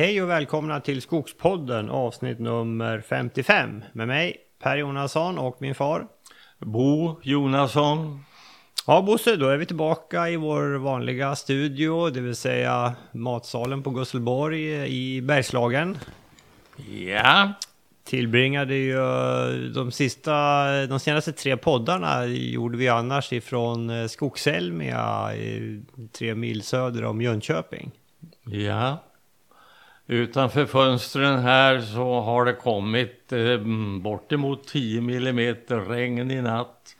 Hej 0.00 0.22
och 0.22 0.30
välkomna 0.30 0.80
till 0.80 1.02
Skogspodden 1.02 1.90
avsnitt 1.90 2.38
nummer 2.38 3.00
55 3.00 3.84
med 3.92 4.08
mig 4.08 4.36
Per 4.62 4.76
Jonasson 4.76 5.38
och 5.38 5.56
min 5.62 5.74
far 5.74 6.06
Bo 6.58 7.20
Jonasson. 7.22 8.24
Ja 8.86 9.02
Bosse, 9.02 9.36
då 9.36 9.48
är 9.48 9.56
vi 9.56 9.66
tillbaka 9.66 10.28
i 10.28 10.36
vår 10.36 10.78
vanliga 10.78 11.36
studio, 11.36 12.10
det 12.10 12.20
vill 12.20 12.36
säga 12.36 12.94
matsalen 13.12 13.82
på 13.82 13.90
Gusselborg 13.90 14.88
i 14.88 15.22
Bergslagen. 15.22 15.98
Ja. 17.06 17.52
Tillbringade 18.04 18.74
ju 18.74 18.98
de 19.74 19.92
sista, 19.92 20.66
de 20.86 21.00
senaste 21.00 21.32
tre 21.32 21.56
poddarna 21.56 22.26
gjorde 22.26 22.78
vi 22.78 22.88
annars 22.88 23.32
ifrån 23.32 23.90
eh, 23.90 24.06
Skogselmia, 24.06 25.30
tre 26.18 26.34
mil 26.34 26.62
söder 26.62 27.04
om 27.04 27.22
Jönköping. 27.22 27.90
Ja. 28.44 28.98
Utanför 30.10 30.66
fönstren 30.66 31.38
här 31.38 31.80
så 31.80 32.20
har 32.20 32.44
det 32.44 32.52
kommit 32.52 33.32
eh, 33.32 33.58
bortemot 34.00 34.68
10 34.68 35.00
millimeter 35.00 35.76
regn 35.76 36.30
i 36.30 36.42
natt. 36.42 36.96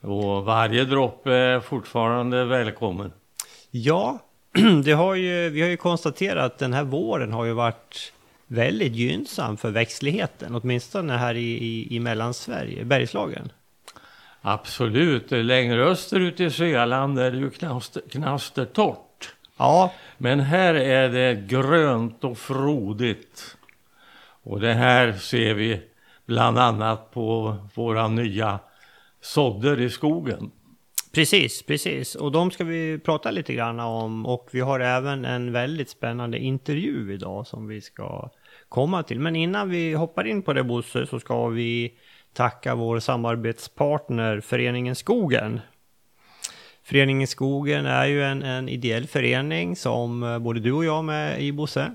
Och 0.00 0.44
varje 0.44 0.84
droppe 0.84 1.32
är 1.32 1.60
fortfarande 1.60 2.44
välkommen. 2.44 3.12
Ja, 3.70 4.18
det 4.84 4.92
har 4.92 5.14
ju, 5.14 5.48
vi 5.48 5.62
har 5.62 5.68
ju 5.68 5.76
konstaterat 5.76 6.52
att 6.52 6.58
den 6.58 6.72
här 6.72 6.84
våren 6.84 7.32
har 7.32 7.44
ju 7.44 7.52
varit 7.52 8.12
väldigt 8.46 8.92
gynnsam 8.92 9.56
för 9.56 9.70
växtligheten, 9.70 10.54
åtminstone 10.54 11.16
här 11.16 11.34
i, 11.34 11.50
i, 11.50 11.96
i 11.96 12.00
Mellansverige, 12.00 12.84
Bergslagen. 12.84 13.52
Absolut, 14.40 15.30
längre 15.30 15.84
österut 15.84 16.40
i 16.40 16.50
Svealand 16.50 17.18
är 17.18 17.30
det 17.30 17.38
ju 17.38 17.50
knaster, 17.50 18.02
knastertorrt. 18.10 19.11
Ja. 19.56 19.92
Men 20.18 20.40
här 20.40 20.74
är 20.74 21.08
det 21.08 21.34
grönt 21.46 22.24
och 22.24 22.38
frodigt. 22.38 23.56
Och 24.42 24.60
det 24.60 24.74
här 24.74 25.12
ser 25.12 25.54
vi 25.54 25.80
bland 26.26 26.58
annat 26.58 27.10
på 27.10 27.56
våra 27.74 28.08
nya 28.08 28.58
sådder 29.20 29.80
i 29.80 29.90
skogen. 29.90 30.50
Precis, 31.12 31.62
precis. 31.62 32.14
Och 32.14 32.32
de 32.32 32.50
ska 32.50 32.64
vi 32.64 32.98
prata 32.98 33.30
lite 33.30 33.54
grann 33.54 33.80
om. 33.80 34.26
Och 34.26 34.48
vi 34.52 34.60
har 34.60 34.80
även 34.80 35.24
en 35.24 35.52
väldigt 35.52 35.90
spännande 35.90 36.38
intervju 36.38 37.14
idag 37.14 37.46
som 37.46 37.68
vi 37.68 37.80
ska 37.80 38.30
komma 38.68 39.02
till. 39.02 39.20
Men 39.20 39.36
innan 39.36 39.70
vi 39.70 39.94
hoppar 39.94 40.26
in 40.26 40.42
på 40.42 40.52
det 40.52 40.64
Bosse 40.64 41.06
så 41.06 41.20
ska 41.20 41.46
vi 41.46 41.92
tacka 42.32 42.74
vår 42.74 43.00
samarbetspartner 43.00 44.40
Föreningen 44.40 44.94
Skogen. 44.94 45.60
Föreningen 46.84 47.28
Skogen 47.28 47.86
är 47.86 48.06
ju 48.06 48.24
en, 48.24 48.42
en 48.42 48.68
ideell 48.68 49.06
förening 49.06 49.76
som 49.76 50.22
eh, 50.22 50.38
både 50.38 50.60
du 50.60 50.72
och 50.72 50.84
jag 50.84 50.98
är 50.98 51.02
med 51.02 51.42
i 51.42 51.52
Bosse. 51.52 51.92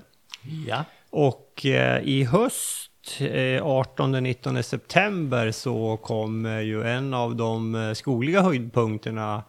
Ja. 0.66 0.84
Och 1.10 1.66
eh, 1.66 2.02
i 2.02 2.24
höst, 2.24 2.90
eh, 3.20 3.64
18-19 3.64 4.62
september, 4.62 5.50
så 5.50 5.96
kommer 5.96 6.60
ju 6.60 6.82
en 6.82 7.14
av 7.14 7.36
de 7.36 7.74
eh, 7.74 7.92
skogliga 7.92 8.42
höjdpunkterna, 8.42 9.42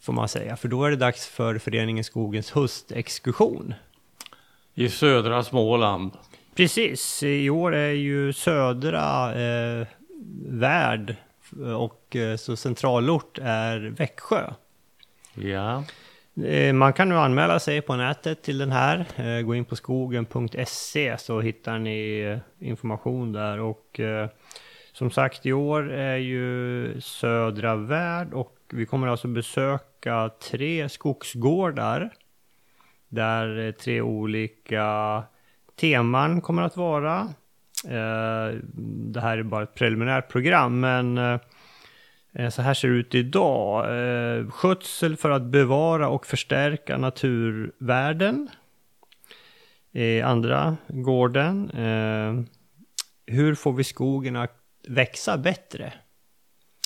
får 0.00 0.12
man 0.12 0.28
säga. 0.28 0.56
För 0.56 0.68
då 0.68 0.84
är 0.84 0.90
det 0.90 0.96
dags 0.96 1.26
för 1.26 1.58
Föreningen 1.58 2.04
Skogens 2.04 2.50
höstexkursion. 2.50 3.74
I 4.74 4.88
södra 4.88 5.42
Småland. 5.42 6.12
Precis, 6.54 7.22
i 7.22 7.50
år 7.50 7.74
är 7.74 7.92
ju 7.92 8.32
södra 8.32 9.34
eh, 9.34 9.86
värd 10.46 11.16
och 11.76 12.16
eh, 12.16 12.36
så 12.36 12.56
centralort 12.56 13.38
är 13.42 13.80
Växjö. 13.80 14.52
Ja. 15.34 15.84
Eh, 16.44 16.72
man 16.72 16.92
kan 16.92 17.08
nu 17.08 17.16
anmäla 17.16 17.60
sig 17.60 17.80
på 17.80 17.96
nätet 17.96 18.42
till 18.42 18.58
den 18.58 18.72
här. 18.72 19.06
Eh, 19.16 19.42
gå 19.42 19.54
in 19.54 19.64
på 19.64 19.76
skogen.se 19.76 21.18
så 21.18 21.40
hittar 21.40 21.78
ni 21.78 22.20
eh, 22.20 22.68
information 22.68 23.32
där. 23.32 23.60
Och 23.60 24.00
som 24.92 25.10
sagt 25.10 25.46
i 25.46 25.52
år 25.52 25.92
är 25.92 26.16
ju 26.16 27.00
Södra 27.00 27.76
Värld 27.76 28.32
och 28.32 28.56
vi 28.72 28.86
kommer 28.86 29.08
alltså 29.08 29.28
besöka 29.28 30.30
tre 30.50 30.88
skogsgårdar. 30.88 32.10
Där 33.08 33.72
tre 33.72 34.00
olika 34.00 35.22
teman 35.80 36.40
kommer 36.40 36.62
att 36.62 36.76
vara. 36.76 37.28
Det 38.84 39.20
här 39.20 39.38
är 39.38 39.42
bara 39.42 39.62
ett 39.62 39.74
preliminärt 39.74 40.28
program 40.28 40.80
men 40.80 41.18
så 42.50 42.62
här 42.62 42.74
ser 42.74 42.88
det 42.88 42.94
ut 42.94 43.14
idag. 43.14 43.84
Eh, 44.38 44.50
Skötsel 44.50 45.16
för 45.16 45.30
att 45.30 45.42
bevara 45.42 46.08
och 46.08 46.26
förstärka 46.26 46.98
naturvärden. 46.98 48.48
Eh, 49.92 50.28
Andra 50.28 50.76
gården. 50.88 51.70
eh, 51.70 52.40
Hur 53.34 53.54
får 53.54 53.72
vi 53.72 53.84
skogen 53.84 54.36
att 54.36 54.56
växa 54.88 55.38
bättre? 55.38 55.92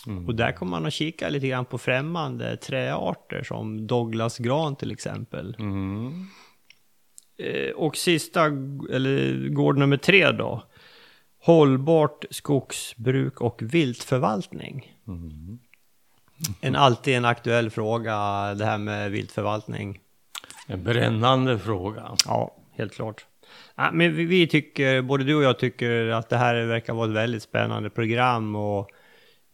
Mm. 0.06 0.26
Och 0.26 0.34
där 0.34 0.52
kommer 0.52 0.70
man 0.70 0.86
att 0.86 0.92
kika 0.92 1.28
lite 1.28 1.48
grann 1.48 1.64
på 1.64 1.78
främmande 1.78 2.56
träarter 2.56 3.42
som 3.42 3.86
Douglasgran 3.86 4.76
till 4.76 4.90
exempel. 4.92 5.56
Mm. 5.58 6.26
Eh, 7.38 7.70
Och 7.70 7.96
sista, 7.96 8.44
eller 8.92 9.48
gård 9.48 9.78
nummer 9.78 9.96
tre 9.96 10.30
då. 10.30 10.62
Hållbart 11.44 12.24
skogsbruk 12.30 13.40
och 13.40 13.62
viltförvaltning. 13.62 14.92
Mm. 15.08 15.58
En 16.60 16.76
alltid 16.76 17.14
en 17.14 17.24
aktuell 17.24 17.70
fråga, 17.70 18.14
det 18.54 18.64
här 18.64 18.78
med 18.78 19.10
viltförvaltning. 19.10 20.00
En 20.66 20.84
brännande 20.84 21.58
fråga. 21.58 22.16
Ja, 22.26 22.56
helt 22.72 22.94
klart. 22.94 23.26
Ja, 23.74 23.90
men 23.92 24.16
vi, 24.16 24.24
vi 24.24 24.46
tycker, 24.46 25.02
både 25.02 25.24
du 25.24 25.34
och 25.34 25.42
jag 25.42 25.58
tycker 25.58 26.08
att 26.08 26.28
det 26.28 26.36
här 26.36 26.64
verkar 26.66 26.94
vara 26.94 27.08
ett 27.08 27.16
väldigt 27.16 27.42
spännande 27.42 27.90
program 27.90 28.56
och 28.56 28.90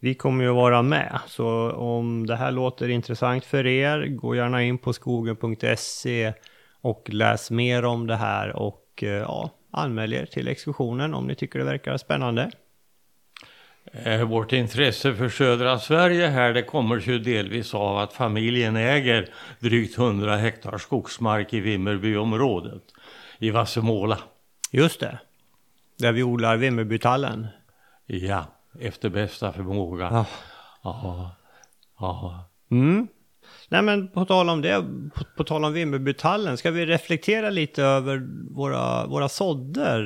vi 0.00 0.14
kommer 0.14 0.44
ju 0.44 0.50
vara 0.50 0.82
med. 0.82 1.20
Så 1.26 1.72
om 1.72 2.26
det 2.26 2.36
här 2.36 2.50
låter 2.50 2.88
intressant 2.88 3.44
för 3.44 3.66
er, 3.66 4.06
gå 4.06 4.34
gärna 4.34 4.62
in 4.62 4.78
på 4.78 4.92
skogen.se 4.92 6.32
och 6.80 7.08
läs 7.08 7.50
mer 7.50 7.84
om 7.84 8.06
det 8.06 8.16
här 8.16 8.56
och 8.56 9.02
eh, 9.02 9.08
ja, 9.08 9.50
anmäl 9.70 10.12
er 10.12 10.26
till 10.26 10.48
exkursionen 10.48 11.14
om 11.14 11.26
ni 11.26 11.34
tycker 11.34 11.58
det 11.58 11.64
verkar 11.64 11.96
spännande. 11.96 12.50
Eh, 13.92 14.22
Vårt 14.24 14.52
intresse 14.52 15.14
för 15.14 15.28
södra 15.28 15.78
Sverige 15.78 16.26
här 16.26 16.52
det 16.54 16.62
kommer 16.62 16.96
ju 16.96 17.18
delvis 17.18 17.74
av 17.74 17.98
att 17.98 18.12
familjen 18.12 18.76
äger 18.76 19.28
drygt 19.58 19.98
100 19.98 20.36
hektar 20.36 20.78
skogsmark 20.78 21.52
i 21.54 21.60
Vimmerbyområdet 21.60 22.82
i 23.38 23.50
Vassemåla. 23.50 24.18
Just 24.70 25.00
det. 25.00 25.18
Där 25.98 26.12
vi 26.12 26.22
odlar 26.22 26.56
Vimmerbytallen. 26.56 27.46
Ja, 28.06 28.44
efter 28.80 29.08
bästa 29.08 29.52
förmåga. 29.52 30.08
Ja. 30.12 30.26
Ja. 30.82 31.30
Ja. 31.98 32.44
Mm. 32.70 33.08
Nej 33.72 33.82
men 33.82 34.08
på 34.08 34.24
tal 34.24 34.48
om 34.48 34.62
det, 34.62 34.84
på, 35.14 35.24
på 35.36 35.44
tal 35.44 35.64
om 35.64 35.72
Vimmerbytallen, 35.72 36.56
ska 36.56 36.70
vi 36.70 36.86
reflektera 36.86 37.50
lite 37.50 37.82
över 37.82 38.22
våra, 38.50 39.06
våra 39.06 39.28
sådder, 39.28 40.00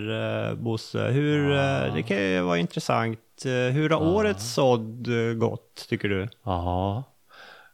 eh, 0.49 0.55
Bosse? 0.55 0.99
Hur, 0.99 1.53
eh, 1.53 1.95
det 1.95 2.03
kan 2.03 2.17
ju 2.17 2.41
vara 2.41 2.59
intressant. 2.59 3.19
Eh, 3.47 3.75
hur 3.75 3.91
har 3.91 4.07
årets 4.07 4.55
sådd 4.55 5.09
eh, 5.09 5.35
gått, 5.35 5.87
tycker 5.89 6.09
du? 6.09 6.29
Ja. 6.45 7.05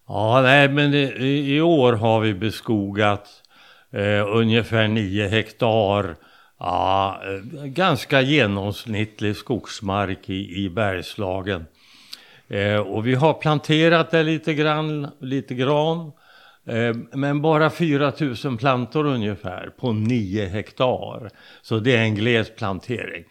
Ja, 0.09 0.43
nej 0.43 0.69
men 0.69 0.95
i, 0.95 1.56
i 1.56 1.61
år 1.61 1.93
har 1.93 2.21
vi 2.21 2.34
beskogat 2.34 3.28
eh, 3.93 4.37
ungefär 4.37 4.89
9 4.89 5.28
hektar. 5.28 6.17
Ja, 6.59 7.21
eh, 7.25 7.65
ganska 7.65 8.21
genomsnittlig 8.21 9.36
skogsmark 9.36 10.31
i, 10.31 10.65
i 10.65 10.71
Bergslagen. 10.71 11.66
Eh, 12.50 12.76
och 12.76 13.06
vi 13.06 13.14
har 13.14 13.34
planterat 13.34 14.10
det 14.10 14.22
lite 14.22 14.54
grann, 14.54 15.08
lite 15.20 15.54
gran. 15.54 16.12
Eh, 16.66 16.97
men 17.12 17.42
bara 17.42 17.70
4 17.70 18.12
000 18.44 18.58
plantor 18.58 19.06
ungefär 19.06 19.72
på 19.78 19.92
9 19.92 20.47
hektar. 20.47 21.30
Så 21.62 21.78
det 21.78 21.97
är 21.97 22.02
en 22.02 22.14
gles 22.14 22.54
plantering. 22.54 23.24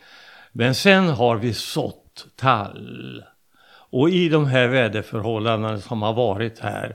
Men 0.51 0.75
sen 0.75 1.10
har 1.10 1.36
vi 1.36 1.54
sått 1.54 2.27
tall. 2.36 3.24
Och 3.92 4.10
i 4.10 4.30
de 4.30 4.45
här 4.45 4.68
väderförhållandena 4.68 5.77
som 5.77 6.01
har 6.01 6.13
varit 6.13 6.60
här 6.60 6.94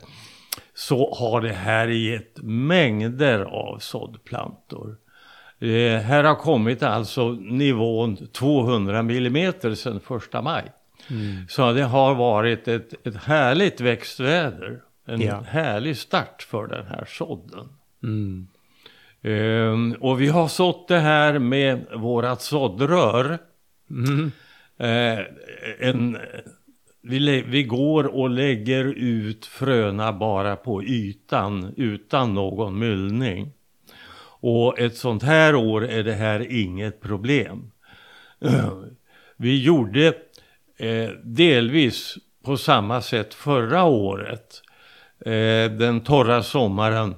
så 0.74 1.14
har 1.14 1.40
det 1.40 1.52
här 1.52 1.88
gett 1.88 2.42
mängder 2.42 3.40
av 3.40 3.78
såddplantor. 3.78 4.96
Eh, 5.60 6.00
här 6.00 6.24
har 6.24 6.34
kommit 6.34 6.82
alltså 6.82 7.28
nivån 7.32 8.16
200 8.26 9.02
millimeter 9.02 9.74
sedan 9.74 10.00
första 10.00 10.42
maj. 10.42 10.72
Så 11.48 11.72
det 11.72 11.82
har 11.82 12.14
varit 12.14 12.68
ett, 12.68 13.06
ett 13.06 13.16
härligt 13.16 13.80
växtväder. 13.80 14.80
En 15.06 15.20
Ja. 15.20 15.40
härlig 15.40 15.96
start 15.96 16.42
för 16.42 16.66
den 16.66 16.86
här 16.86 17.04
sådden. 17.08 17.68
Mm. 18.02 18.48
Ehm, 19.22 19.96
och 20.00 20.20
vi 20.20 20.28
har 20.28 20.48
sått 20.48 20.88
det 20.88 20.98
här 20.98 21.38
med 21.38 21.86
vårat 21.96 22.42
såddrör. 22.42 23.38
Mm. 23.90 24.32
Eh, 24.78 25.24
en, 25.88 26.18
vi, 27.02 27.42
vi 27.42 27.62
går 27.62 28.04
och 28.04 28.30
lägger 28.30 28.84
ut 28.84 29.46
fröna 29.46 30.12
bara 30.12 30.56
på 30.56 30.82
ytan 30.84 31.74
utan 31.76 32.34
någon 32.34 32.78
myllning. 32.78 33.52
Och 34.40 34.78
ett 34.78 34.96
sånt 34.96 35.22
här 35.22 35.54
år 35.54 35.84
är 35.88 36.02
det 36.04 36.12
här 36.14 36.52
inget 36.52 37.00
problem. 37.00 37.70
Vi 39.36 39.62
gjorde 39.62 40.14
eh, 40.76 41.10
delvis 41.24 42.14
på 42.44 42.56
samma 42.56 43.00
sätt 43.02 43.34
förra 43.34 43.84
året. 43.84 44.62
Eh, 45.20 45.70
den 45.78 46.00
torra 46.00 46.42
sommaren 46.42 47.14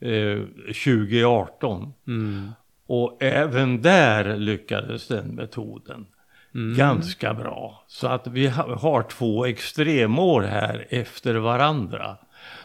eh, 0.00 0.38
2018. 0.66 1.92
Mm. 2.06 2.50
Och 2.86 3.22
även 3.22 3.82
där 3.82 4.36
lyckades 4.36 5.08
den 5.08 5.26
metoden 5.28 6.06
Mm. 6.54 6.76
ganska 6.78 7.34
bra. 7.34 7.84
Så 7.86 8.06
att 8.06 8.26
vi 8.26 8.46
ha- 8.48 8.74
har 8.76 9.02
två 9.02 9.46
extremår 9.46 10.42
här 10.42 10.86
efter 10.90 11.34
varandra. 11.34 12.16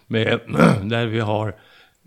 Med, 0.07 0.39
där 0.83 1.05
vi 1.05 1.19
har 1.19 1.55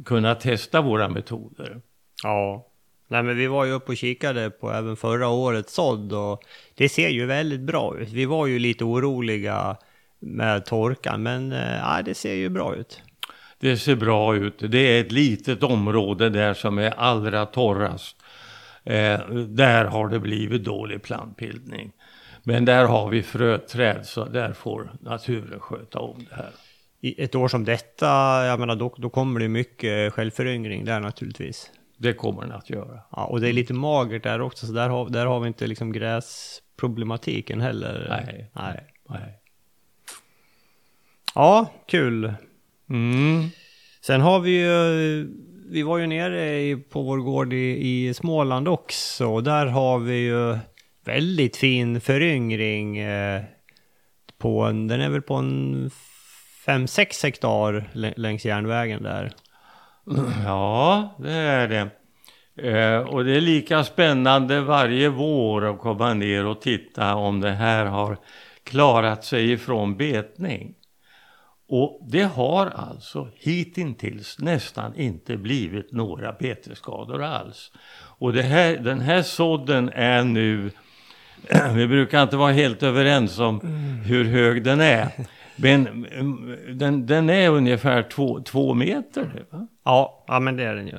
kunnat 0.04 0.40
testa 0.40 0.80
våra 0.80 1.08
metoder. 1.08 1.80
Ja. 2.22 2.66
Nej 3.10 3.22
men 3.22 3.36
vi 3.36 3.46
var 3.46 3.64
ju 3.64 3.72
uppe 3.72 3.92
och 3.92 3.96
kikade 3.96 4.50
på 4.50 4.70
även 4.70 4.96
förra 4.96 5.28
årets 5.28 5.74
sådd 5.74 6.12
och 6.12 6.42
det 6.74 6.88
ser 6.88 7.08
ju 7.08 7.26
väldigt 7.26 7.60
bra 7.60 7.98
ut. 7.98 8.08
Vi 8.08 8.24
var 8.24 8.46
ju 8.46 8.58
lite 8.58 8.84
oroliga 8.84 9.76
med 10.18 10.66
torkan 10.66 11.22
men 11.22 11.52
eh, 11.52 11.76
ja, 11.76 12.02
det 12.04 12.14
ser 12.14 12.34
ju 12.34 12.48
bra 12.48 12.74
ut. 12.76 13.02
Det 13.58 13.76
ser 13.76 13.96
bra 13.96 14.36
ut. 14.36 14.54
Det 14.58 14.78
är 14.78 15.00
ett 15.00 15.12
litet 15.12 15.62
område 15.62 16.30
där 16.30 16.54
som 16.54 16.78
är 16.78 16.90
allra 16.90 17.46
torrast. 17.46 18.16
Eh, 18.84 19.20
där 19.34 19.84
har 19.84 20.08
det 20.08 20.18
blivit 20.18 20.64
dålig 20.64 21.02
plantbildning. 21.02 21.92
Men 22.42 22.64
där 22.64 22.84
har 22.84 23.08
vi 23.08 23.22
fröträd 23.22 24.06
så 24.06 24.24
där 24.24 24.52
får 24.52 24.92
naturen 25.00 25.60
sköta 25.60 25.98
om 25.98 26.26
det 26.28 26.34
här. 26.34 26.50
I 27.00 27.22
ett 27.22 27.34
år 27.34 27.48
som 27.48 27.64
detta, 27.64 28.06
jag 28.46 28.60
menar 28.60 28.76
då, 28.76 28.94
då 28.98 29.10
kommer 29.10 29.40
det 29.40 29.48
mycket 29.48 30.12
självföryngring 30.12 30.84
där 30.84 31.00
naturligtvis. 31.00 31.70
Det 32.02 32.12
kommer 32.12 32.43
den 32.43 32.52
att 32.52 32.70
göra. 32.70 33.00
Ja, 33.11 33.25
och 33.25 33.41
det 33.41 33.49
är 33.49 33.52
lite 33.52 33.75
magert 33.75 34.23
där 34.23 34.41
också 34.41 34.67
så 34.67 34.73
där 34.73 34.88
har, 34.88 35.11
där 35.11 35.26
har 35.26 35.41
vi 35.41 35.49
inte 35.49 35.67
liksom 35.67 35.93
gräsproblematiken 35.93 37.61
heller. 37.61 38.06
Nej. 38.11 38.50
Nej. 38.55 38.85
Nej. 39.08 39.38
Ja, 41.35 41.73
kul. 41.87 42.35
Mm. 42.91 43.49
Sen 44.00 44.20
har 44.20 44.41
vi 44.41 44.50
ju, 44.61 45.29
vi 45.70 45.82
var 45.82 45.99
ju 45.99 46.06
nere 46.06 46.76
på 46.76 47.02
vår 47.02 47.19
gård 47.19 47.52
i, 47.52 47.56
i 48.08 48.14
Småland 48.14 48.69
också. 48.69 49.26
Och 49.26 49.43
där 49.44 49.67
har 49.67 49.99
vi 49.99 50.17
ju 50.17 50.58
väldigt 51.05 51.56
fin 51.56 52.00
föryngring. 52.00 52.99
Eh, 52.99 53.43
på 54.38 54.62
en, 54.62 54.88
den 54.88 55.00
är 55.00 55.11
väl 55.11 55.23
på 55.23 55.35
en 55.35 55.91
5-6 56.67 57.25
hektar 57.25 57.91
lä- 57.93 58.14
längs 58.17 58.44
järnvägen 58.44 59.02
där. 59.02 59.32
Ja, 60.44 61.14
det 61.19 61.32
är 61.32 61.69
det. 61.69 61.91
Eh, 62.56 62.99
och 62.99 63.25
det 63.25 63.37
är 63.37 63.41
lika 63.41 63.85
spännande 63.85 64.61
varje 64.61 65.08
vår 65.08 65.64
att 65.70 65.79
komma 65.79 66.14
ner 66.14 66.47
och 66.47 66.61
titta 66.61 67.14
om 67.14 67.41
det 67.41 67.50
här 67.50 67.87
har 67.87 68.17
klarat 68.64 69.25
sig 69.25 69.52
ifrån 69.52 69.97
betning. 69.97 70.75
Och 71.69 72.00
det 72.08 72.23
har 72.23 72.67
alltså 72.67 73.29
hittills 73.35 74.38
nästan 74.38 74.94
inte 74.97 75.37
blivit 75.37 75.93
några 75.93 76.32
betesskador 76.32 77.23
alls. 77.23 77.73
Och 78.19 78.35
här, 78.35 78.76
den 78.76 79.00
här 79.00 79.23
sådden 79.23 79.91
är 79.94 80.25
nu, 80.25 80.70
vi 81.75 81.87
brukar 81.87 82.23
inte 82.23 82.37
vara 82.37 82.52
helt 82.52 82.82
överens 82.82 83.38
om 83.38 83.61
hur 84.06 84.25
hög 84.25 84.64
den 84.64 84.81
är. 84.81 85.11
Men 85.62 85.86
mm, 86.04 86.56
den, 86.78 87.06
den 87.06 87.30
är 87.30 87.50
ungefär 87.50 88.02
två, 88.02 88.40
två 88.40 88.74
meter. 88.74 89.44
Va? 89.50 89.66
Ja, 89.84 90.24
ja 90.26 90.40
men 90.40 90.56
det 90.56 90.64
är 90.64 90.74
den 90.74 90.86
ju. 90.86 90.98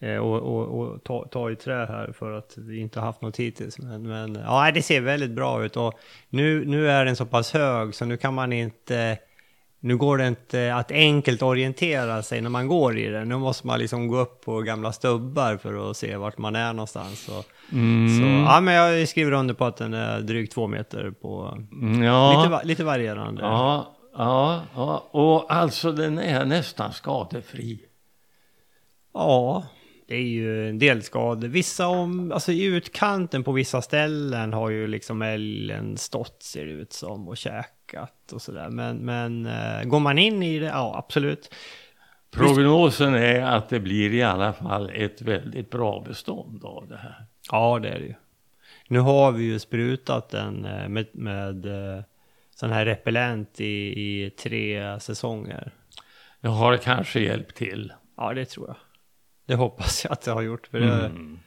Eh, 0.00 0.18
och 0.18 0.40
och, 0.40 0.80
och 0.80 1.04
ta, 1.04 1.24
ta 1.24 1.50
i 1.50 1.56
trä 1.56 1.86
här 1.86 2.12
för 2.18 2.32
att 2.32 2.54
vi 2.56 2.78
inte 2.78 3.00
haft 3.00 3.22
något 3.22 3.36
hittills. 3.36 3.78
Men, 3.78 4.08
men 4.08 4.34
ja, 4.34 4.70
det 4.74 4.82
ser 4.82 5.00
väldigt 5.00 5.30
bra 5.30 5.64
ut. 5.64 5.76
Och 5.76 5.98
nu, 6.28 6.64
nu 6.64 6.90
är 6.90 7.04
den 7.04 7.16
så 7.16 7.26
pass 7.26 7.52
hög 7.52 7.94
så 7.94 8.04
nu 8.04 8.16
kan 8.16 8.34
man 8.34 8.52
inte... 8.52 9.18
Nu 9.84 9.96
går 9.96 10.18
det 10.18 10.28
inte 10.28 10.74
att 10.74 10.90
enkelt 10.90 11.42
orientera 11.42 12.22
sig 12.22 12.40
när 12.40 12.50
man 12.50 12.68
går 12.68 12.98
i 12.98 13.06
den. 13.08 13.28
Nu 13.28 13.36
måste 13.36 13.66
man 13.66 13.78
liksom 13.78 14.08
gå 14.08 14.18
upp 14.18 14.44
på 14.44 14.60
gamla 14.60 14.92
stubbar 14.92 15.56
för 15.56 15.90
att 15.90 15.96
se 15.96 16.16
vart 16.16 16.38
man 16.38 16.56
är 16.56 16.72
någonstans. 16.72 17.20
Så, 17.24 17.32
så, 17.32 18.26
ja, 18.46 18.60
men 18.60 18.74
jag 18.74 19.08
skriver 19.08 19.32
under 19.32 19.54
på 19.54 19.64
att 19.64 19.76
den 19.76 19.94
är 19.94 20.20
drygt 20.20 20.52
två 20.52 20.66
meter 20.66 21.10
på... 21.10 21.58
Mm, 21.72 22.02
Ja, 22.02 22.44
Lite, 22.44 22.66
lite 22.66 22.84
varierande. 22.84 23.42
ja, 23.42 23.96
ja, 24.16 24.62
ja, 24.74 25.08
och 25.10 25.52
alltså 25.54 25.92
den 25.92 26.18
är 26.18 26.44
nästan 26.44 26.92
skadefri. 26.92 27.80
Ja, 29.14 29.64
det 30.08 30.14
är 30.14 30.20
ju 30.20 30.68
en 30.68 30.78
del 30.78 31.02
skador. 31.02 31.48
Vissa 31.48 31.86
om, 31.88 32.32
alltså 32.32 32.52
i 32.52 32.64
utkanten 32.64 33.44
på 33.44 33.52
vissa 33.52 33.82
ställen 33.82 34.52
har 34.52 34.70
ju 34.70 34.86
liksom 34.86 35.22
älgen 35.22 35.96
stått 35.96 36.42
ser 36.42 36.66
det 36.66 36.72
ut 36.72 36.92
som 36.92 37.28
och 37.28 37.36
käkat 37.36 37.73
och 38.32 38.42
sådär. 38.42 38.68
Men, 38.70 38.96
men 38.96 39.46
eh, 39.46 39.84
går 39.84 40.00
man 40.00 40.18
in 40.18 40.42
i 40.42 40.58
det, 40.58 40.66
ja 40.66 40.98
absolut. 40.98 41.54
Prognosen 42.30 43.14
är 43.14 43.42
att 43.42 43.68
det 43.68 43.80
blir 43.80 44.14
i 44.14 44.22
alla 44.22 44.52
fall 44.52 44.90
ett 44.94 45.22
väldigt 45.22 45.70
bra 45.70 46.00
bestånd 46.00 46.64
av 46.64 46.88
det 46.88 46.96
här. 46.96 47.26
Ja, 47.50 47.78
det 47.78 47.88
är 47.88 47.98
det 47.98 48.04
ju. 48.04 48.14
Nu 48.88 48.98
har 48.98 49.32
vi 49.32 49.44
ju 49.44 49.58
sprutat 49.58 50.28
den 50.30 50.64
eh, 50.64 50.88
med, 50.88 51.06
med 51.12 51.66
eh, 51.66 52.02
sån 52.54 52.70
här 52.70 52.84
repellent 52.84 53.60
i, 53.60 54.00
i 54.24 54.30
tre 54.30 55.00
säsonger. 55.00 55.72
Jag 56.40 56.50
har 56.50 56.76
kanske 56.76 57.20
hjälpt 57.20 57.56
till. 57.56 57.92
Ja, 58.16 58.34
det 58.34 58.44
tror 58.44 58.66
jag. 58.66 58.76
Det 59.46 59.54
hoppas 59.54 60.04
jag 60.04 60.12
att 60.12 60.22
det 60.22 60.30
har 60.30 60.42
gjort. 60.42 60.66
För 60.66 60.80
det, 60.80 61.06
Mm. 61.06 61.38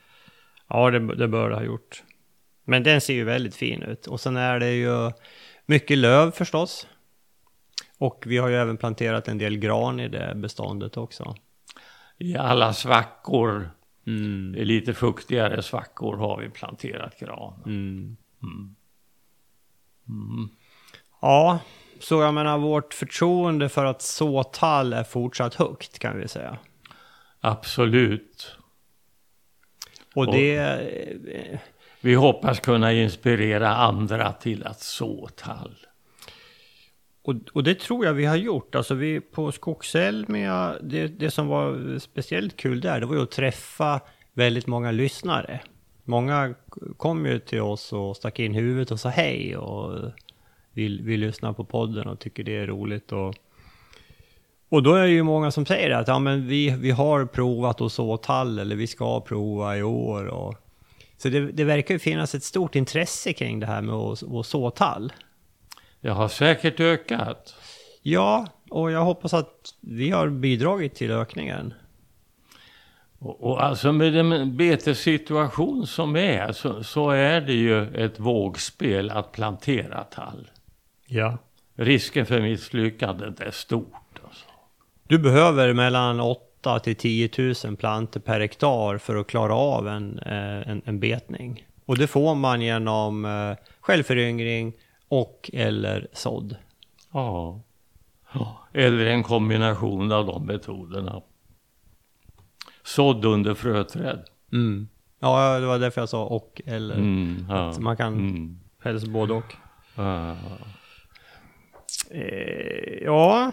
Ja, 0.70 0.92
det, 0.92 1.16
det 1.16 1.28
bör 1.28 1.50
det 1.50 1.56
ha 1.56 1.64
gjort. 1.64 2.04
Men 2.64 2.84
den 2.84 3.02
ser 3.02 3.14
ju 3.14 3.24
väldigt 3.24 3.56
fin 3.56 3.84
ut. 3.84 4.08
Och 4.08 4.20
sen 4.20 4.38
är 4.38 4.60
det 4.60 4.72
ju 4.72 5.12
mycket 5.68 5.98
löv 5.98 6.32
förstås. 6.32 6.88
Och 7.98 8.24
vi 8.28 8.38
har 8.38 8.48
ju 8.48 8.56
även 8.56 8.78
planterat 8.78 9.28
en 9.28 9.38
del 9.38 9.58
gran 9.58 10.00
i 10.00 10.08
det 10.08 10.34
beståndet 10.36 10.98
också. 10.98 11.36
I 12.18 12.38
alla 12.38 12.74
svackor, 12.74 13.72
Mm. 14.08 14.54
lite 14.68 14.94
fuktigare 14.94 15.64
svackor 15.64 16.18
har 16.18 16.38
vi 16.38 16.50
planterat 16.50 17.20
gran. 17.20 17.54
Mm. 17.66 18.18
Mm. 20.10 20.50
Ja, 21.22 21.60
så 22.00 22.22
jag 22.22 22.34
menar 22.34 22.58
vårt 22.58 22.94
förtroende 22.94 23.70
för 23.70 23.86
att 23.86 24.02
så 24.02 24.44
tall 24.44 24.94
är 24.94 25.04
fortsatt 25.04 25.54
högt 25.56 26.00
kan 26.00 26.18
vi 26.20 26.28
säga. 26.28 26.58
Absolut. 27.40 28.56
Och 30.16 30.28
Och- 30.28 30.34
det... 30.34 30.58
eh, 30.58 31.60
vi 32.08 32.14
hoppas 32.14 32.60
kunna 32.60 32.94
inspirera 32.94 33.76
andra 33.76 34.34
till 34.34 34.68
att 34.68 34.80
så 34.80 35.30
tall. 35.36 35.76
Och, 37.24 37.36
och 37.54 37.64
det 37.64 37.80
tror 37.80 38.06
jag 38.06 38.14
vi 38.14 38.26
har 38.26 38.36
gjort. 38.36 38.76
Alltså 38.76 38.94
vi 38.94 39.20
på 39.20 39.52
Skogselmia, 39.52 40.76
det, 40.82 41.08
det 41.08 41.32
som 41.32 41.48
var 41.48 42.00
speciellt 42.00 42.58
kul 42.58 42.82
där, 42.82 43.00
det 43.00 43.06
var 43.06 43.16
ju 43.16 43.24
att 43.24 43.32
träffa 43.32 44.02
väldigt 44.34 44.68
många 44.68 44.92
lyssnare. 44.92 45.60
Många 46.04 46.54
kom 46.98 47.26
ju 47.26 47.40
till 47.40 47.62
oss 47.62 47.94
och 47.94 48.16
stack 48.18 48.40
in 48.40 48.54
huvudet 48.54 48.92
och 48.92 49.00
sa 49.00 49.10
hej 49.10 49.58
och 49.58 50.12
vill, 50.74 51.02
vill 51.02 51.20
lyssna 51.20 51.54
på 51.54 51.64
podden 51.64 52.08
och 52.08 52.20
tycker 52.20 52.44
det 52.44 52.58
är 52.58 52.68
roligt. 52.68 53.12
Och, 53.12 53.36
och 54.70 54.84
då 54.84 54.94
är 54.94 55.04
det 55.04 55.12
ju 55.14 55.24
många 55.24 55.52
som 55.52 55.66
säger 55.66 55.92
att 55.92 56.08
ja, 56.08 56.20
men 56.20 56.48
vi, 56.48 56.70
vi 56.70 56.92
har 56.92 57.26
provat 57.26 57.82
att 57.82 57.92
så 57.92 58.18
tall 58.18 58.60
eller 58.60 58.76
vi 58.76 58.88
ska 58.88 59.22
prova 59.22 59.78
i 59.78 59.84
år. 59.84 60.26
Och, 60.26 60.56
så 61.18 61.30
det, 61.30 61.52
det 61.52 61.64
verkar 61.64 61.96
ju 61.96 62.00
finnas 62.00 62.36
ett 62.36 62.44
stort 62.44 62.76
intresse 62.76 63.34
kring 63.34 63.60
det 63.60 63.66
här 63.66 63.82
med 63.82 63.96
att, 63.96 64.24
att 64.24 64.46
så 64.46 64.70
tall. 64.70 65.14
Det 66.02 66.10
har 66.10 66.28
säkert 66.28 66.80
ökat. 66.80 67.56
Ja, 68.02 68.48
och 68.70 68.92
jag 68.92 69.06
hoppas 69.06 69.34
att 69.34 69.74
vi 69.82 70.10
har 70.10 70.30
bidragit 70.30 70.96
till 70.96 71.12
ökningen. 71.12 71.74
Och, 73.20 73.44
och 73.44 73.64
alltså 73.64 73.92
med 73.92 74.14
den 74.14 74.58
betessituation 74.58 75.88
som 75.88 76.16
är 76.16 76.52
så, 76.52 76.84
så 76.84 77.10
är 77.10 77.42
det 77.42 77.54
ju 77.54 77.96
ett 77.96 78.20
vågspel 78.20 79.12
att 79.12 79.32
plantera 79.32 80.04
tall. 80.04 80.50
Ja. 81.08 81.38
Risken 81.76 82.26
för 82.26 82.42
misslyckandet 82.42 83.40
är 83.40 83.52
stort. 83.52 84.20
Alltså. 84.26 84.46
Du 85.08 85.20
behöver 85.20 85.74
mellan 85.74 86.20
8 86.20 86.47
till 86.80 86.96
10 86.96 87.30
000 87.66 87.78
plantor 87.78 88.20
per 88.20 88.40
hektar 88.40 88.98
för 88.98 89.16
att 89.16 89.28
klara 89.28 89.56
av 89.56 89.88
en, 89.88 90.20
eh, 90.20 90.70
en, 90.70 90.82
en 90.86 91.00
betning. 91.00 91.68
Och 91.86 91.98
det 91.98 92.08
får 92.08 92.36
man 92.36 92.62
genom 92.62 93.26
eh, 93.26 93.56
självföryngring 93.82 94.74
och 95.08 95.50
eller 95.54 96.08
sådd. 96.14 96.56
Ja. 97.12 97.62
Eller 98.74 99.06
en 99.06 99.24
kombination 99.24 100.12
av 100.12 100.26
de 100.26 100.46
metoderna. 100.46 101.22
Sådd 102.84 103.26
under 103.26 103.54
fröträd. 103.54 104.26
Mm. 104.54 104.88
Ja, 105.20 105.60
det 105.60 105.66
var 105.66 105.80
därför 105.80 106.02
jag 106.02 106.10
sa 106.10 106.26
och 106.26 106.62
eller. 106.66 106.96
Mm, 106.96 107.46
ja. 107.50 107.74
Så 107.74 107.82
man 107.82 107.98
kan 107.98 108.14
Mm. 108.14 108.60
helst 108.84 109.08
både 109.08 109.34
och. 109.34 109.54
Ja. 109.96 110.36
Eh, 112.12 113.04
ja. 113.04 113.52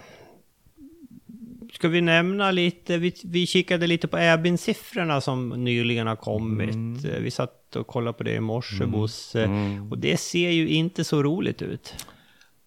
Ska 1.84 1.88
vi 1.88 2.00
nämna 2.00 2.50
lite, 2.50 2.98
vi, 2.98 3.14
vi 3.24 3.46
kikade 3.46 3.86
lite 3.86 4.08
på 4.08 4.16
Äbin-siffrorna 4.16 5.20
som 5.20 5.48
nyligen 5.48 6.06
har 6.06 6.16
kommit. 6.16 6.74
Mm. 6.74 7.22
Vi 7.22 7.30
satt 7.30 7.76
och 7.76 7.86
kollade 7.86 8.18
på 8.18 8.22
det 8.22 8.34
i 8.34 8.40
morse, 8.40 8.86
Bosse. 8.86 9.48
Och 9.90 9.98
det 9.98 10.16
ser 10.16 10.50
ju 10.50 10.68
inte 10.68 11.04
så 11.04 11.22
roligt 11.22 11.62
ut. 11.62 12.06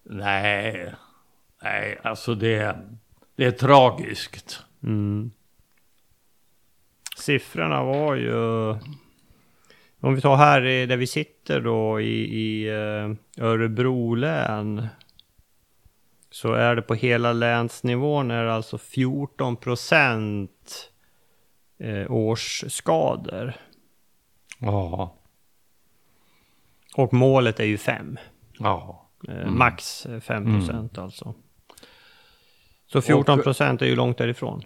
Nej, 0.02 0.94
nej, 1.62 1.98
alltså 2.02 2.34
det, 2.34 2.76
det 3.36 3.44
är 3.44 3.50
tragiskt. 3.50 4.62
Mm. 4.82 5.30
Siffrorna 7.16 7.84
var 7.84 8.14
ju... 8.14 8.70
Om 10.00 10.14
vi 10.14 10.20
tar 10.20 10.36
här 10.36 10.60
där 10.86 10.96
vi 10.96 11.06
sitter 11.06 11.60
då 11.60 12.00
i, 12.00 12.40
i 12.40 12.68
eh, 12.68 13.44
Örebro 13.44 14.14
län. 14.14 14.86
Så 16.38 16.52
är 16.52 16.76
det 16.76 16.82
på 16.82 16.94
hela 16.94 17.32
länsnivån 17.32 18.30
är 18.30 18.44
det 18.44 18.54
alltså 18.54 18.78
14 18.78 19.56
procent 19.56 20.90
eh, 21.78 22.10
årsskador. 22.10 23.52
Ja, 24.58 25.14
Och 26.96 27.12
målet 27.12 27.60
är 27.60 27.64
ju 27.64 27.78
5. 27.78 28.18
ja. 28.58 29.08
Eh, 29.28 29.50
Max 29.50 30.06
5 30.20 30.44
procent 30.44 30.98
alltså. 30.98 31.34
Så 32.86 33.00
14 33.00 33.42
procent 33.42 33.82
är 33.82 33.86
ju 33.86 33.96
långt 33.96 34.18
därifrån. 34.18 34.62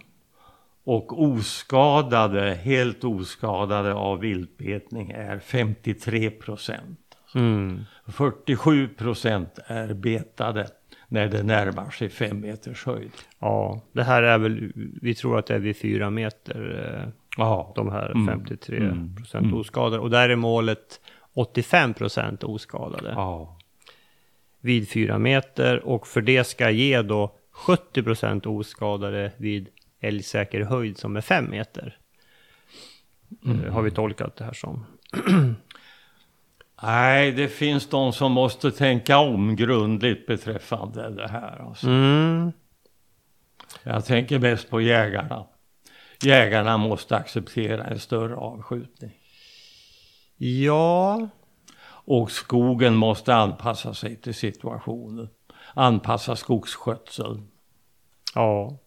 Och 0.83 1.21
oskadade, 1.21 2.53
helt 2.53 3.03
oskadade 3.03 3.93
av 3.93 4.19
viltbetning 4.19 5.11
är 5.11 5.39
53 5.39 6.29
procent. 6.29 6.99
Mm. 7.35 7.83
47 8.07 8.87
procent 8.87 9.59
är 9.67 9.93
betade 9.93 10.67
när 11.13 11.27
det 11.27 11.43
närmar 11.43 11.89
sig 11.89 12.09
fem 12.09 12.39
meters 12.39 12.85
höjd. 12.85 13.11
Ja, 13.39 13.81
det 13.91 14.03
här 14.03 14.23
är 14.23 14.37
väl, 14.37 14.71
vi 15.01 15.15
tror 15.15 15.39
att 15.39 15.45
det 15.47 15.55
är 15.55 15.59
vid 15.59 15.77
4 15.77 16.09
meter. 16.09 16.93
Eh, 17.03 17.09
Ja, 17.37 17.71
de 17.75 17.91
här 17.91 18.11
Mm. 18.11 18.27
53 18.27 18.77
Mm. 18.77 19.15
procent 19.15 19.45
Mm. 19.45 19.57
oskadade. 19.59 19.99
Och 19.99 20.09
där 20.09 20.29
är 20.29 20.35
målet 20.35 21.01
85 21.33 21.93
procent 21.93 22.43
oskadade 22.43 23.09
ja, 23.15 23.57
vid 24.61 24.89
4 24.89 25.17
meter. 25.19 25.85
Och 25.85 26.07
för 26.07 26.21
det 26.21 26.43
ska 26.43 26.69
ge 26.69 27.01
då 27.01 27.35
70 27.51 28.03
procent 28.03 28.45
oskadade 28.45 29.31
vid 29.37 29.67
älgsäker 29.99 30.61
höjd 30.61 30.97
som 30.97 31.15
är 31.17 31.21
5 31.21 31.49
meter. 31.49 31.97
Mm. 33.45 33.63
Eh, 33.63 33.73
Har 33.73 33.81
vi 33.81 33.91
tolkat 33.91 34.35
det 34.35 34.43
här 34.45 34.53
som. 34.53 34.85
Nej, 36.85 37.31
det 37.31 37.47
finns 37.47 37.89
de 37.89 38.13
som 38.13 38.31
måste 38.31 38.71
tänka 38.71 39.17
om 39.17 39.55
grundligt 39.55 40.27
beträffande 40.27 41.09
det 41.09 41.27
här. 41.27 41.67
Alltså. 41.67 41.87
Mm. 41.87 42.51
Jag 43.83 44.05
tänker 44.05 44.39
mest 44.39 44.69
på 44.69 44.81
jägarna. 44.81 45.45
Jägarna 46.23 46.77
måste 46.77 47.15
acceptera 47.15 47.83
en 47.83 47.99
större 47.99 48.35
avskjutning. 48.35 49.11
Ja, 50.37 51.29
Och 52.05 52.31
skogen 52.31 52.95
måste 52.95 53.35
anpassa 53.35 53.93
sig 53.93 54.21
till 54.21 54.33
situationen. 54.33 55.29
Anpassa 55.73 56.35
skogsskötseln. 56.35 57.47
ja. 58.35 58.79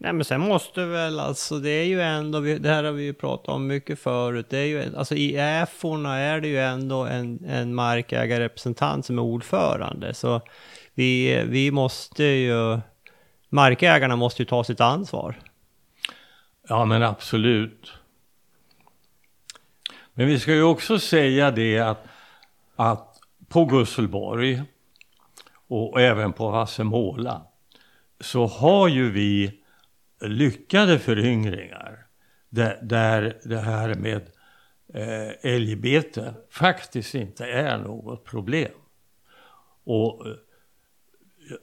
Nej 0.00 0.12
men 0.12 0.24
sen 0.24 0.40
måste 0.40 0.84
väl 0.84 1.20
alltså, 1.20 1.58
det 1.58 1.70
är 1.70 1.84
ju 1.84 2.00
ändå, 2.00 2.40
det 2.40 2.68
här 2.68 2.84
har 2.84 2.92
vi 2.92 3.02
ju 3.02 3.12
pratat 3.12 3.48
om 3.48 3.66
mycket 3.66 3.98
förut, 3.98 4.46
det 4.50 4.58
är 4.58 4.64
ju, 4.64 4.96
alltså 4.96 5.14
i 5.14 5.36
äforna 5.36 6.16
är 6.16 6.40
det 6.40 6.48
ju 6.48 6.58
ändå 6.58 7.04
en, 7.04 7.44
en 7.44 7.74
markägarrepresentant 7.74 9.06
som 9.06 9.18
är 9.18 9.22
ordförande. 9.22 10.14
Så 10.14 10.40
vi, 10.94 11.42
vi 11.46 11.70
måste 11.70 12.24
ju, 12.24 12.80
markägarna 13.48 14.16
måste 14.16 14.42
ju 14.42 14.46
ta 14.46 14.64
sitt 14.64 14.80
ansvar. 14.80 15.40
Ja 16.68 16.84
men 16.84 17.02
absolut. 17.02 17.92
Men 20.14 20.26
vi 20.26 20.38
ska 20.38 20.52
ju 20.52 20.62
också 20.62 20.98
säga 20.98 21.50
det 21.50 21.78
att, 21.78 22.04
att 22.76 23.20
på 23.48 23.64
Gusselborg 23.64 24.62
och 25.68 26.00
även 26.00 26.32
på 26.32 26.50
Hassemåla 26.50 27.42
så 28.20 28.46
har 28.46 28.88
ju 28.88 29.10
vi 29.10 29.60
lyckade 30.20 30.98
föryngringar 30.98 32.06
där, 32.48 32.78
där 32.82 33.40
det 33.44 33.58
här 33.58 33.94
med 33.94 34.22
eh, 34.94 35.52
älgbete 35.52 36.34
faktiskt 36.50 37.14
inte 37.14 37.46
är 37.46 37.78
något 37.78 38.24
problem. 38.24 38.72
Och 39.84 40.26
eh, 40.26 40.32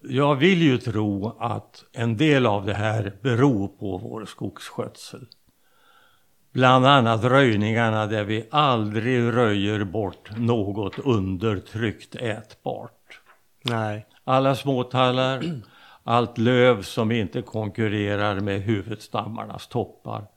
jag 0.01 0.35
vill 0.35 0.61
ju 0.61 0.77
tro 0.77 1.37
att 1.39 1.83
en 1.91 2.17
del 2.17 2.45
av 2.45 2.65
det 2.65 2.73
här 2.73 3.13
beror 3.21 3.67
på 3.67 3.97
vår 3.97 4.25
skogsskötsel. 4.25 5.27
Bland 6.51 6.85
annat 6.85 7.23
röjningarna 7.23 8.07
där 8.07 8.23
vi 8.23 8.47
aldrig 8.51 9.33
röjer 9.33 9.83
bort 9.83 10.37
något 10.37 10.99
undertryckt 10.99 12.15
ätbart. 12.15 13.19
Nej. 13.63 14.05
Alla 14.23 14.55
småtallar, 14.55 15.61
allt 16.07 16.37
löv 16.37 16.81
som 16.81 17.11
inte 17.11 17.41
konkurrerar 17.41 18.39
med 18.39 18.61
huvudstammarnas 18.61 19.67
toppar. 19.67 20.27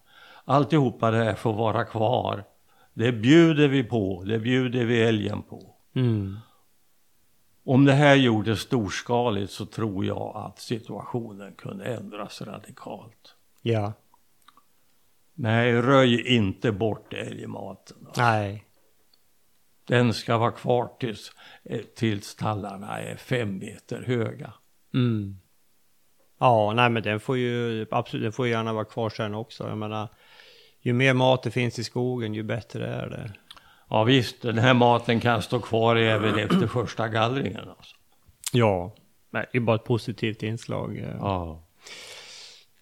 Alltihopa 0.44 1.10
det 1.10 1.24
här 1.24 1.34
får 1.34 1.52
vara 1.52 1.84
kvar. 1.84 2.44
Det 2.94 3.12
bjuder 3.12 3.68
vi 3.68 3.84
på, 3.84 4.24
det 4.26 4.38
bjuder 4.38 4.84
vi 4.84 5.02
älgen 5.02 5.42
på. 5.42 5.74
Mm. 5.94 6.38
Om 7.64 7.84
det 7.84 7.92
här 7.92 8.14
gjordes 8.14 8.60
storskaligt 8.60 9.52
så 9.52 9.66
tror 9.66 10.04
jag 10.04 10.32
att 10.36 10.58
situationen 10.58 11.54
kunde 11.54 11.84
ändras 11.84 12.42
radikalt. 12.42 13.34
Ja. 13.62 13.92
Nej, 15.34 15.82
röj 15.82 16.36
inte 16.36 16.72
bort 16.72 17.12
älgmaten. 17.12 18.08
Nej. 18.16 18.64
Den 19.84 20.14
ska 20.14 20.38
vara 20.38 20.52
kvar 20.52 20.90
tills, 21.00 21.32
eh, 21.64 21.80
tills 21.80 22.34
tallarna 22.34 23.00
är 23.00 23.16
fem 23.16 23.58
meter 23.58 24.02
höga. 24.02 24.52
Mm. 24.94 25.38
Ja, 26.38 26.72
nej 26.72 26.90
men 26.90 27.02
den 27.02 27.20
får 27.20 27.36
ju 27.36 27.86
absolut, 27.90 28.22
den 28.22 28.32
får 28.32 28.46
ju 28.46 28.52
gärna 28.52 28.72
vara 28.72 28.84
kvar 28.84 29.10
sen 29.10 29.34
också. 29.34 29.68
Jag 29.68 29.78
menar, 29.78 30.08
ju 30.80 30.92
mer 30.92 31.14
mat 31.14 31.42
det 31.42 31.50
finns 31.50 31.78
i 31.78 31.84
skogen, 31.84 32.34
ju 32.34 32.42
bättre 32.42 32.86
är 32.86 33.06
det. 33.06 33.32
Ja 33.90 34.04
visst, 34.04 34.42
den 34.42 34.58
här 34.58 34.74
maten 34.74 35.20
kan 35.20 35.42
stå 35.42 35.60
kvar 35.60 35.96
även 35.96 36.38
efter 36.38 36.66
första 36.66 37.08
gallringen. 37.08 37.68
Alltså. 37.68 37.96
Ja, 38.52 38.94
det 39.30 39.46
är 39.52 39.60
bara 39.60 39.76
ett 39.76 39.84
positivt 39.84 40.42
inslag. 40.42 40.98
eh. 40.98 41.16
Ja. 41.20 41.64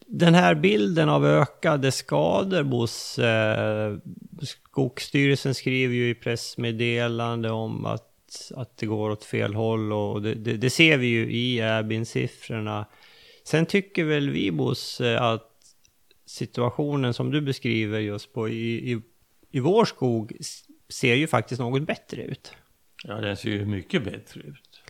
Den 0.09 0.35
här 0.35 0.55
bilden 0.55 1.09
av 1.09 1.27
ökade 1.27 1.93
skador 1.93 2.63
hos 2.63 3.19
eh, 3.19 3.97
Skogsstyrelsen 4.43 5.55
skriver 5.55 5.95
ju 5.95 6.11
i 6.11 6.15
pressmeddelande 6.15 7.51
om 7.51 7.87
att, 7.87 8.53
att 8.57 8.77
det 8.77 8.87
går 8.87 9.11
åt 9.11 9.25
fel 9.25 9.55
håll 9.55 9.93
och 9.93 10.23
det, 10.23 10.35
det, 10.35 10.53
det 10.57 10.71
ser 10.71 10.99
vi 10.99 11.07
ju 11.07 11.33
i 11.33 11.61
Äbin-siffrorna. 11.61 12.87
Sen 13.47 13.67
tycker 13.67 14.05
väl 14.05 14.31
vi 14.31 14.51
Bosse 14.51 15.19
att 15.19 15.53
situationen 16.25 17.15
som 17.15 17.31
du 17.31 17.41
beskriver 17.41 17.99
just 17.99 18.33
på 18.33 18.49
i, 18.49 18.93
i, 18.93 19.01
i 19.51 19.61
vår 19.61 19.85
skog 19.85 20.37
ser 20.89 21.15
ju 21.15 21.27
faktiskt 21.27 21.61
något 21.61 21.83
bättre 21.83 22.23
ut. 22.23 22.53
ja, 23.05 23.15
den 23.15 23.37
ser 23.37 23.51
ju 23.51 23.65
mycket 23.65 24.05
bättre 24.05 24.41
ut. 24.41 24.83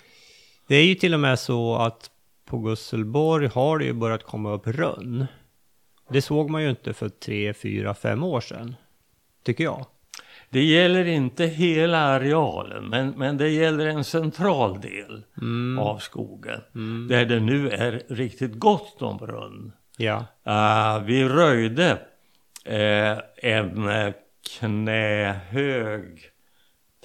Det 0.66 0.76
är 0.76 0.84
ju 0.84 0.94
till 0.94 1.14
och 1.14 1.20
med 1.20 1.38
så 1.38 1.76
att 1.76 2.10
på 2.44 2.58
Gusselborg 2.58 3.46
har 3.46 3.78
det 3.78 3.84
ju 3.84 3.92
börjat 3.92 4.22
komma 4.22 4.52
upp 4.52 4.66
rönn. 4.66 5.26
Det 6.08 6.22
såg 6.22 6.50
man 6.50 6.62
ju 6.62 6.70
inte 6.70 6.92
för 6.92 7.08
tre, 7.08 7.54
fyra, 7.54 7.94
fem 7.94 8.22
år 8.22 8.40
sedan. 8.40 8.74
Tycker 9.42 9.64
jag. 9.64 9.86
Det 10.50 10.64
gäller 10.64 11.04
inte 11.04 11.44
hela 11.44 11.98
arealen, 11.98 12.88
men, 12.88 13.10
men 13.10 13.36
det 13.36 13.48
gäller 13.48 13.86
en 13.86 14.04
central 14.04 14.80
del 14.80 15.22
av 15.78 15.98
skogen. 15.98 16.60
Där 17.08 17.24
det 17.24 17.40
nu 17.40 17.70
är 17.70 18.02
riktigt 18.08 18.54
gott 18.54 19.02
om 19.02 19.16
brunn. 19.16 19.72
Ja. 19.96 20.26
Uh, 20.46 21.04
vi 21.04 21.28
röjde 21.28 21.98
eh, 22.64 23.18
en 23.36 23.88
eh, 23.88 24.12
knähög 24.58 26.20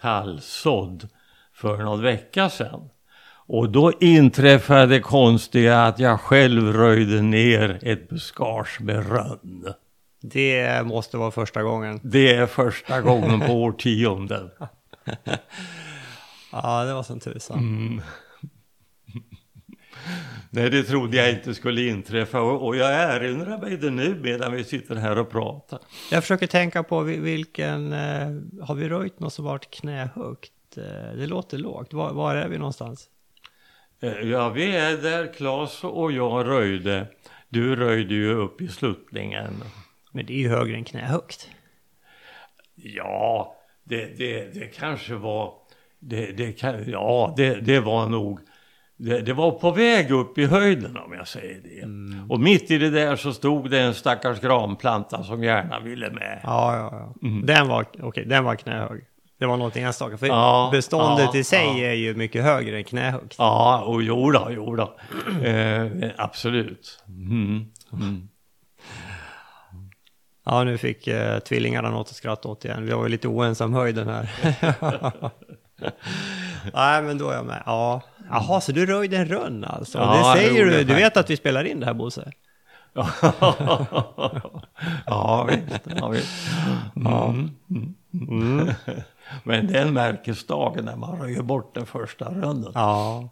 tallsådd 0.01 1.09
för 1.53 1.77
någon 1.77 2.01
vecka 2.01 2.49
sedan. 2.49 2.89
Och 3.47 3.69
då 3.69 3.91
inträffade 3.99 4.85
det 4.85 4.99
konstiga 4.99 5.83
att 5.83 5.99
jag 5.99 6.19
själv 6.19 6.73
röjde 6.73 7.21
ner 7.21 7.79
ett 7.81 8.09
buskage 8.09 8.81
med 8.81 9.09
rönn. 9.09 9.73
Det 10.21 10.85
måste 10.85 11.17
vara 11.17 11.31
första 11.31 11.63
gången. 11.63 11.99
Det 12.03 12.33
är 12.33 12.45
första 12.45 13.01
gången 13.01 13.39
på 13.39 13.53
årtionden. 13.53 14.51
Ja, 16.53 16.83
det 16.85 16.93
var 16.93 17.03
som 17.03 17.19
tusan. 17.19 17.59
Mm. 17.59 18.01
Nej, 20.49 20.69
det 20.69 20.83
trodde 20.83 21.17
jag 21.17 21.29
inte 21.31 21.53
skulle 21.53 21.87
inträffa 21.87 22.41
och, 22.41 22.75
jag 22.75 22.91
erinrar 22.93 23.57
mig 23.57 23.77
det 23.77 23.89
nu 23.89 24.19
medan 24.23 24.51
vi 24.51 24.63
sitter 24.63 24.95
här 24.95 25.17
och 25.17 25.29
pratar. 25.29 25.79
Jag 26.11 26.23
försöker 26.23 26.47
tänka 26.47 26.83
på 26.83 27.01
vi- 27.01 27.17
vilken... 27.19 27.93
Eh, 27.93 28.27
har 28.61 28.75
vi 28.75 28.89
röjt 28.89 29.19
något 29.19 29.33
som 29.33 29.45
varit 29.45 29.71
knähögt? 29.71 30.51
Eh, 30.77 31.17
det 31.17 31.27
låter 31.27 31.57
lågt. 31.57 31.93
Var, 31.93 32.13
var 32.13 32.35
är 32.35 32.47
vi 32.47 32.57
någonstans? 32.57 33.07
Eh, 34.01 34.11
Ja, 34.11 34.49
vi 34.49 34.75
är 34.77 34.97
där, 34.97 35.33
Claes 35.33 35.83
och 35.83 36.11
jag 36.11 36.47
röjde 36.47 37.07
Du 37.49 37.75
röjde 37.75 38.13
ju 38.13 38.33
upp 38.33 38.61
i 38.61 38.67
sluttningen. 38.67 39.63
Men 40.11 40.25
det 40.25 40.33
är 40.33 40.37
ju 40.37 40.49
högre 40.49 40.75
än 40.75 40.83
knähögt. 40.83 41.49
Ja, 42.75 43.55
det, 43.83 44.17
det, 44.17 44.53
det 44.53 44.67
kanske 44.67 45.15
var... 45.15 45.53
Det, 45.99 46.31
det 46.31 46.63
ja, 46.87 47.33
det, 47.37 47.55
det 47.55 47.79
var 47.79 48.09
nog... 48.09 48.39
Det, 48.97 49.21
det, 49.21 49.33
var 49.33 49.51
på 49.51 49.71
väg 49.71 50.11
upp 50.11 50.37
i 50.37 50.45
höjden 50.45 50.97
om 50.97 51.13
jag 51.13 51.27
säger 51.27 51.61
det. 51.61 51.81
Mm. 51.81 52.31
Och 52.31 52.39
mitt 52.39 52.71
i 52.71 52.77
det 52.77 52.89
där 52.89 53.15
så 53.15 53.33
stod 53.33 53.69
det 53.69 53.79
en 53.79 53.93
stackars 53.93 54.39
granplanta 54.39 55.23
som 55.23 55.43
gärna 55.43 55.79
ville 55.79 56.09
med. 56.09 56.39
Ja, 56.43 56.77
ja, 56.77 57.13
ja. 57.21 57.27
Mm. 57.27 57.45
Den 57.45 57.67
var, 57.67 57.85
okay, 58.01 58.23
den 58.23 58.43
var 58.43 58.55
knähög. 58.55 59.05
Det 59.39 59.45
var 59.45 59.57
något 59.57 59.77
enstaka. 59.77 60.17
För 60.17 60.27
ja, 60.27 60.69
beståndet 60.71 61.29
ja, 61.33 61.39
i 61.39 61.43
sig 61.43 61.81
ja. 61.81 61.87
är 61.87 61.93
ju 61.93 62.15
mycket 62.15 62.43
högre 62.43 62.77
än 62.77 62.83
knähögt. 62.83 63.35
Ja, 63.37 63.81
och 63.81 64.03
jo 64.03 64.31
då, 64.31 64.47
jo 64.51 64.75
då. 64.75 64.95
Eh, 65.45 65.87
absolut. 66.17 67.03
Mm. 67.07 67.65
Mm. 70.51 70.57
Ja, 70.57 70.63
nu 70.71 70.77
fick 70.77 71.07
eh, 71.07 71.39
tvillingarna 71.39 71.89
något 71.89 72.09
att 72.09 72.15
skratta 72.15 72.47
åt 72.47 72.65
igen. 72.65 72.85
Vi 72.85 72.91
var 72.91 73.03
ju 73.03 73.09
lite 73.09 73.27
oense 73.27 73.63
om 73.63 73.73
höjden 73.73 74.07
här. 74.07 74.31
Nej, 76.73 77.01
men 77.01 77.17
då 77.17 77.29
är 77.29 77.35
jag 77.35 77.45
med. 77.45 77.63
Ja. 77.65 78.01
Jaha, 78.29 78.61
så 78.61 78.71
du 78.71 78.85
röjde 78.85 79.17
en 79.17 79.25
rönn 79.25 79.63
alltså? 79.63 79.97
Ja, 79.97 80.33
det 80.33 80.39
säger 80.39 80.65
du. 80.65 80.83
Du 80.83 80.93
vet 80.93 81.17
att 81.17 81.29
vi 81.29 81.37
spelar 81.37 81.63
in 81.63 81.79
det 81.79 81.85
här, 81.85 81.93
Bosse? 81.93 82.31
ja, 85.05 85.47
visst. 85.49 85.87
Ja, 85.95 86.07
visst. 86.07 86.51
Mm. 86.95 87.49
Mm. 88.13 88.73
Men 89.43 89.67
det 89.67 89.77
är 89.77 89.81
en 89.81 89.93
märkesdag 89.93 90.83
när 90.83 90.95
man 90.95 91.21
röjer 91.21 91.41
bort 91.41 91.75
den 91.75 91.85
första 91.85 92.25
rönnen. 92.25 92.71
Ja. 92.73 93.29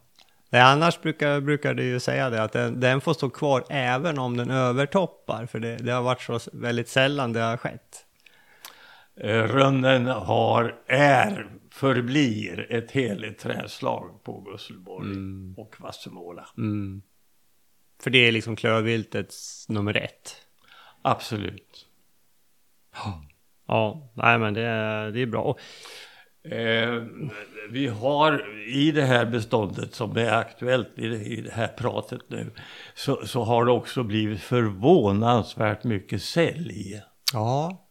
Det 0.50 0.64
annars 0.64 1.02
brukar, 1.02 1.42
brukar 1.42 1.74
det 1.74 1.84
ju 1.84 2.00
säga 2.00 2.30
det 2.30 2.44
att 2.44 2.52
den, 2.52 2.80
den, 2.80 3.02
får 3.02 3.14
stå 3.14 3.30
kvar 3.30 3.64
även 3.70 4.20
om 4.20 4.38
den 4.38 4.52
övertoppar. 4.52 5.46
För 5.46 5.60
det, 5.60 5.78
det 5.78 5.92
har 5.92 6.02
varit 6.02 6.22
så 6.22 6.40
väldigt 6.54 6.90
sällan 6.90 7.34
det 7.34 7.40
har 7.40 7.58
skett. 7.58 8.06
Eh, 9.16 9.44
rönnen 9.44 10.06
har, 10.06 10.76
är, 10.88 11.50
förblir 11.72 12.68
ett 12.70 12.92
heligt 12.92 13.40
träslag 13.40 14.24
på 14.24 14.42
Gusselborg 14.42 15.12
mm. 15.12 15.56
och 15.58 15.76
Vassemåla. 15.80 16.48
Mm. 16.58 17.02
För 18.02 18.10
det 18.10 18.28
är 18.28 18.32
liksom 18.32 18.56
klövviltets 18.56 19.70
nummer 19.70 19.98
ett. 19.98 20.36
Absolut. 21.02 21.88
Ja, 23.68 24.12
nej 24.14 24.40
men 24.40 24.54
det, 24.54 24.62
det 25.12 25.22
är 25.22 25.26
bra. 25.26 25.42
Och, 25.42 25.60
Eh, 26.44 27.04
vi 27.70 27.88
har 27.88 28.60
i 28.68 28.92
det 28.92 29.04
här 29.04 29.26
beståndet 29.26 29.96
som 29.96 30.18
är 30.18 30.32
aktuellt 30.32 30.90
i 30.96 31.08
det, 31.08 31.18
i 31.18 31.42
det 31.42 31.52
här 31.52 31.68
pratet 31.68 32.22
nu 32.28 32.52
så, 32.96 33.26
så, 33.26 33.44
har 33.44 33.66
det 33.66 33.72
också 33.72 34.04
blivit 34.04 34.42
förvånansvärt 34.42 35.84
mycket 35.84 36.22
sälj. 36.22 37.02
Ja, 37.34 37.88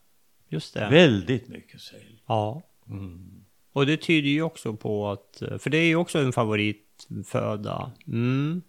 just 0.48 0.74
det. 0.74 0.88
Väldigt 0.90 1.48
mycket 1.48 1.80
sälj. 1.80 2.22
Ja. 2.26 2.62
Mm. 2.88 3.44
Och 3.72 3.86
det 3.86 3.96
tyder 3.96 4.28
ju 4.28 4.42
också 4.42 4.76
på 4.76 5.10
att, 5.10 5.42
för 5.58 5.70
det 5.70 5.78
är 5.78 5.86
ju 5.86 5.96
också 5.96 6.18
en 6.18 6.32
favoritföda. 6.32 7.92
Mm. 8.06 8.62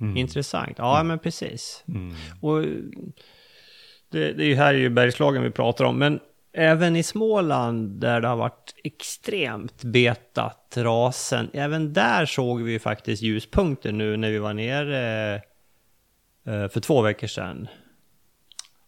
Mm. 0.00 0.16
Intressant. 0.16 0.78
Ja, 0.78 0.96
mm. 0.96 1.08
men 1.08 1.18
precis. 1.18 1.84
Mm. 1.88 2.14
Och 2.40 2.62
det, 4.10 4.32
det 4.32 4.44
är 4.44 4.48
ju 4.48 4.54
här 4.54 4.74
i 4.74 4.90
Bergslagen 4.90 5.42
vi 5.42 5.50
pratar 5.50 5.84
om, 5.84 5.98
men 5.98 6.20
även 6.52 6.96
i 6.96 7.02
Småland 7.02 8.00
där 8.00 8.20
det 8.20 8.28
har 8.28 8.36
varit 8.36 8.74
extremt 8.84 9.84
betat 9.84 10.74
rasen, 10.76 11.50
även 11.52 11.92
där 11.92 12.26
såg 12.26 12.62
vi 12.62 12.78
faktiskt 12.78 13.22
ljuspunkter 13.22 13.92
nu 13.92 14.16
när 14.16 14.30
vi 14.30 14.38
var 14.38 14.54
nere 14.54 15.34
eh, 16.44 16.68
för 16.68 16.80
två 16.80 17.02
veckor 17.02 17.26
sedan. 17.26 17.68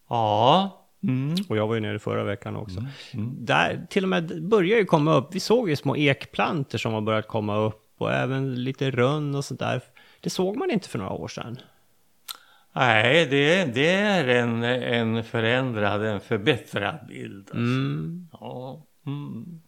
Ja. 0.08 0.78
Mm. 1.02 1.34
Och 1.48 1.56
jag 1.56 1.66
var 1.66 1.74
ju 1.74 1.80
nere 1.80 1.98
förra 1.98 2.24
veckan 2.24 2.56
också. 2.56 2.78
Mm. 2.78 2.90
Mm. 3.12 3.44
Där 3.44 3.86
till 3.90 4.04
och 4.04 4.08
med 4.08 4.42
börjar 4.42 4.78
ju 4.78 4.84
komma 4.84 5.14
upp, 5.14 5.34
vi 5.34 5.40
såg 5.40 5.70
ju 5.70 5.76
små 5.76 5.96
ekplanter 5.96 6.78
som 6.78 6.92
har 6.92 7.00
börjat 7.00 7.28
komma 7.28 7.56
upp 7.56 7.94
och 7.98 8.12
även 8.12 8.64
lite 8.64 8.90
rönn 8.90 9.34
och 9.34 9.44
sånt 9.44 9.60
där. 9.60 9.80
Det 10.20 10.30
såg 10.30 10.56
man 10.56 10.70
inte 10.70 10.88
för 10.88 10.98
några 10.98 11.12
år 11.12 11.28
sedan. 11.28 11.58
Nej, 12.72 13.26
det, 13.26 13.64
det 13.64 13.90
är 13.90 14.28
en, 14.28 14.62
en 14.62 15.24
förändrad, 15.24 16.04
en 16.04 16.20
förbättrad 16.20 17.06
bild. 17.08 17.40
Alltså. 17.40 17.58
Mm. 17.58 18.28
Ja. 18.32 18.86
Mm. 19.06 19.60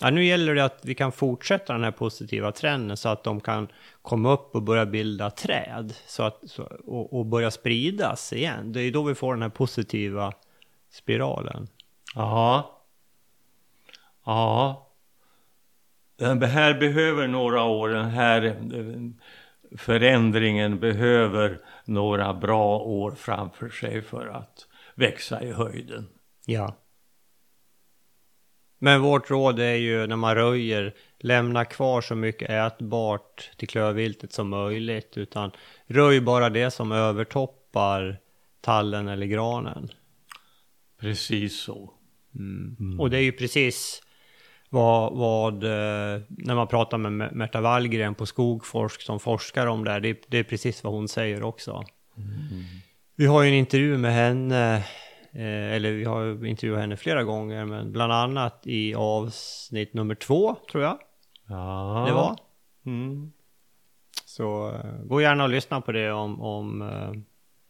ja, 0.00 0.10
nu 0.10 0.24
gäller 0.24 0.54
det 0.54 0.64
att 0.64 0.80
vi 0.82 0.94
kan 0.94 1.12
fortsätta 1.12 1.72
den 1.72 1.84
här 1.84 1.90
positiva 1.90 2.52
trenden 2.52 2.96
så 2.96 3.08
att 3.08 3.24
de 3.24 3.40
kan 3.40 3.68
komma 4.02 4.32
upp 4.32 4.54
och 4.54 4.62
börja 4.62 4.86
bilda 4.86 5.30
träd 5.30 5.94
så 6.06 6.22
att, 6.22 6.40
så, 6.46 6.62
och, 6.86 7.18
och 7.18 7.26
börja 7.26 7.50
spridas 7.50 8.32
igen. 8.32 8.72
Det 8.72 8.80
är 8.80 8.92
då 8.92 9.02
vi 9.02 9.14
får 9.14 9.34
den 9.34 9.42
här 9.42 9.48
positiva 9.48 10.32
spiralen. 10.90 11.68
Ja. 12.14 12.80
Ja. 14.24 14.80
Den 16.16 16.42
här 16.42 16.74
behöver 16.74 17.26
några 17.26 17.62
år, 17.62 17.88
den 17.88 18.10
här 18.10 18.56
förändringen 19.76 20.78
behöver 20.78 21.58
några 21.84 22.34
bra 22.34 22.78
år 22.78 23.10
framför 23.10 23.68
sig 23.68 24.02
för 24.02 24.26
att 24.26 24.66
växa 24.94 25.42
i 25.42 25.52
höjden. 25.52 26.08
Ja. 26.46 26.76
Men 28.78 29.00
vårt 29.00 29.30
råd 29.30 29.60
är 29.60 29.74
ju 29.74 30.06
när 30.06 30.16
man 30.16 30.34
röjer, 30.34 30.94
lämna 31.18 31.64
kvar 31.64 32.00
så 32.00 32.14
mycket 32.14 32.50
ätbart 32.50 33.50
till 33.56 33.68
klövviltet 33.68 34.32
som 34.32 34.48
möjligt. 34.48 35.16
Utan 35.16 35.50
röj 35.86 36.20
bara 36.20 36.50
det 36.50 36.70
som 36.70 36.92
övertoppar 36.92 38.20
tallen 38.60 39.08
eller 39.08 39.26
granen. 39.26 39.88
Precis 41.00 41.60
så. 41.60 41.92
Mm. 42.34 42.76
Mm. 42.80 43.00
Och 43.00 43.10
det 43.10 43.18
är 43.18 43.22
ju 43.22 43.32
precis 43.32 44.02
vad, 44.74 45.12
vad, 45.12 45.64
eh, 45.64 46.22
när 46.28 46.54
man 46.54 46.66
pratar 46.66 46.98
med 46.98 47.32
Märta 47.32 47.60
Wallgren 47.60 48.14
på 48.14 48.26
Skogforsk 48.26 49.02
som 49.02 49.20
forskar 49.20 49.66
om 49.66 49.84
det 49.84 49.90
här, 49.90 50.00
det, 50.00 50.24
det 50.28 50.38
är 50.38 50.44
precis 50.44 50.84
vad 50.84 50.92
hon 50.92 51.08
säger 51.08 51.42
också. 51.42 51.84
Mm. 52.16 52.64
Vi 53.16 53.26
har 53.26 53.42
ju 53.42 53.48
en 53.48 53.54
intervju 53.54 53.98
med 53.98 54.12
henne, 54.12 54.76
eh, 55.32 55.72
eller 55.72 55.92
vi 55.92 56.04
har 56.04 56.46
intervjuat 56.46 56.80
henne 56.80 56.96
flera 56.96 57.24
gånger, 57.24 57.64
men 57.64 57.92
bland 57.92 58.12
annat 58.12 58.62
i 58.64 58.94
avsnitt 58.94 59.94
nummer 59.94 60.14
två, 60.14 60.56
tror 60.70 60.82
jag. 60.82 60.98
Ja. 61.48 62.04
Det 62.08 62.14
var. 62.14 62.36
Mm. 62.86 63.32
Så 64.24 64.68
eh, 64.70 65.04
gå 65.04 65.20
gärna 65.20 65.44
och 65.44 65.50
lyssna 65.50 65.80
på 65.80 65.92
det 65.92 66.12
om, 66.12 66.40
om 66.40 66.92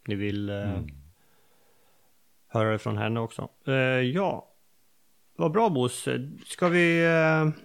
ni 0.08 0.14
vill 0.14 0.50
mm. 0.50 0.86
höra 2.48 2.72
det 2.72 2.78
från 2.78 2.98
henne 2.98 3.20
också. 3.20 3.48
Ja, 4.14 4.53
vad 5.36 5.52
bra 5.52 5.68
Bosse. 5.68 6.30
Ska 6.46 6.68
vi... 6.68 7.04
Eh... 7.04 7.62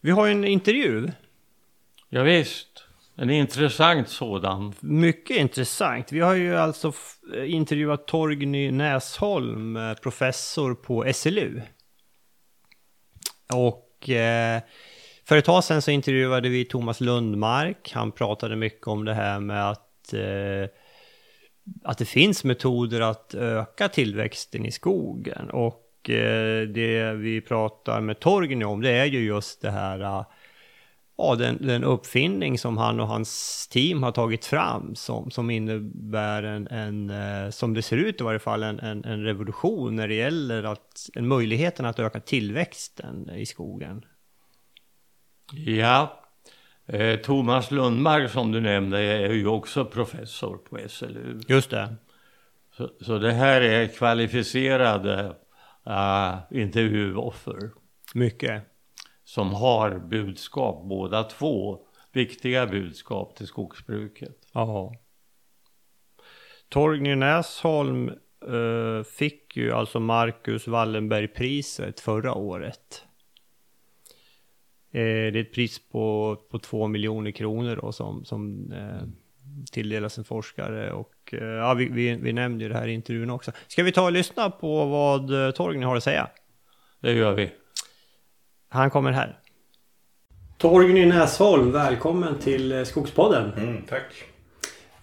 Vi 0.00 0.10
har 0.10 0.26
ju 0.26 0.32
en 0.32 0.44
intervju. 0.44 1.08
Ja, 2.08 2.22
visst. 2.22 2.84
En 3.16 3.30
intressant 3.30 4.08
sådan. 4.08 4.74
Mycket 4.80 5.36
intressant. 5.36 6.12
Vi 6.12 6.20
har 6.20 6.34
ju 6.34 6.56
alltså 6.56 6.92
intervjuat 7.44 8.06
Torgny 8.06 8.70
Näsholm, 8.70 9.76
eh, 9.76 9.94
professor 9.94 10.74
på 10.74 11.12
SLU. 11.12 11.60
Och 13.52 14.08
eh, 14.08 14.60
för 15.24 15.36
ett 15.36 15.44
tag 15.44 15.64
sedan 15.64 15.82
så 15.82 15.90
intervjuade 15.90 16.48
vi 16.48 16.64
Thomas 16.64 17.00
Lundmark. 17.00 17.92
Han 17.94 18.12
pratade 18.12 18.56
mycket 18.56 18.86
om 18.86 19.04
det 19.04 19.14
här 19.14 19.40
med 19.40 19.70
att, 19.70 20.12
eh, 20.12 20.70
att 21.84 21.98
det 21.98 22.04
finns 22.04 22.44
metoder 22.44 23.00
att 23.00 23.34
öka 23.34 23.88
tillväxten 23.88 24.66
i 24.66 24.72
skogen. 24.72 25.50
Och 25.50 25.89
och 26.00 26.10
eh, 26.10 26.68
det 26.68 27.12
vi 27.12 27.40
pratar 27.40 28.00
med 28.00 28.20
Torgny 28.20 28.64
om 28.64 28.80
det 28.80 28.90
är 28.90 29.04
ju 29.04 29.20
just 29.20 29.62
det 29.62 29.70
här 29.70 30.00
eh, 30.00 30.24
ja, 31.18 31.34
den, 31.34 31.58
den 31.60 31.84
uppfinning 31.84 32.58
som 32.58 32.78
han 32.78 33.00
och 33.00 33.06
hans 33.06 33.68
team 33.68 34.02
har 34.02 34.12
tagit 34.12 34.44
fram 34.44 34.94
som, 34.94 35.30
som 35.30 35.50
innebär 35.50 36.42
en, 36.42 36.66
en, 36.66 37.10
eh, 37.10 37.50
som 37.50 37.74
det 37.74 37.82
ser 37.82 37.96
ut 37.96 38.20
i 38.20 38.24
varje 38.24 38.38
fall, 38.38 38.62
en, 38.62 38.80
en, 38.80 39.04
en 39.04 39.24
revolution 39.24 39.96
när 39.96 40.08
det 40.08 40.14
gäller 40.14 40.62
att, 40.62 41.08
en 41.14 41.28
möjligheten 41.28 41.86
att 41.86 41.98
öka 41.98 42.20
tillväxten 42.20 43.30
i 43.30 43.46
skogen. 43.46 44.04
Ja, 45.52 46.16
Thomas 47.24 47.70
Lundmark 47.70 48.30
som 48.30 48.52
du 48.52 48.60
nämnde 48.60 48.98
är 48.98 49.32
ju 49.32 49.46
också 49.46 49.84
professor 49.84 50.56
på 50.56 50.78
SLU. 50.88 51.40
Just 51.48 51.70
det. 51.70 51.94
Så, 52.76 52.90
så 53.00 53.18
det 53.18 53.32
här 53.32 53.60
är 53.60 53.86
kvalificerade 53.86 55.34
uh, 55.86 56.38
intervjuoffer. 56.50 57.70
Mycket. 58.14 58.62
Som 59.24 59.54
har 59.54 59.98
budskap, 59.98 60.84
båda 60.84 61.22
två 61.22 61.78
viktiga 62.12 62.66
budskap 62.66 63.36
till 63.36 63.46
skogsbruket. 63.46 64.36
Ja. 64.52 64.94
Torgny 66.68 67.14
Näsholm 67.14 68.10
uh, 68.48 69.02
fick 69.02 69.56
ju 69.56 69.72
alltså 69.72 70.00
Marcus 70.00 70.66
Wallenberg-priset 70.66 72.00
förra 72.00 72.34
året. 72.34 73.04
Eh, 74.92 75.32
det 75.32 75.36
är 75.36 75.36
ett 75.36 75.52
pris 75.52 75.88
på, 75.88 76.36
på 76.50 76.58
två 76.58 76.86
miljoner 76.86 77.30
kronor 77.30 77.78
då 77.82 77.92
som, 77.92 78.24
som 78.24 78.72
eh, 78.72 79.08
tilldelas 79.72 80.18
en 80.18 80.24
forskare 80.24 80.92
och 80.92 81.12
eh, 81.34 81.44
ja, 81.44 81.74
vi, 81.74 81.88
vi, 81.88 82.16
vi 82.16 82.32
nämnde 82.32 82.64
ju 82.64 82.68
det 82.68 82.78
här 82.78 82.88
i 82.88 82.92
intervjun 82.92 83.30
också. 83.30 83.52
Ska 83.68 83.82
vi 83.82 83.92
ta 83.92 84.02
och 84.02 84.12
lyssna 84.12 84.50
på 84.50 84.84
vad 84.86 85.46
eh, 85.46 85.50
Torgny 85.50 85.84
har 85.84 85.96
att 85.96 86.04
säga? 86.04 86.28
Det 87.00 87.12
gör 87.12 87.34
vi. 87.34 87.50
Han 88.68 88.90
kommer 88.90 89.12
här. 89.12 89.38
Torgny 90.58 91.06
Näsholm, 91.06 91.72
välkommen 91.72 92.38
till 92.38 92.72
eh, 92.72 92.84
Skogspodden. 92.84 93.52
Mm, 93.52 93.82
tack. 93.88 94.24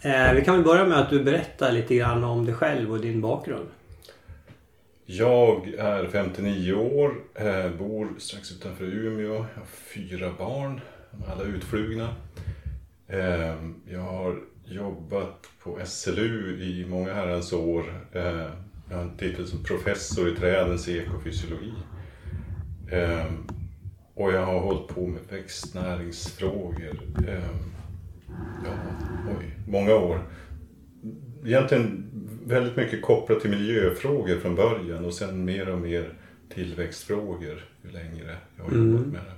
Eh, 0.02 0.34
vi 0.34 0.42
kan 0.46 0.56
väl 0.56 0.63
börja 0.63 0.86
med 0.86 1.00
att 1.00 1.10
du 1.10 1.24
berättar 1.24 1.72
lite 1.72 1.96
grann 1.96 2.24
om 2.24 2.46
dig 2.46 2.56
själv 2.56 2.92
och 2.92 3.00
din 3.00 3.22
bakgrund. 3.22 3.68
Jag 5.06 5.68
är 5.78 6.08
59 6.08 6.74
år, 6.74 7.16
eh, 7.36 7.72
bor 7.72 8.10
strax 8.18 8.52
utanför 8.52 8.86
Umeå. 8.86 9.34
Jag 9.34 9.40
har 9.40 9.66
fyra 9.94 10.34
barn, 10.38 10.82
de 11.12 11.24
är 11.24 11.32
alla 11.32 11.44
utflugna. 11.44 12.10
Eh, 13.08 13.56
jag 13.86 14.02
har 14.02 14.40
jobbat 14.70 15.50
på 15.64 15.80
SLU 15.86 16.62
i 16.62 16.86
många 16.90 17.14
herrans 17.14 17.54
år. 17.54 17.84
Eh, 18.12 18.50
jag 18.90 18.98
har 18.98 19.04
en 19.04 19.18
titel 19.18 19.48
som 19.48 19.64
professor 19.64 20.30
i 20.30 20.36
trädens 20.36 20.88
ekofysiologi. 20.88 21.74
Eh, 22.92 23.26
och 24.14 24.34
jag 24.34 24.46
har 24.46 24.60
hållit 24.60 24.88
på 24.88 25.08
med 25.08 25.22
växtnäringsfrågor. 25.30 27.02
Eh, 27.28 27.50
ja, 28.66 28.72
oj, 29.40 29.56
många 29.68 29.96
år. 29.96 30.22
Egentligen 31.46 32.10
väldigt 32.46 32.76
mycket 32.76 33.02
kopplat 33.02 33.40
till 33.40 33.50
miljöfrågor 33.50 34.40
från 34.40 34.56
början 34.56 35.06
och 35.06 35.14
sen 35.14 35.46
mer 35.46 35.70
och 35.70 35.80
mer 35.80 36.14
tillväxtfrågor 36.54 37.64
ju 37.84 37.92
längre 37.92 38.38
jag 38.58 38.64
har 38.64 38.72
jobbat 38.72 39.08
med 39.08 39.22
det. 39.22 39.37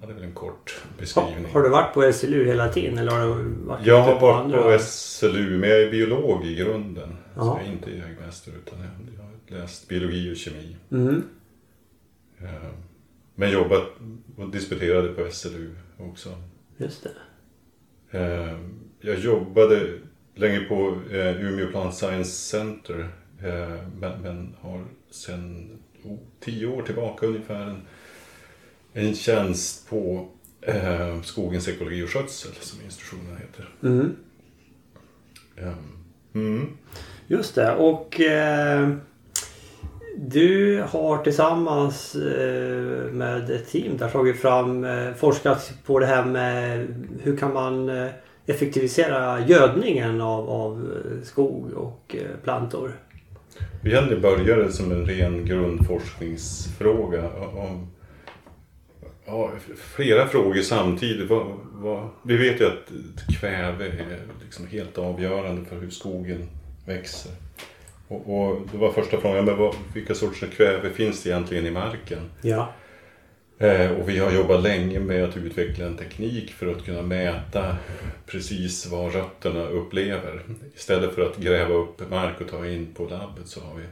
Ja, 0.00 0.06
det 0.06 0.12
är 0.12 0.14
väl 0.14 0.24
en 0.24 0.32
kort 0.34 0.80
Har, 0.82 1.00
beskrivning. 1.00 1.52
har 1.52 1.62
du 1.62 1.68
varit 1.68 1.94
på 1.94 2.12
SLU 2.12 2.44
hela 2.46 2.68
tiden 2.72 2.98
eller 2.98 3.12
har 3.12 3.38
du 3.38 3.44
varit 3.44 3.86
Jag 3.86 4.00
har 4.02 4.20
varit 4.20 4.44
andra- 4.44 4.62
på 4.62 4.78
SLU, 4.78 5.58
men 5.58 5.70
jag 5.70 5.82
är 5.82 5.90
biolog 5.90 6.46
i 6.46 6.54
grunden. 6.54 7.08
Så 7.34 7.40
Ja. 7.40 7.58
jag 7.60 7.68
är 7.68 7.72
inte 7.72 7.90
jägmästare 7.90 8.54
utan 8.66 8.78
jag 8.78 8.88
jag 9.16 9.54
har 9.56 9.60
läst 9.62 9.88
biologi 9.88 10.32
och 10.32 10.36
kemi. 10.36 10.76
Mm. 10.92 11.22
Men 13.34 13.50
jobbat 13.50 13.82
och 14.36 14.48
disputerade 14.50 15.08
på 15.08 15.30
SLU 15.30 15.70
också. 15.98 16.28
Just 16.76 17.06
det. 18.10 18.18
Eh, 18.18 18.56
Jag 19.00 19.18
jobbade 19.18 19.98
länge 20.34 20.60
på 20.60 20.98
eh, 21.10 21.44
Umeå 21.46 21.66
Plant 21.66 21.94
Science 21.94 22.30
Center 22.30 23.08
eh, 23.42 23.78
men, 24.00 24.54
har 24.60 24.84
sedan 25.10 25.70
tio 26.40 26.66
år 26.66 26.82
tillbaka 26.82 27.26
ungefär 27.26 27.60
en, 27.62 27.82
en 28.92 29.14
tjänst 29.14 29.90
på 29.90 30.28
eh, 30.60 31.22
Skogens 31.22 31.68
ekologi 31.68 32.04
och 32.04 32.08
skötsel 32.08 32.52
som 32.60 32.78
institutionen 32.84 33.36
heter. 33.36 33.68
Mm. 33.82 34.16
Eh, 35.56 35.72
Mm. 36.32 36.68
Just 37.26 37.54
det. 37.54 37.74
Och 37.74 38.20
eh, 38.20 38.88
du 40.16 40.82
har 40.88 41.24
tillsammans 41.24 42.14
eh, 42.14 43.12
med 43.12 43.50
ett 43.50 43.68
team 43.70 43.96
där 43.96 44.08
tagit 44.08 44.40
fram, 44.40 44.84
eh, 44.84 45.14
forskat 45.14 45.72
på 45.86 45.98
det 45.98 46.06
här 46.06 46.24
med 46.24 46.86
hur 47.22 47.36
kan 47.36 47.52
man 47.52 47.88
eh, 47.88 48.06
effektivisera 48.46 49.40
gödningen 49.40 50.20
av, 50.20 50.50
av 50.50 50.92
eh, 50.92 51.22
skog 51.22 51.72
och 51.72 52.16
eh, 52.18 52.36
plantor. 52.44 52.92
Egentligen 53.84 54.22
började 54.22 54.64
det 54.64 54.72
som 54.72 54.92
en 54.92 55.06
ren 55.06 55.44
grundforskningsfråga 55.44 57.30
om 57.54 57.86
ja, 59.30 59.52
flera 59.76 60.28
frågor 60.28 60.62
samtidigt. 60.62 61.30
Vad, 61.30 61.46
vad, 61.72 62.08
vi 62.22 62.36
vet 62.36 62.60
ju 62.60 62.66
att 62.66 62.92
kväve 63.40 63.86
är 63.86 64.18
liksom 64.44 64.66
helt 64.66 64.98
avgörande 64.98 65.64
för 65.64 65.80
hur 65.80 65.90
skogen 65.90 66.48
växer. 66.86 67.32
Och, 68.08 68.16
och 68.16 68.60
då 68.72 68.78
var 68.78 68.92
första 68.92 69.20
frågan, 69.20 69.44
men 69.44 69.56
vad, 69.56 69.74
vilka 69.94 70.14
sorters 70.14 70.56
kväve 70.56 70.90
finns 70.90 71.22
det 71.22 71.30
egentligen 71.30 71.66
i 71.66 71.70
marken? 71.70 72.30
Ja. 72.42 72.72
Eh, 73.58 73.90
och 73.90 74.08
vi 74.08 74.18
har 74.18 74.30
jobbat 74.30 74.62
länge 74.62 75.00
med 75.00 75.24
att 75.24 75.36
utveckla 75.36 75.86
en 75.86 75.96
teknik 75.96 76.50
för 76.50 76.72
att 76.72 76.84
kunna 76.84 77.02
mäta 77.02 77.76
precis 78.26 78.86
vad 78.86 79.14
rötterna 79.14 79.64
upplever. 79.64 80.42
Istället 80.76 81.14
för 81.14 81.22
att 81.22 81.36
gräva 81.36 81.74
upp 81.74 82.10
mark 82.10 82.40
och 82.40 82.48
ta 82.48 82.66
in 82.66 82.86
på 82.94 83.04
labbet 83.04 83.46
så 83.46 83.60
har 83.60 83.74
vi 83.74 83.84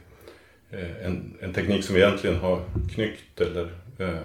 eh, 0.77 1.05
en, 1.05 1.37
en 1.39 1.53
teknik 1.53 1.83
som 1.83 1.95
vi 1.95 2.01
egentligen 2.01 2.35
har 2.35 2.61
knyckt 2.93 3.41
eller 3.41 3.69
eh, 3.97 4.23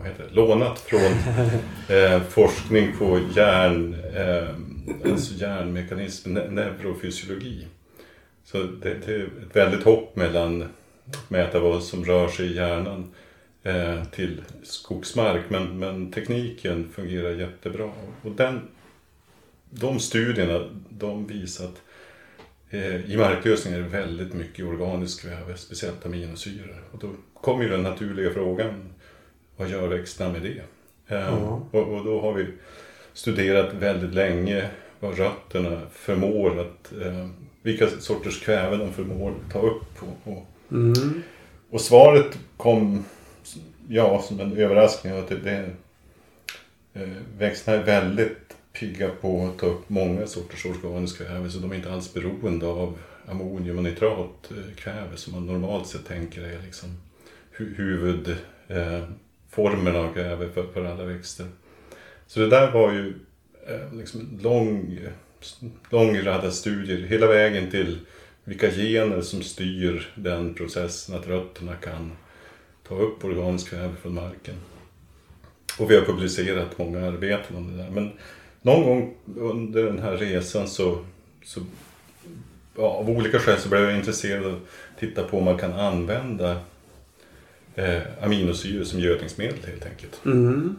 vad 0.00 0.08
heter 0.08 0.24
det? 0.24 0.34
lånat 0.34 0.78
från 0.78 1.00
eh, 1.96 2.22
forskning 2.22 2.92
på 2.98 3.20
hjärn, 3.34 3.96
eh, 4.14 5.10
alltså 5.10 5.34
hjärnmekanism, 5.34 6.36
ne- 6.36 6.50
neurofysiologi. 6.50 7.66
Så 8.44 8.62
det, 8.62 8.94
det 9.06 9.14
är 9.14 9.24
ett 9.24 9.56
väldigt 9.56 9.82
hopp 9.82 10.16
mellan 10.16 10.62
att 10.62 11.30
mäta 11.30 11.60
vad 11.60 11.82
som 11.82 12.04
rör 12.04 12.28
sig 12.28 12.46
i 12.46 12.56
hjärnan 12.56 13.14
eh, 13.62 14.04
till 14.04 14.42
skogsmark. 14.62 15.42
Men, 15.48 15.78
men 15.78 16.12
tekniken 16.12 16.88
fungerar 16.92 17.30
jättebra. 17.30 17.90
Och 18.22 18.32
den, 18.32 18.60
de 19.70 19.98
studierna 19.98 20.68
de 20.88 21.26
visar 21.26 21.64
att 21.64 21.82
eh, 22.70 23.10
i 23.10 23.16
marklösning 23.16 23.74
är 23.74 23.78
det 23.78 23.88
väldigt 23.88 24.32
mycket 24.32 24.64
organiskt 24.64 25.22
kväve, 25.22 25.56
speciellt 25.56 26.06
aminosyror. 26.06 26.84
Och 26.92 26.98
då 26.98 27.10
kommer 27.34 27.62
ju 27.62 27.68
den 27.68 27.82
naturliga 27.82 28.30
frågan, 28.30 28.92
vad 29.60 29.68
gör 29.68 29.88
växterna 29.88 30.32
med 30.32 30.42
det? 30.42 30.62
Eh, 31.14 31.20
Ja. 31.20 31.62
och, 31.70 31.88
och 31.88 32.04
då 32.04 32.20
har 32.20 32.32
vi 32.32 32.46
studerat 33.12 33.74
väldigt 33.74 34.14
länge 34.14 34.68
vad 35.00 35.18
rötterna 35.18 35.80
förmår 35.92 36.60
att, 36.60 36.92
eh, 37.02 37.28
vilka 37.62 37.88
sorters 37.88 38.40
kväve 38.44 38.76
de 38.76 38.92
förmår 38.92 39.34
ta 39.52 39.58
upp. 39.60 40.02
Och, 40.02 40.32
och 40.32 40.46
Mm. 40.72 41.22
och 41.70 41.80
svaret 41.80 42.38
kom 42.56 43.04
ja, 43.88 44.22
som 44.22 44.40
en 44.40 44.56
överraskning. 44.56 45.12
Att 45.18 45.28
det, 45.28 45.36
det, 45.36 45.70
eh, 46.94 47.08
växterna 47.38 47.76
är 47.76 47.82
väldigt 47.84 48.56
pigga 48.72 49.08
på 49.20 49.46
att 49.46 49.58
ta 49.58 49.66
upp 49.66 49.88
många 49.88 50.26
sorters 50.26 50.66
organiska 50.66 51.24
kväve. 51.24 51.50
Så 51.50 51.58
de 51.58 51.72
är 51.72 51.76
inte 51.76 51.92
alls 51.92 52.14
beroende 52.14 52.66
av 52.66 52.98
ammonium 53.28 53.78
och 53.78 53.84
nitratkväve 53.84 55.16
som 55.16 55.32
man 55.32 55.46
normalt 55.46 55.86
sett 55.86 56.06
tänker 56.06 56.42
är 56.42 56.62
liksom 56.62 56.88
hu- 57.58 57.74
huvudformen 57.76 58.38
eh, 58.68 59.02
formen 59.60 59.96
av 59.96 60.12
kväve 60.12 60.48
för, 60.48 60.66
för 60.74 60.84
alla 60.84 61.04
växter. 61.04 61.46
Så 62.26 62.40
det 62.40 62.48
där 62.48 62.70
var 62.70 62.92
ju 62.92 63.14
eh, 63.68 63.98
liksom 63.98 64.20
en 64.20 64.42
lång, 64.42 64.98
lång 65.90 66.22
radda 66.22 66.50
studier 66.50 66.98
hela 66.98 67.26
vägen 67.26 67.70
till 67.70 67.98
vilka 68.44 68.70
gener 68.70 69.20
som 69.20 69.42
styr 69.42 70.12
den 70.14 70.54
processen 70.54 71.14
att 71.14 71.26
rötterna 71.26 71.74
kan 71.74 72.12
ta 72.88 72.94
upp 72.94 73.24
organiskt 73.24 73.70
kväve 73.70 73.92
från 74.02 74.14
marken. 74.14 74.54
Och 75.78 75.90
vi 75.90 75.96
har 75.96 76.04
publicerat 76.04 76.78
många 76.78 77.06
arbeten 77.06 77.56
om 77.56 77.70
det 77.70 77.82
där. 77.82 77.90
Men 77.90 78.12
någon 78.62 78.82
gång 78.82 79.14
under 79.36 79.84
den 79.84 79.98
här 79.98 80.16
resan 80.16 80.68
så, 80.68 81.04
så 81.44 81.60
ja, 82.76 82.82
av 82.82 83.10
olika 83.10 83.38
skäl 83.38 83.58
så 83.58 83.68
blev 83.68 83.82
jag 83.82 83.96
intresserad 83.96 84.46
av 84.46 84.52
att 84.52 85.00
titta 85.00 85.24
på 85.24 85.38
om 85.38 85.44
man 85.44 85.58
kan 85.58 85.72
använda 85.72 86.60
eh, 87.74 88.02
aminosyror 88.20 88.84
som 88.84 89.00
gödningsmedel 89.00 89.58
helt 89.66 89.86
enkelt. 89.86 90.20
Mm. 90.24 90.76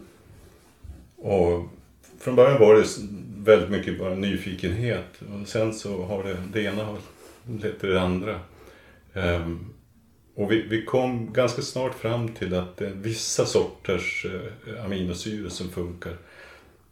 Och 1.16 1.68
från 2.18 2.36
början 2.36 2.60
var 2.60 2.74
det 2.74 2.84
väldigt 3.36 3.70
mycket 3.70 3.98
bara 3.98 4.14
nyfikenhet 4.14 5.22
och 5.32 5.48
sen 5.48 5.74
så 5.74 6.02
har 6.02 6.24
det, 6.24 6.36
det 6.52 6.62
ena 6.62 6.84
har 6.84 6.98
lett 7.62 7.80
till 7.80 7.88
det 7.88 8.00
andra. 8.00 8.40
Ehm, 9.14 9.72
och 10.34 10.52
vi, 10.52 10.62
vi 10.62 10.84
kom 10.84 11.32
ganska 11.32 11.62
snart 11.62 11.94
fram 11.94 12.28
till 12.28 12.54
att 12.54 12.76
det 12.76 12.86
är 12.86 12.94
vissa 12.94 13.46
sorters 13.46 14.26
eh, 14.26 14.84
aminosyror 14.84 15.48
som 15.48 15.70
funkar 15.70 16.16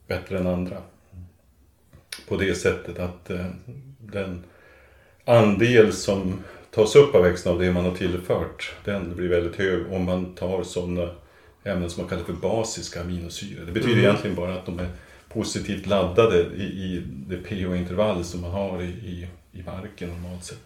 bättre 0.06 0.38
än 0.38 0.46
andra. 0.46 0.82
På 2.28 2.36
det 2.36 2.54
sättet 2.54 2.98
att 2.98 3.30
eh, 3.30 3.46
den 3.98 4.44
andel 5.24 5.92
som 5.92 6.40
tas 6.70 6.96
upp 6.96 7.14
av 7.14 7.22
växten 7.22 7.52
av 7.52 7.58
det 7.58 7.72
man 7.72 7.84
har 7.84 7.94
tillfört, 7.94 8.74
den 8.84 9.16
blir 9.16 9.28
väldigt 9.28 9.56
hög 9.56 9.92
om 9.92 10.04
man 10.04 10.34
tar 10.34 10.62
sådana 10.62 11.10
ämnen 11.64 11.90
som 11.90 12.02
man 12.02 12.10
kallar 12.10 12.24
för 12.24 12.32
basiska 12.32 13.00
aminosyror. 13.00 13.66
Det 13.66 13.72
betyder 13.72 13.98
egentligen 13.98 14.36
bara 14.36 14.54
att 14.54 14.66
de 14.66 14.78
är 14.78 14.88
positivt 15.28 15.86
laddade 15.86 16.40
i, 16.40 16.62
i 16.62 17.02
det 17.06 17.36
pH-intervall 17.36 18.24
som 18.24 18.40
man 18.40 18.50
har 18.50 18.82
i, 18.82 18.86
i, 18.86 19.28
i 19.52 19.62
marken 19.62 20.08
normalt 20.08 20.44
sett. 20.44 20.58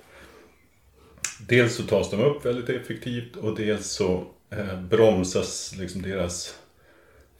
Dels 1.38 1.74
så 1.74 1.82
tas 1.82 2.10
de 2.10 2.22
upp 2.22 2.46
väldigt 2.46 2.68
effektivt 2.68 3.36
och 3.36 3.56
dels 3.56 3.86
så 3.86 4.26
eh, 4.50 4.80
bromsas 4.80 5.74
liksom 5.78 6.02
deras 6.02 6.58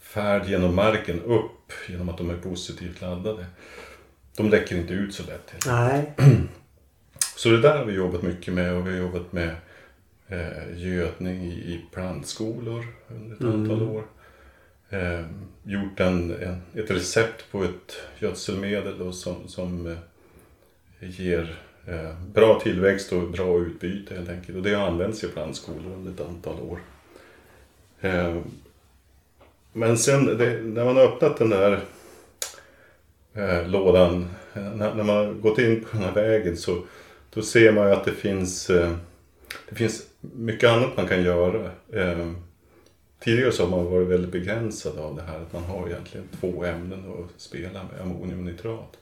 färd 0.00 0.48
genom 0.48 0.74
marken 0.74 1.22
upp 1.22 1.72
genom 1.88 2.08
att 2.08 2.18
de 2.18 2.30
är 2.30 2.36
positivt 2.36 3.00
laddade. 3.00 3.46
De 4.36 4.50
läcker 4.50 4.76
inte 4.76 4.94
ut 4.94 5.14
så 5.14 5.22
lätt. 5.22 5.66
Nej. 5.66 6.14
så 7.36 7.48
det 7.48 7.60
där 7.60 7.78
har 7.78 7.84
vi 7.84 7.92
jobbat 7.92 8.22
mycket 8.22 8.54
med 8.54 8.74
och 8.74 8.86
vi 8.86 8.90
har 8.90 8.98
jobbat 8.98 9.32
med 9.32 9.56
eh, 10.28 10.82
gödning 10.82 11.44
i, 11.44 11.52
i 11.52 11.84
plantskolor 11.92 12.86
under 13.08 13.36
ett 13.36 13.54
antal 13.54 13.82
år. 13.82 14.04
eh, 14.90 15.24
gjort 15.62 16.00
en, 16.00 16.30
en, 16.30 16.62
ett 16.74 16.90
recept 16.90 17.44
på 17.50 17.64
ett 17.64 17.96
gödselmedel 18.18 18.98
då, 18.98 19.12
som, 19.12 19.48
som 19.48 19.86
eh, 19.86 19.98
ger 21.00 21.58
eh, 21.86 22.20
bra 22.34 22.60
tillväxt 22.60 23.12
och 23.12 23.30
bra 23.30 23.58
utbyte 23.58 24.14
helt 24.14 24.28
enkelt. 24.28 24.56
Och 24.56 24.62
det 24.62 24.74
har 24.74 24.86
använts 24.86 25.24
i 25.24 25.28
plantskolor 25.28 25.92
under 25.92 26.12
ett 26.12 26.28
antal 26.28 26.60
år. 26.60 26.78
Eh, 28.00 28.36
men 29.72 29.98
sen 29.98 30.26
det, 30.38 30.60
när 30.62 30.84
man 30.84 30.96
har 30.96 31.02
öppnat 31.02 31.36
den 31.36 31.50
där 31.50 31.80
eh, 33.34 33.68
lådan, 33.68 34.28
eh, 34.54 34.62
när, 34.62 34.94
när, 34.94 35.04
man 35.04 35.16
har 35.16 35.32
gått 35.32 35.58
in 35.58 35.84
på 35.84 35.88
den 35.92 36.02
här 36.02 36.12
vägen 36.12 36.56
så 36.56 36.82
då 37.34 37.42
ser 37.42 37.72
man 37.72 37.86
ju 37.86 37.92
att 37.92 38.04
det 38.04 38.12
finns, 38.12 38.70
eh, 38.70 38.92
det 39.68 39.74
finns 39.74 40.02
mycket 40.20 40.70
annat 40.70 40.96
man 40.96 41.06
kan 41.08 41.22
göra. 41.22 41.70
Eh, 41.92 42.30
tidigare 43.24 43.52
så 43.52 43.62
har 43.62 43.70
man 43.70 43.84
varit 43.90 44.08
väldigt 44.08 44.32
begränsad 44.32 44.98
av 44.98 45.16
det 45.16 45.22
här 45.22 45.36
att 45.40 45.52
man 45.52 45.62
har 45.62 45.88
egentligen 45.88 46.26
två 46.40 46.64
ämnen 46.64 46.98
att 46.98 47.40
spela 47.40 47.68
med, 47.72 48.00
ammoniumnitrat. 48.02 48.96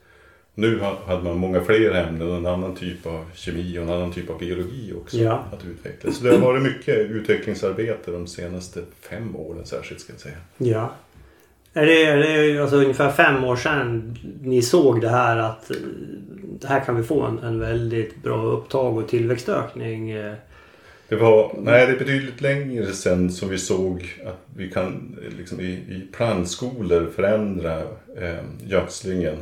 Nu 0.55 0.81
hade 1.07 1.23
man 1.23 1.39
många 1.39 1.61
fler 1.61 1.91
ämnen 1.91 2.31
och 2.31 2.37
en 2.37 2.47
annan 2.47 2.75
typ 2.77 3.07
av 3.07 3.25
kemi 3.35 3.79
och 3.79 3.83
en 3.83 3.89
annan 3.91 4.13
typ 4.13 4.31
av 4.31 4.39
biologi 4.39 4.93
också 4.97 5.17
Ja. 5.17 5.45
att 5.53 5.65
utveckla. 5.65 6.13
Så 6.13 6.25
det 6.25 6.31
har 6.31 6.39
varit 6.39 6.63
mycket 6.63 6.97
utvecklingsarbete 6.99 8.11
de 8.11 8.27
senaste 8.27 8.81
fem 9.11 9.37
åren 9.37 9.67
särskilt 9.67 10.01
ska 10.01 10.13
jag 10.13 10.21
säga. 10.21 10.37
Ja. 10.59 10.95
Är 11.75 11.87
det, 11.87 12.05
är 12.05 12.17
det 12.17 12.59
alltså 12.63 12.77
ungefär 12.77 13.11
fem 13.11 13.45
år 13.45 13.57
sedan 13.57 14.17
ni 14.43 14.63
såg 14.63 15.01
det 15.01 15.09
här 15.09 15.37
att 15.37 15.71
eh, 15.71 15.77
här 16.65 16.81
kan 16.81 16.97
vi 16.97 17.03
få 17.03 17.23
en, 17.23 17.39
en 17.39 17.61
väldigt 17.61 18.23
bra 18.23 18.43
upptag 18.43 18.99
och 18.99 19.09
tillväxtökning? 19.09 20.11
eh? 20.11 20.35
Det 21.09 21.17
var, 21.17 21.55
nej, 21.59 21.87
det 21.87 21.93
är 21.93 21.99
betydligt 21.99 22.41
längre 22.41 22.87
sedan 22.87 23.31
som 23.31 23.49
vi 23.49 23.59
såg 23.59 24.23
att 24.27 24.41
vi 24.57 24.71
kan 24.71 25.19
liksom, 25.39 25.61
i, 25.61 25.73
i 25.73 26.09
plantskolor 26.13 27.11
förändra 27.17 27.79
eh, 28.17 28.45
gödslingen 28.67 29.37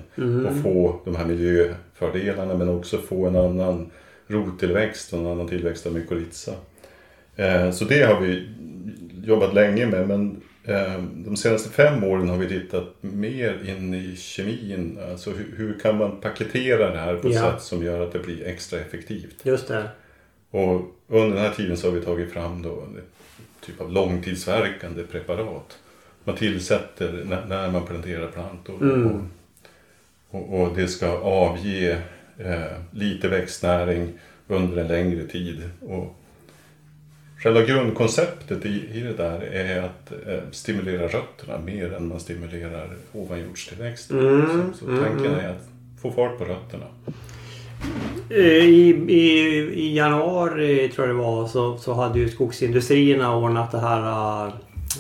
och 0.47 0.63
få 0.63 1.01
de 1.05 1.17
här 1.17 1.25
miljöfördelarna 1.25 2.55
men 2.55 2.69
också 2.69 2.99
få 2.99 3.27
en 3.27 3.37
annan 3.37 3.91
rottillväxt 4.27 5.13
och 5.13 5.19
en 5.19 5.27
annan 5.27 5.49
tillväxt 5.49 5.87
av 5.87 5.93
mykorrhiza. 5.93 6.53
Eh, 7.37 7.71
så 7.71 7.85
det 7.85 8.03
har 8.03 8.21
vi 8.21 8.49
jobbat 9.25 9.55
länge 9.55 9.87
med 9.87 10.09
men 10.09 10.41
de 11.15 11.37
senaste 11.37 11.71
fem 11.71 12.05
åren 12.05 12.29
har 12.29 12.37
vi 12.37 12.49
tittat 12.49 12.95
mer 13.01 13.69
in 13.71 13.95
i 13.95 14.17
kemin. 14.17 14.99
Alltså 15.11 15.31
hur, 15.31 15.55
hur 15.57 15.79
kan 15.79 15.99
man 15.99 16.21
paketera 16.21 16.91
det 16.91 16.99
här 16.99 17.17
på 17.17 17.29
ett 17.29 17.35
Ja. 17.35 17.53
sätt 17.53 17.63
som 17.63 17.83
gör 17.85 18.07
att 18.07 18.13
det 18.13 18.19
blir 18.19 18.47
extra 18.47 18.79
effektivt. 18.79 19.37
Just 19.43 19.69
det. 19.69 19.89
Och 20.51 20.97
under 21.09 21.37
den 21.37 21.45
här 21.45 21.55
tiden 21.55 21.77
så 21.77 21.89
har 21.89 21.95
vi 21.95 22.01
tagit 22.05 22.33
fram 22.33 22.63
då 22.63 22.81
en 22.81 23.01
typ 23.67 23.81
av 23.81 23.93
långtidsverkande 23.93 25.03
preparat. 25.03 25.79
Man 26.25 26.37
tillsätter 26.37 27.25
när, 27.29 27.47
när 27.47 27.71
man 27.71 27.87
planterar 27.87 28.27
plantor. 28.27 28.83
Mm. 28.83 29.07
Och, 29.09 29.23
och, 30.31 30.61
och 30.63 30.77
det 30.77 30.89
ska 30.89 31.09
avge 31.19 31.99
eh, 32.39 32.61
lite 32.91 33.29
växtnäring 33.29 34.09
under 34.49 34.77
en 34.83 34.89
längre 34.89 35.27
tid. 35.27 35.71
Och 35.81 36.17
själva 37.43 37.63
grundkonceptet 37.63 38.67
i, 38.67 38.89
i 38.93 39.01
det 39.01 39.13
där 39.13 39.41
är 39.41 39.83
att 39.83 40.13
eh, 40.27 40.39
stimulera 40.51 41.03
rötterna 41.03 41.59
mer 41.65 41.93
än 41.93 42.09
man 42.09 42.21
stimulerar 42.21 42.91
ovanjordstillväxten. 43.13 44.19
Mm, 44.19 44.73
så 44.73 44.79
så 44.79 44.91
mm, 44.91 45.05
tanken 45.05 45.33
mm. 45.33 45.45
är 45.45 45.49
att 45.49 45.69
få 46.03 46.13
fart 46.13 46.39
på 46.39 46.45
rötterna. 46.45 46.87
Eh, 48.31 48.65
I, 48.65 48.89
i, 49.09 49.59
I 49.75 49.97
januari 49.97 50.89
tror 50.89 51.07
jag 51.07 51.17
det 51.17 51.23
var 51.23 51.47
så, 51.47 51.77
så 51.77 51.95
hade 51.95 52.19
ju 52.19 52.29
skogsindustrierna 52.29 53.37
ordnat 53.37 53.73
det 53.73 53.81
här 53.81 54.47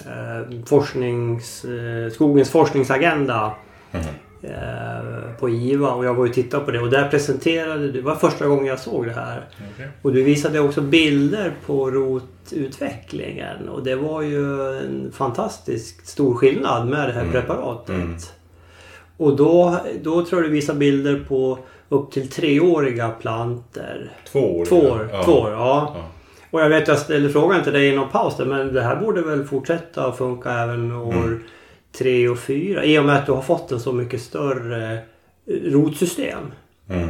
eh, 0.07 0.65
forsknings, 0.67 1.65
eh, 1.65 2.11
skogens 2.13 2.51
forskningsagenda 2.51 3.55
eh, 3.93 4.01
på 5.39 5.49
IVA 5.49 5.91
och 5.91 6.05
jag 6.05 6.15
var 6.15 6.27
och 6.27 6.35
tittade 6.35 6.65
på 6.65 6.71
det 6.71 6.81
och 6.81 6.91
där 6.91 7.09
presenterade 7.09 7.87
du, 7.87 7.93
det 7.93 8.01
var 8.01 8.15
första 8.15 8.47
gången 8.47 8.67
jag 8.67 8.79
såg 8.79 9.07
det 9.07 9.13
här. 9.13 9.45
Okej. 9.75 9.89
Och 10.03 10.13
du 10.13 10.23
visade 10.23 10.61
också 10.61 10.81
bilder 10.81 11.53
på 11.67 11.91
rotutvecklingen 11.91 13.69
och 13.69 13.85
det 13.85 13.95
var 13.95 14.23
ju 14.23 14.77
en 14.79 15.13
fantastiskt 15.13 16.07
stor 16.07 16.35
skillnad 16.35 16.89
med 16.89 17.09
det 17.09 17.13
här 17.13 17.27
preparatet. 17.33 17.89
Mm. 17.89 18.17
Och 19.17 19.37
då, 19.37 19.81
då 20.03 20.25
tror 20.25 20.43
jag 20.43 20.51
du 20.51 20.55
visade 20.55 20.79
bilder 20.79 21.25
på 21.29 21.59
upp 21.89 22.13
till 22.13 22.29
treåriga 22.29 23.09
planter. 23.09 24.11
Två 24.33 24.59
år. 24.59 24.65
Två 24.65 24.77
år, 24.77 25.09
ja. 25.13 25.23
två 25.23 25.33
år 25.33 25.51
ja. 25.51 25.93
Ja. 25.97 26.05
Och 26.51 26.61
jag 26.61 26.69
vet 26.69 26.89
jag 26.89 26.99
ställde 26.99 27.31
frågan 27.31 27.63
till 27.63 27.73
dig 27.73 27.89
i 27.89 27.97
någon 27.97 28.09
paus 28.09 28.37
där, 28.37 28.45
men 28.45 28.75
det 28.75 28.83
här 28.83 28.97
borde 28.97 29.23
väl 29.23 29.45
fortsätta 29.45 30.13
funka 30.13 30.51
även 30.51 30.93
år 30.93 31.15
Mm. 31.15 31.41
Tre 31.93 32.29
och 32.29 32.39
fyra 32.39 32.85
i 32.85 32.99
och 32.99 33.05
med 33.05 33.17
att 33.17 33.27
du 33.27 33.33
har 33.33 33.43
fått 33.43 33.73
en 33.73 33.81
så 33.81 33.93
mycket 33.93 34.23
större 34.23 34.95
eh, 34.95 35.01
rotsystem. 35.47 36.53
Mm. 36.89 37.09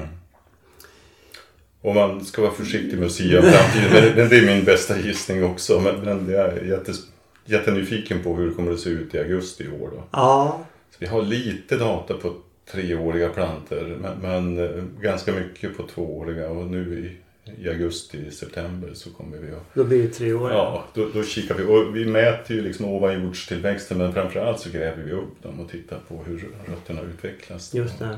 Och 1.80 1.94
man 1.94 2.24
ska 2.24 2.42
vara 2.42 2.52
försiktig 2.52 2.98
med 2.98 3.06
att 3.06 3.12
sia 3.12 3.40
om 3.40 3.46
framtiden. 3.46 4.12
Men, 4.16 4.28
det 4.28 4.38
är 4.38 4.56
min 4.56 4.64
bästa 4.64 4.98
gissning 4.98 5.44
också. 5.44 5.80
Men, 5.80 6.00
men 6.00 6.32
jag 6.32 6.46
är 6.46 6.64
jättes, 6.64 6.98
jättenyfiken 7.44 8.22
på 8.22 8.36
hur 8.36 8.48
det 8.48 8.54
kommer 8.54 8.72
att 8.72 8.80
se 8.80 8.90
ut 8.90 9.14
i 9.14 9.18
augusti 9.18 9.64
i 9.64 9.68
år. 9.68 9.90
Då. 9.92 10.02
Ja, 10.10 10.60
Så 10.90 10.96
vi 10.98 11.06
har 11.06 11.22
lite 11.22 11.76
data 11.76 12.14
på 12.14 12.34
treåriga 12.72 13.28
plantor. 13.28 13.98
Men, 14.00 14.18
men 14.18 14.64
eh, 14.64 14.84
ganska 15.00 15.32
mycket 15.32 15.76
på 15.76 15.82
tvååriga. 15.82 16.50
Och 16.50 16.66
nu 16.66 16.98
i, 16.98 17.16
i 17.58 17.68
augusti, 17.68 18.30
september 18.30 18.90
så 18.94 19.10
kommer 19.10 19.36
vi 19.38 19.52
att 19.52 19.74
då 19.74 19.84
blir 19.84 20.02
det 20.02 20.08
tre 20.08 20.32
år. 20.32 20.50
Ja, 20.50 20.84
då, 20.94 21.08
då 21.14 21.22
kikar 21.22 21.54
vi. 21.54 21.64
Och 21.64 21.96
vi 21.96 22.04
mäter 22.04 22.56
ju 22.56 22.62
liksom 22.62 22.86
ovanjordstillväxten 22.86 23.98
men 23.98 24.12
framförallt 24.12 24.60
så 24.60 24.70
gräver 24.70 25.02
vi 25.02 25.12
upp 25.12 25.42
dem 25.42 25.60
och 25.60 25.70
tittar 25.70 25.98
på 26.08 26.22
hur 26.26 26.48
rötterna 26.68 27.00
utvecklas. 27.00 27.74
Just 27.74 27.98
det. 27.98 28.16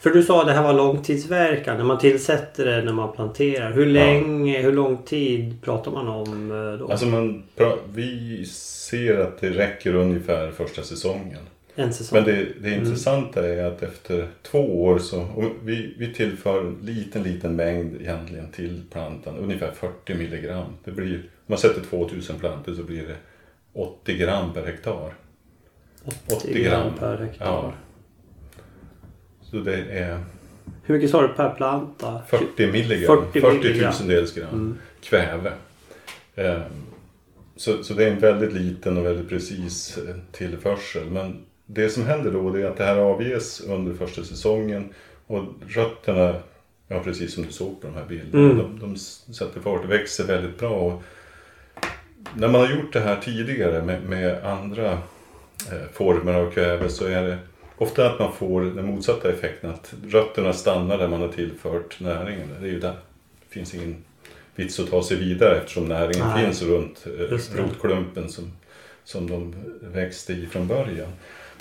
För 0.00 0.10
du 0.10 0.22
sa 0.22 0.40
att 0.40 0.46
det 0.46 0.52
här 0.52 0.62
var 0.62 0.72
långtidsverkan. 0.72 1.76
När 1.76 1.84
man 1.84 1.98
tillsätter 1.98 2.64
det 2.66 2.84
när 2.84 2.92
man 2.92 3.12
planterar. 3.12 3.72
Hur 3.72 3.86
länge, 3.86 4.62
hur 4.62 4.72
lång 4.72 5.02
tid 5.02 5.62
pratar 5.62 5.90
man 5.90 6.08
om 6.08 6.50
eh, 6.50 6.78
då? 6.78 6.88
Alltså 6.90 7.06
man, 7.06 7.42
vi 7.94 8.44
ser 8.46 9.18
att 9.18 9.40
det 9.40 9.50
räcker 9.50 9.94
ungefär 9.94 10.50
första 10.50 10.82
säsongen. 10.82 11.40
En 11.76 11.92
säsong? 11.92 12.16
Men 12.18 12.24
det, 12.24 12.46
det 12.60 12.74
intressanta 12.74 13.48
är 13.48 13.64
att 13.64 13.82
efter 13.82 14.28
två 14.42 14.84
år 14.84 14.98
så, 14.98 15.50
vi, 15.64 15.94
vi 15.98 16.14
tillför 16.14 16.60
en 16.60 16.78
liten, 16.82 17.22
liten 17.22 17.56
mängd 17.56 18.00
egentligen 18.00 18.50
till 18.52 18.82
plantan, 18.92 19.36
ungefär 19.36 19.72
40 19.72 20.14
milligram. 20.14 20.72
Det 20.84 20.90
blir, 20.90 21.14
om 21.16 21.22
man 21.46 21.58
sätter 21.58 21.80
2000 21.80 22.38
plantor 22.38 22.74
så 22.74 22.82
blir 22.82 23.06
det 23.06 23.16
80 23.72 24.16
gram 24.16 24.52
per 24.52 24.66
hektar. 24.66 25.14
80 26.36 26.62
gram 26.62 26.92
per 26.98 27.16
hektar. 27.18 27.46
Ja. 27.46 27.72
Så 29.42 29.56
det 29.56 29.76
är 29.76 30.24
Hur 30.82 30.94
mycket 30.94 31.10
sa 31.10 31.22
du 31.22 31.28
per 31.28 31.50
planta? 31.50 32.22
40 32.28 32.66
milligram, 32.72 33.16
40 33.32 33.40
40, 33.40 33.56
milligram. 33.58 33.92
tusendels 33.92 34.34
gram 34.34 34.48
Mm. 34.48 34.78
kväve. 35.00 35.52
Ehm, 36.34 36.62
Så, 37.56 37.82
så 37.84 37.94
det 37.94 38.04
är 38.04 38.10
en 38.10 38.18
väldigt 38.18 38.52
liten 38.52 38.96
och 38.96 39.06
väldigt 39.06 39.28
precis 39.28 39.98
eh, 39.98 40.14
tillförsel. 40.32 41.04
Men 41.10 41.45
det 41.66 41.88
som 41.90 42.06
händer 42.06 42.30
då 42.30 42.56
är 42.56 42.64
att 42.64 42.76
det 42.76 42.84
här 42.84 42.96
avges 42.96 43.60
under 43.60 43.94
första 43.94 44.24
säsongen 44.24 44.88
och 45.26 45.42
rötterna, 45.68 46.34
ja 46.88 47.00
precis 47.04 47.34
som 47.34 47.46
du 47.46 47.52
såg 47.52 47.80
på 47.80 47.86
de 47.86 47.94
här 47.94 48.04
bilderna, 48.08 48.44
Mm. 48.44 48.58
de, 48.58 48.78
de 48.80 48.96
sätter 49.34 49.60
fart 49.60 49.84
och 49.84 49.90
växer 49.90 50.24
väldigt 50.24 50.58
bra. 50.58 50.70
Och 50.70 51.02
när 52.34 52.48
man 52.48 52.60
har 52.60 52.68
gjort 52.76 52.92
det 52.92 53.00
här 53.00 53.16
tidigare 53.20 53.82
med, 53.82 54.02
med 54.02 54.44
andra 54.44 54.92
eh, 55.72 55.88
former 55.92 56.34
av 56.34 56.50
kväve 56.50 56.88
så 56.88 57.06
är 57.06 57.22
det 57.22 57.38
ofta 57.76 58.10
att 58.10 58.18
man 58.18 58.32
får 58.32 58.62
den 58.62 58.86
motsatta 58.86 59.30
effekten. 59.30 59.70
Att 59.70 59.94
rötterna 60.08 60.52
stannar 60.52 60.98
där 60.98 61.08
man 61.08 61.20
har 61.20 61.28
tillfört 61.28 62.00
näringen. 62.00 62.48
Det 62.60 62.66
är 62.66 62.72
ju 62.72 62.80
där. 62.80 62.96
Det 63.48 63.54
finns 63.54 63.74
ingen 63.74 64.04
vits 64.54 64.80
att 64.80 64.90
ta 64.90 65.02
sig 65.02 65.16
vidare 65.16 65.56
eftersom 65.58 65.84
näringen 65.88 66.28
Nej. 66.28 66.44
finns 66.44 66.62
runt 66.62 67.06
eh, 67.06 67.56
rotklumpen 67.56 68.28
som, 68.28 68.52
som 69.04 69.30
de 69.30 69.54
växte 69.80 70.32
i 70.32 70.46
från 70.46 70.66
början. 70.66 71.12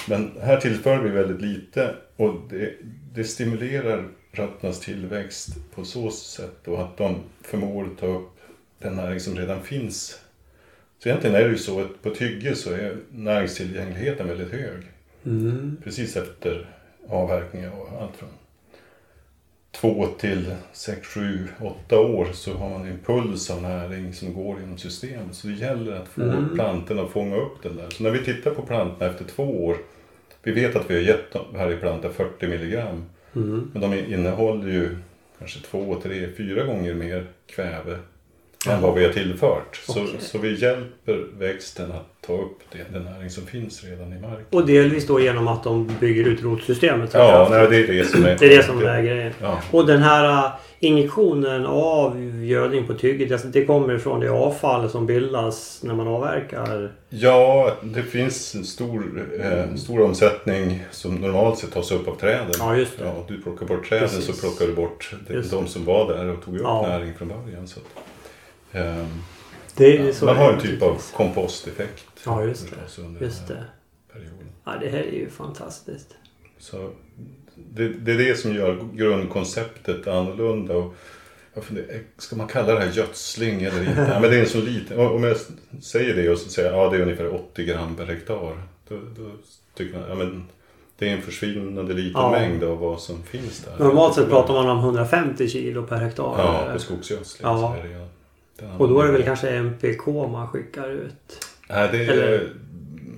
Men 0.09 0.31
här 0.41 0.57
tillför 0.57 0.99
vi 0.99 1.09
väldigt 1.09 1.41
lite 1.41 1.95
och 2.15 2.35
det, 2.49 2.73
det 3.13 3.23
stimulerar 3.23 4.07
rötternas 4.31 4.79
tillväxt 4.79 5.49
på 5.75 5.85
så 5.85 6.11
sätt 6.11 6.55
då 6.63 6.77
att 6.77 6.97
de 6.97 7.15
förmår 7.41 7.89
ta 7.99 8.05
upp 8.05 8.31
den 8.79 8.95
näring 8.95 9.19
som 9.19 9.35
redan 9.35 9.63
finns. 9.63 10.19
Så 10.99 11.09
egentligen 11.09 11.35
är 11.35 11.43
det 11.43 11.49
ju 11.49 11.57
så 11.57 11.81
att 11.81 12.01
på 12.01 12.09
ett 12.09 12.21
hygge 12.21 12.55
så 12.55 12.71
är 12.71 12.97
näringstillgängligheten 13.11 14.27
väldigt 14.27 14.51
hög. 14.51 14.83
Mm. 15.25 15.77
Precis 15.83 16.17
efter 16.17 16.69
avverkningar 17.09 17.71
och 17.71 18.01
allt 18.01 18.15
från 18.15 18.29
två 19.81 20.07
till 20.19 20.55
sex, 20.73 21.07
sju, 21.07 21.47
åtta 21.61 21.99
år 21.99 22.27
så 22.33 22.53
har 22.53 22.69
man 22.69 22.87
en 22.87 22.99
puls 23.05 23.49
av 23.49 23.61
näring 23.61 24.13
som 24.13 24.33
går 24.33 24.59
genom 24.59 24.77
systemet. 24.77 25.35
Så 25.35 25.47
det 25.47 25.53
gäller 25.53 25.95
att 25.95 26.07
få 26.07 26.21
Mm. 26.21 26.55
plantorna 26.55 27.01
att 27.01 27.11
fånga 27.11 27.35
upp 27.35 27.63
den 27.63 27.75
där. 27.75 27.89
Så 27.89 28.03
när 28.03 28.11
vi 28.11 28.19
tittar 28.25 28.51
på 28.51 28.61
plantorna 28.61 29.11
efter 29.11 29.25
två 29.25 29.65
år, 29.65 29.77
vi 30.43 30.51
vet 30.51 30.75
att 30.75 30.89
vi 30.89 30.93
har 30.93 31.01
gett 31.01 31.35
varje 31.53 31.77
planta 31.77 32.09
40 32.09 32.47
milligram. 32.47 33.03
Mm. 33.35 33.71
Men 33.73 33.81
de 33.81 33.93
innehåller 34.13 34.71
ju 34.71 34.97
kanske 35.39 35.59
två, 35.59 35.99
tre, 36.03 36.27
fyra 36.37 36.63
gånger 36.63 36.93
mer 36.93 37.25
kväve 37.47 37.99
än 38.67 38.81
vad 38.81 38.93
vi 38.93 39.05
har 39.05 39.13
tillfört. 39.13 39.75
Så, 39.85 39.91
Okej. 39.91 40.15
så 40.19 40.37
vi 40.37 40.61
hjälper 40.61 41.27
växten 41.39 41.91
att 41.91 42.27
ta 42.27 42.33
upp 42.33 42.59
det, 42.71 42.93
den 42.93 43.03
näring 43.03 43.29
som 43.29 43.45
finns 43.45 43.83
redan 43.83 44.13
i 44.13 44.19
marken. 44.19 44.45
Och 44.49 44.65
delvis 44.65 45.07
då 45.07 45.19
genom 45.19 45.47
att 45.47 45.63
de 45.63 45.91
bygger 45.99 46.27
ut 46.27 46.43
rotsystemet. 46.43 47.11
så 47.11 47.17
Ja, 47.17 47.47
nej, 47.51 47.67
det 47.69 47.77
är 47.77 47.87
det 47.87 48.05
som 48.05 48.25
är... 48.25 48.37
Det 48.39 48.45
är 48.45 48.57
det 48.57 48.63
som 48.63 48.85
är 48.85 49.01
grejen. 49.01 49.33
Ja. 49.41 49.61
Och 49.71 49.85
den 49.87 50.01
här 50.01 50.45
äh, 50.45 50.51
injektionen 50.79 51.65
av 51.65 52.33
gödning 52.43 52.87
på 52.87 52.93
tygget, 52.93 53.31
alltså 53.31 53.47
det 53.47 53.65
kommer 53.65 53.95
ifrån 53.95 54.19
det 54.19 54.29
avfall 54.29 54.89
som 54.89 55.05
bildas 55.05 55.79
när 55.83 55.93
man 55.95 56.07
avverkar. 56.07 56.91
Ja, 57.09 57.71
det 57.83 58.03
finns 58.03 58.55
en 58.55 58.63
stor, 58.63 59.25
eh, 59.41 59.75
stor 59.75 60.01
omsättning 60.01 60.83
som 60.91 61.15
normalt 61.15 61.59
sett 61.59 61.71
tas 61.73 61.91
upp 61.91 62.07
av 62.07 62.15
träden. 62.15 62.51
Ja, 62.59 62.77
just 62.77 62.97
det. 62.99 63.05
Ja, 63.05 63.25
du 63.27 63.41
plockar 63.41 63.65
bort 63.65 63.89
träden 63.89 64.07
Precis. 64.09 64.25
så 64.25 64.33
plockar 64.47 64.67
du 64.67 64.73
bort 64.73 65.13
de, 65.27 65.33
de 65.41 65.67
som 65.67 65.85
var 65.85 66.13
där 66.13 66.29
och 66.29 66.45
tog 66.45 66.55
upp 66.55 66.61
Ja. 66.63 66.85
näring 66.87 67.13
från 67.17 67.27
början. 67.27 67.67
Så 67.67 67.79
Det 69.77 69.97
är 69.97 70.11
så 70.11 70.25
man 70.25 70.37
har 70.37 70.53
en 70.53 70.59
typ 70.59 70.81
av 70.81 71.01
komposteffekt. 71.13 72.05
Ja, 72.25 72.43
just 72.43 72.61
det. 72.69 72.75
förstås, 72.75 73.05
under 73.05 73.21
Just 73.21 73.47
den 73.47 73.57
det. 73.57 73.63
perioden. 74.13 74.47
Ja, 74.65 74.71
det 74.81 74.89
här 74.89 74.99
är 74.99 75.11
ju 75.11 75.29
fantastiskt. 75.29 76.15
Så 76.59 76.89
det, 77.55 77.87
det 77.89 78.11
är 78.11 78.17
det 78.17 78.35
som 78.39 78.55
gör 78.55 78.87
grundkonceptet 78.93 80.07
annorlunda. 80.07 80.75
Och 80.75 80.95
jag 81.53 81.63
funderar, 81.63 81.99
ska 82.17 82.35
man 82.35 82.47
kalla 82.47 82.73
det 82.73 82.79
här 82.79 82.91
gödsling 82.91 83.63
eller 83.63 83.79
inte? 83.79 84.09
Ja, 84.13 84.19
men 84.21 84.29
det 84.29 84.35
är 84.37 84.41
en 84.41 84.49
så 84.49 84.61
liten. 84.61 84.99
Om 84.99 85.23
jag 85.23 85.37
säger 85.81 86.15
det 86.15 86.29
och 86.29 86.37
så 86.37 86.49
säger 86.49 86.71
jag 86.71 86.85
ja, 86.85 86.89
det 86.89 86.97
är 86.97 87.01
ungefär 87.01 87.33
80 87.35 87.63
gram 87.65 87.95
per 87.95 88.05
hektar. 88.05 88.35
Då, 88.87 88.95
då 89.17 89.31
tycker 89.77 89.99
man 89.99 90.09
ja, 90.09 90.15
men 90.15 90.45
det 90.97 91.09
är 91.09 91.13
en 91.15 91.21
försvinnande 91.21 91.93
liten 91.93 92.21
Ja. 92.21 92.31
mängd 92.31 92.63
av 92.63 92.77
vad 92.77 92.99
som 93.01 93.23
finns 93.23 93.59
där. 93.59 93.85
Normalt 93.85 94.15
sett 94.15 94.29
pratar 94.29 94.53
man 94.53 94.69
om 94.69 94.79
150 94.79 95.47
kilo 95.47 95.83
per 95.83 95.97
hektar. 95.97 96.23
Ja, 96.37 96.69
på 96.73 96.79
skogsgödsling. 96.79 97.47
Ja. 97.49 97.57
Så 97.77 97.79
är 97.83 97.87
det, 97.89 97.93
ja. 97.99 98.05
Och 98.77 98.89
då 98.89 99.01
är 99.01 99.05
det 99.05 99.11
väl 99.11 99.23
kanske 99.23 99.49
MPK 99.49 100.07
man 100.07 100.47
skickar 100.47 100.89
ut. 100.89 101.45
Nej, 101.69 101.89
det 101.91 102.05
är, 102.05 102.09
eller 102.09 102.49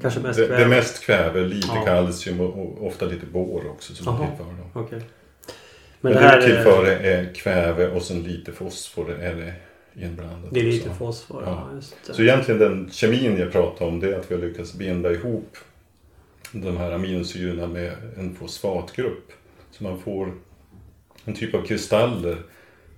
kanske 0.01 0.19
mest 0.19 0.37
det, 0.39 0.43
det 0.43 0.47
kväve. 0.47 0.63
är 0.63 0.67
mest 0.67 1.03
kväve, 1.03 1.41
lite 1.41 1.67
Ja. 1.75 1.85
kalcium 1.85 2.39
och, 2.41 2.57
och 2.59 2.87
ofta 2.87 3.05
lite 3.05 3.25
bor 3.25 3.69
också 3.69 3.93
som 3.95 4.05
Jaha. 4.05 4.27
tillför. 4.27 4.43
Dem. 4.43 4.69
Okej. 4.73 4.99
Men, 4.99 5.03
Men 6.01 6.13
det, 6.13 6.19
det 6.19 6.25
här 6.27 6.41
tillför 6.41 6.85
är, 6.85 7.33
kväve 7.33 7.89
och 7.89 8.01
sen 8.01 8.23
lite 8.23 8.51
fosfor 8.51 9.11
är 9.11 9.35
det 9.35 9.53
inblandat. 10.05 10.49
det 10.53 10.59
är 10.59 10.63
lite 10.63 10.89
också. 10.89 10.97
fosfor. 10.99 11.43
Ja. 11.45 11.67
Ja. 11.73 11.79
det. 12.07 12.13
Så 12.13 12.21
egentligen 12.21 12.59
den 12.59 12.89
kemin 12.91 13.37
jag 13.37 13.51
pratar 13.51 13.85
om 13.85 13.99
det 13.99 14.13
är 14.13 14.19
att 14.19 14.31
vi 14.31 14.35
har 14.35 14.41
lyckats 14.41 14.73
binda 14.73 15.11
ihop 15.11 15.57
de 16.51 16.77
här 16.77 16.91
aminosyrorna 16.91 17.67
med 17.67 17.91
en 18.17 18.35
fosfatgrupp. 18.35 19.31
Så 19.71 19.83
man 19.83 19.99
får 19.99 20.33
en 21.25 21.33
typ 21.33 21.55
av 21.55 21.61
kristaller. 21.65 22.37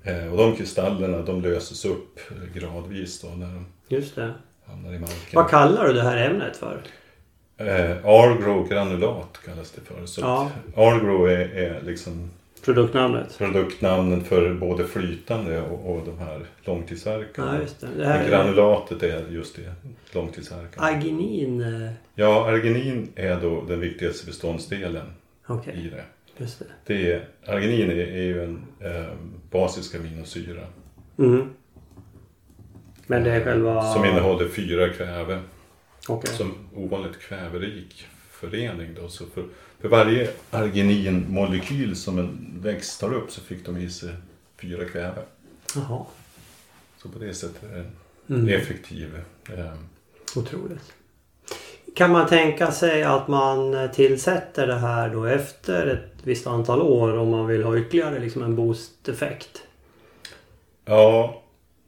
Eh, 0.03 0.31
och 0.31 0.37
de 0.37 0.55
kristallerna 0.55 1.21
de 1.21 1.41
löses 1.41 1.85
upp 1.85 2.19
eh, 2.31 2.59
gradvis 2.61 3.21
då 3.21 3.27
när 3.27 3.45
de 3.45 3.65
Just 3.87 4.15
det. 4.15 4.33
hamnar 4.65 4.93
i 4.93 4.99
marken. 4.99 5.15
Vad 5.33 5.49
kallar 5.49 5.87
du 5.87 5.93
det 5.93 6.01
här 6.01 6.29
ämnet 6.29 6.57
för? 6.57 6.81
Eh, 7.57 7.91
Argro 8.05 8.63
granulat 8.63 9.39
kallas 9.45 9.71
det 9.71 9.81
för. 9.81 10.05
Så 10.05 10.21
Ja. 10.21 10.51
Argro 10.75 11.25
är, 11.25 11.37
är 11.39 11.81
liksom 11.81 12.29
Produktnamnet? 12.65 13.37
produktnamnen 13.37 14.23
för 14.23 14.53
både 14.53 14.87
flytande 14.87 15.61
och, 15.61 15.95
och 15.95 16.05
de 16.05 16.17
här 16.19 16.41
långtidsverkande. 16.63 17.53
Ja, 17.55 17.61
just 17.61 17.81
det. 17.81 17.87
det 17.97 18.05
här 18.05 18.23
är 18.23 18.29
granulatet 18.29 19.03
är 19.03 19.27
just 19.29 19.55
det, 19.55 19.73
långtidsverkande. 20.13 20.77
arginin. 20.97 21.61
eh, 21.85 21.91
Ja, 22.15 22.45
arginin 22.49 23.07
är 23.15 23.41
då 23.41 23.63
den 23.67 23.79
viktigaste 23.79 24.25
beståndsdelen 24.25 25.05
Okej, 25.47 25.73
i 25.85 25.89
det. 25.89 26.03
just 26.37 26.59
det. 26.59 26.65
det 26.85 27.11
är, 27.13 27.25
arginin 27.47 27.89
är, 27.91 27.95
är 27.95 28.23
ju 28.23 28.43
en 28.43 28.61
eh, 28.79 29.05
basisk 29.51 29.95
aminosyra 29.95 30.67
Mm. 31.17 31.49
Men 33.07 33.23
det 33.23 33.31
är 33.31 33.43
själva... 33.43 33.93
som 33.93 34.05
innehåller 34.05 34.47
fyra 34.49 34.89
kväve. 34.93 35.41
Okej. 36.07 36.33
Som 36.35 36.53
ovanligt 36.75 37.19
kväverik 37.19 38.07
förening. 38.31 38.93
Då. 39.01 39.09
Så 39.09 39.25
för, 39.25 39.45
för 39.79 39.89
varje 39.89 40.29
argininmolekyl 40.51 41.95
som 41.95 42.19
en 42.19 42.53
växt 42.61 42.99
tar 42.99 43.13
upp 43.13 43.31
så 43.31 43.41
fick 43.41 43.65
de 43.65 43.77
i 43.77 43.89
sig 43.89 44.09
fyra 44.57 44.85
kväve. 44.85 45.21
Jaha. 45.75 46.05
Så 46.97 47.09
på 47.09 47.19
det 47.19 47.33
sättet 47.33 47.63
är 47.63 47.75
den 48.27 48.39
Mm. 48.39 48.49
effektiv. 48.61 49.21
Eh, 49.49 49.73
Otroligt. 50.35 50.93
Kan 51.95 52.11
man 52.11 52.27
tänka 52.27 52.71
sig 52.71 53.03
att 53.03 53.27
man 53.27 53.89
tillsätter 53.93 54.67
det 54.67 54.75
här 54.79 55.09
då 55.09 55.25
efter 55.25 55.87
ett 55.87 56.13
visst 56.23 56.47
antal 56.47 56.81
år 56.81 57.17
om 57.17 57.29
man 57.29 57.47
vill 57.47 57.63
ha 57.63 57.77
ytterligare 57.77 58.19
liksom 58.19 58.43
en 58.43 58.55
boost-effekt? 58.55 59.63
Ja, 60.85 61.41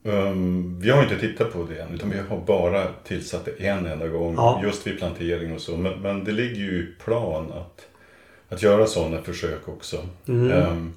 ehm, 0.04 0.80
vi 0.80 0.90
har 0.90 1.04
inte 1.04 1.20
tittat 1.20 1.54
på 1.54 1.64
det 1.64 1.82
än 1.82 1.94
utan 1.94 2.10
vi 2.10 2.18
har 2.30 2.38
bara 2.38 2.88
tillsatt 3.04 3.46
det 3.46 3.68
en 3.68 3.86
enda 3.86 4.08
gång 4.08 4.36
Ja. 4.36 4.60
just 4.64 4.88
vid 4.88 4.98
plantering 4.98 5.54
och 5.54 5.62
så. 5.62 5.78
Men, 5.78 6.02
men 6.02 6.24
det 6.24 6.32
ligger 6.32 6.62
ju 6.62 6.80
i 6.80 7.04
plan 7.04 7.52
att, 7.52 7.88
att 8.50 8.64
göra 8.64 8.86
sådana 8.88 9.22
försök 9.22 9.68
också. 9.68 9.98
Mm. 10.28 10.52
Ehm, 10.52 10.94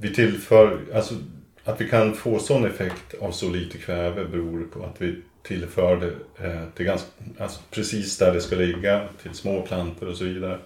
vi 0.00 0.14
tillför, 0.14 0.78
alltså 0.94 1.14
att 1.64 1.80
vi 1.80 1.88
kan 1.88 2.14
få 2.14 2.38
sån 2.38 2.64
effekt 2.64 3.14
av 3.20 3.30
så 3.30 3.50
lite 3.50 3.78
kväve 3.78 4.24
beror 4.24 4.66
på 4.72 4.84
att 4.84 5.02
vi 5.02 5.22
tillför 5.46 5.96
det 5.96 6.46
eh, 6.46 6.62
till 6.76 6.86
ganska, 6.86 7.08
alltså 7.38 7.60
precis 7.70 8.18
där 8.18 8.34
det 8.34 8.40
ska 8.40 8.56
ligga 8.56 9.02
till 9.22 9.34
små 9.34 9.62
plantor 9.62 10.08
och 10.08 10.16
så 10.16 10.24
vidare. 10.24 10.58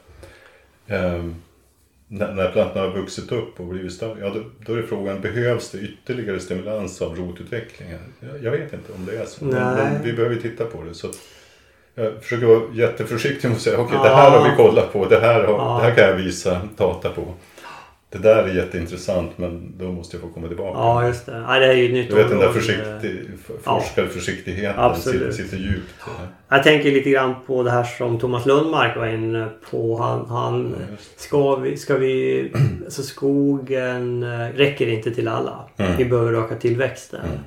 Ehm, 0.86 1.34
när, 2.08 2.34
när 2.34 2.50
plantorna 2.52 2.86
har 2.86 2.92
vuxit 2.92 3.32
upp 3.32 3.60
och 3.60 3.66
blivit 3.66 3.92
större, 3.92 4.20
ja 4.20 4.30
då, 4.34 4.42
då 4.66 4.74
är 4.74 4.82
frågan, 4.82 5.20
behövs 5.20 5.70
det 5.70 5.78
ytterligare 5.78 6.40
stimulans 6.40 7.02
av 7.02 7.16
rotutvecklingen? 7.16 7.98
Jag, 8.20 8.42
jag 8.42 8.50
vet 8.50 8.72
inte 8.72 8.92
om 8.92 9.06
det 9.06 9.18
är 9.18 9.26
så, 9.26 9.44
men, 9.44 9.74
men 9.74 10.02
vi 10.02 10.12
behöver 10.12 10.36
titta 10.36 10.64
på 10.64 10.82
det. 10.82 10.94
Så 10.94 11.06
att 11.06 11.16
jag 11.94 12.22
försöker 12.22 12.46
vara 12.46 12.62
jätteförsiktig 12.74 13.48
med 13.48 13.56
att 13.56 13.62
säga, 13.62 13.78
okej 13.78 13.96
Ja. 13.96 14.08
det 14.08 14.14
här 14.14 14.30
har 14.30 14.50
vi 14.50 14.56
kollat 14.56 14.92
på, 14.92 15.06
det 15.06 15.20
här, 15.20 15.44
har, 15.44 15.80
det 15.80 15.86
här 15.86 15.94
kan 15.94 16.04
jag 16.04 16.16
visa 16.16 16.60
data 16.76 17.10
på. 17.10 17.34
Det 18.12 18.18
där 18.18 18.44
är 18.44 18.54
jätteintressant 18.54 19.38
men 19.38 19.78
då 19.78 19.92
måste 19.92 20.16
jag 20.16 20.22
få 20.22 20.28
komma 20.28 20.48
tillbaka. 20.48 20.78
Ja, 20.78 21.06
just 21.06 21.26
det. 21.26 21.40
Nej, 21.40 21.60
det 21.60 21.66
är 21.66 21.72
ju 21.72 21.86
ett 21.86 21.92
nytt 21.92 22.10
du 22.10 22.16
vet 22.16 22.28
den 22.28 22.38
där 22.38 22.52
försiktig, 22.52 23.30
Ja. 23.64 23.80
forskarförsiktigheten 23.80 24.80
Absolut. 24.80 25.34
sitter, 25.34 25.44
sitter 25.48 25.56
djupt. 25.64 25.94
Jag 26.48 26.62
tänker 26.62 26.90
lite 26.92 27.10
grann 27.10 27.34
på 27.46 27.62
det 27.62 27.70
här 27.70 27.84
som 27.84 28.18
Thomas 28.18 28.46
Lundmark 28.46 28.96
var 28.96 29.06
inne 29.06 29.48
på. 29.70 29.96
Han, 29.96 30.26
han 30.26 30.74
Ja, 30.90 30.96
ska 31.16 31.56
vi, 31.56 31.76
ska 31.76 31.96
vi, 31.96 32.52
alltså 32.84 33.02
skogen 33.02 34.22
eh, 34.22 34.48
räcker 34.56 34.88
inte 34.88 35.10
till 35.14 35.28
alla. 35.28 35.64
Mm. 35.76 35.96
Vi 35.96 36.04
behöver 36.04 36.32
öka 36.32 36.54
tillväxten. 36.54 37.20
Mm. 37.24 37.38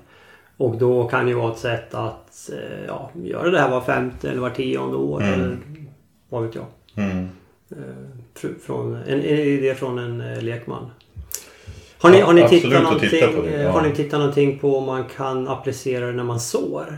Och 0.57 0.77
då 0.77 1.07
kan 1.07 1.27
ju 1.27 1.33
vara 1.33 1.51
ett 1.51 1.57
sätt 1.59 1.93
att 1.93 2.49
eh, 2.53 2.85
ja, 2.87 3.11
göra 3.23 3.49
det 3.49 3.59
här 3.59 3.69
var 3.69 3.81
femte 3.81 4.29
eller 4.29 4.41
var 4.41 4.49
tionde 4.49 4.97
år. 4.97 5.21
Mm. 5.21 5.33
Eller 5.33 5.57
vad 6.29 6.43
vet 6.43 6.55
jag. 6.55 6.65
Mm. 6.95 7.27
Fr- 8.39 8.59
Från, 8.65 8.95
en, 8.95 9.03
en 9.07 9.23
idé 9.39 9.75
från 9.75 9.99
en 9.99 10.21
eh, 10.21 10.41
lekman. 10.41 10.91
Har 11.97 12.09
ni, 12.09 12.21
har, 12.21 12.33
ni 12.33 12.41
absolut 12.41 12.63
tittat 12.63 12.83
någonting, 12.83 13.09
titta 13.09 13.27
på 13.27 13.41
det, 13.41 13.49
eh, 13.55 13.61
ja. 13.61 13.69
har 13.71 13.81
ni 13.81 13.91
tittat 13.95 14.19
någonting 14.19 14.59
på 14.59 14.77
om 14.77 14.85
man 14.85 15.03
kan 15.15 15.47
applicera 15.47 16.05
det 16.05 16.11
när 16.11 16.23
man 16.23 16.39
sår? 16.39 16.97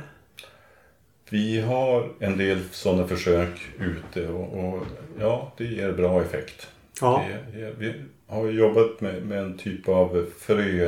Vi 1.30 1.62
har 1.62 2.10
en 2.20 2.38
del 2.38 2.60
sådana 2.72 3.08
försök 3.08 3.70
ute 3.80 4.28
och, 4.28 4.60
och 4.66 4.84
ja, 5.20 5.54
det 5.58 5.64
ger 5.64 5.92
bra 5.92 6.22
effekt. 6.22 6.68
Ja. 7.02 7.26
Det 7.54 7.74
vi 7.80 7.94
har 8.28 8.48
jobbat 8.48 9.02
med, 9.02 9.26
med 9.26 9.40
en 9.40 9.58
typ 9.58 9.90
av 9.90 10.26
frö 10.40 10.86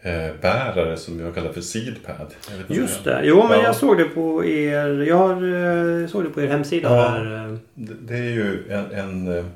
eh, 0.00 0.34
bärare 0.42 0.96
som 0.96 1.20
jag 1.20 1.34
kallar 1.34 1.52
för 1.52 1.60
seedpad. 1.60 2.34
Just 2.68 3.04
det. 3.04 3.20
Jo 3.24 3.36
men 3.48 3.58
Ja. 3.58 3.64
jag 3.64 3.76
såg 3.76 3.98
det 3.98 4.04
på 4.04 4.44
er. 4.44 5.02
Jag 5.02 6.10
såg 6.10 6.24
det 6.24 6.30
på 6.30 6.42
er 6.42 6.46
hemsida 6.46 6.96
Ja. 6.96 7.02
där. 7.18 7.58
Det, 7.74 8.14
är 8.16 8.22
ju 8.32 8.72
en, 8.72 8.90
en, 8.92 9.50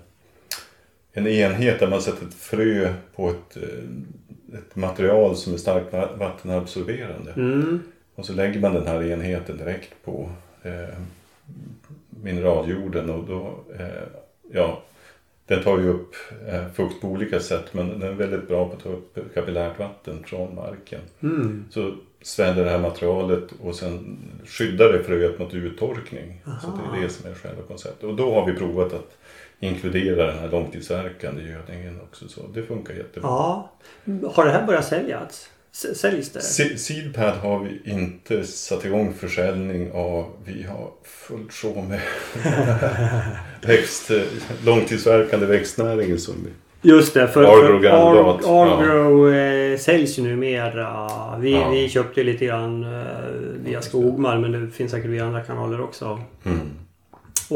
en 1.13 1.27
enhet 1.27 1.81
där 1.81 1.89
man 1.91 2.03
sätter 2.03 2.27
ett 2.27 2.35
frö 2.35 2.95
på 3.17 3.31
ett, 3.31 3.57
eh, 3.57 4.59
ett 4.59 4.77
material 4.77 5.37
som 5.37 5.55
är 5.55 5.59
starkt 5.59 5.93
va- 5.93 6.17
vattenabsorberande. 6.19 7.33
Mm. 7.37 7.81
Och 8.15 8.27
så 8.27 8.33
lägger 8.33 8.61
man 8.61 8.75
den 8.75 8.87
här 8.87 9.03
enheten 9.03 9.57
direkt 9.57 9.91
på 10.05 10.31
eh, 10.63 10.95
mineraljorden 12.23 13.11
och 13.11 13.25
då, 13.27 13.55
eh, 13.79 13.87
ja, 14.53 14.83
den 15.47 15.63
tar 15.63 15.79
ju 15.79 15.89
upp 15.89 16.15
eh, 16.49 16.69
fukt 16.75 17.01
på 17.01 17.09
olika 17.09 17.41
sätt 17.41 17.65
men 17.75 17.89
den 17.89 18.03
är 18.03 18.13
väldigt 18.13 18.49
bra 18.49 18.69
på 18.69 18.77
att 18.77 18.83
ta 18.83 18.89
upp 18.89 19.35
kapillärt 19.35 19.79
vatten 19.79 20.23
från 20.27 20.55
marken. 20.55 21.01
Mm. 21.23 21.65
Så 21.71 21.95
sväller 22.23 22.65
det 22.65 22.71
här 22.71 22.79
materialet 22.79 23.45
och 23.63 23.75
sen 23.75 24.19
skyddar 24.47 24.93
det 24.93 25.03
fröet 25.05 25.39
mot 25.39 25.55
uttorkning. 25.55 26.43
Så 26.45 26.51
Aha. 26.69 26.81
det 26.93 26.99
är 26.99 27.03
det 27.03 27.09
som 27.09 27.31
är 27.31 27.35
själva 27.35 27.63
konceptet. 27.63 28.03
Och 28.05 28.17
då 28.17 28.35
har 28.35 28.47
vi 28.47 28.53
provat 28.59 28.93
att 28.93 29.17
inkludera 29.63 30.27
den 30.27 30.39
här 30.39 30.49
långtidsverkande 30.51 31.43
gödningen 31.43 32.01
också. 32.11 32.29
Så 32.29 32.41
det 32.55 32.63
funkar 32.63 32.95
jättebra. 32.95 33.29
Ja. 33.31 33.73
Har 34.35 34.45
det 34.45 34.51
här 34.51 34.67
börjat 34.67 34.85
säljas? 34.85 35.49
Säljs 35.95 36.33
det? 36.33 36.41
Se- 36.41 36.77
Seedpad 36.79 37.35
har 37.37 37.59
vi 37.59 37.91
inte 37.91 38.45
satt 38.45 38.85
igång 38.85 39.15
försäljning 39.15 39.93
av. 39.93 40.27
Vi 40.45 40.63
har 40.63 40.91
fullt 41.05 41.53
sjå 41.53 41.83
med 41.83 42.01
växt, 43.67 44.11
långtidsverkande 44.67 45.47
växtnäringen 45.47 46.19
som 46.19 46.35
vi 46.45 46.51
Just 46.89 47.15
det, 47.15 47.29
för, 47.29 47.43
Argrow 47.45 48.31
Argrow 48.47 49.35
eh, 49.35 49.79
säljs 49.79 50.19
ju 50.19 50.23
numera. 50.23 51.09
Vi, 51.39 51.53
Ja. 51.53 51.69
vi 51.71 51.89
köpte 51.89 52.23
lite 52.25 52.47
grann 52.47 52.85
eh, 52.85 53.07
via 53.65 53.83
Skogmar 53.83 54.39
men 54.39 54.53
det 54.53 54.71
finns 54.71 54.91
säkert 54.93 55.11
via 55.11 55.25
andra 55.25 55.41
kanaler 55.41 55.81
också. 55.81 56.21
Mm. 56.45 56.59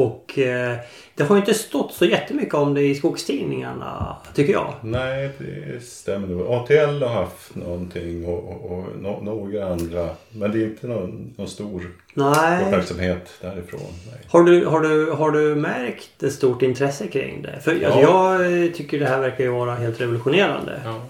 Och 0.00 0.38
eh, 0.38 0.76
det 1.14 1.24
har 1.24 1.36
ju 1.36 1.40
inte 1.40 1.54
stått 1.54 1.92
så 1.92 2.04
jättemycket 2.04 2.54
om 2.54 2.74
det 2.74 2.82
i 2.82 2.94
skogstidningarna, 2.94 4.16
tycker 4.34 4.52
jag. 4.52 4.74
Nej, 4.82 5.30
det 5.38 5.84
stämmer 5.84 6.28
nog. 6.28 6.46
ATL 6.46 7.02
har 7.02 7.08
haft 7.08 7.54
någonting 7.54 8.24
och, 8.26 8.38
och, 8.38 8.72
och 8.78 8.84
no, 9.02 9.18
några 9.22 9.66
andra. 9.72 10.08
Men 10.30 10.52
det 10.52 10.58
är 10.58 10.64
inte 10.64 10.86
någon, 10.86 11.34
någon 11.36 11.48
stor 11.48 11.90
Nej. 12.14 12.64
uppmärksamhet 12.64 13.30
därifrån. 13.40 13.80
Nej. 14.10 14.20
Har 14.28 14.42
du, 14.42 14.66
har, 14.66 14.80
du, 14.80 15.10
har 15.10 15.30
du 15.30 15.54
märkt 15.54 16.22
ett 16.22 16.32
stort 16.32 16.62
intresse 16.62 17.06
kring 17.06 17.42
det? 17.42 17.60
För 17.60 17.70
alltså, 17.70 18.00
Ja. 18.00 18.40
jag 18.40 18.64
eh, 18.64 18.72
tycker 18.72 18.98
det 19.00 19.06
här 19.06 19.20
verkar 19.20 19.44
ju 19.44 19.50
vara 19.50 19.74
helt 19.74 20.00
revolutionerande. 20.00 20.80
Ja. 20.84 21.00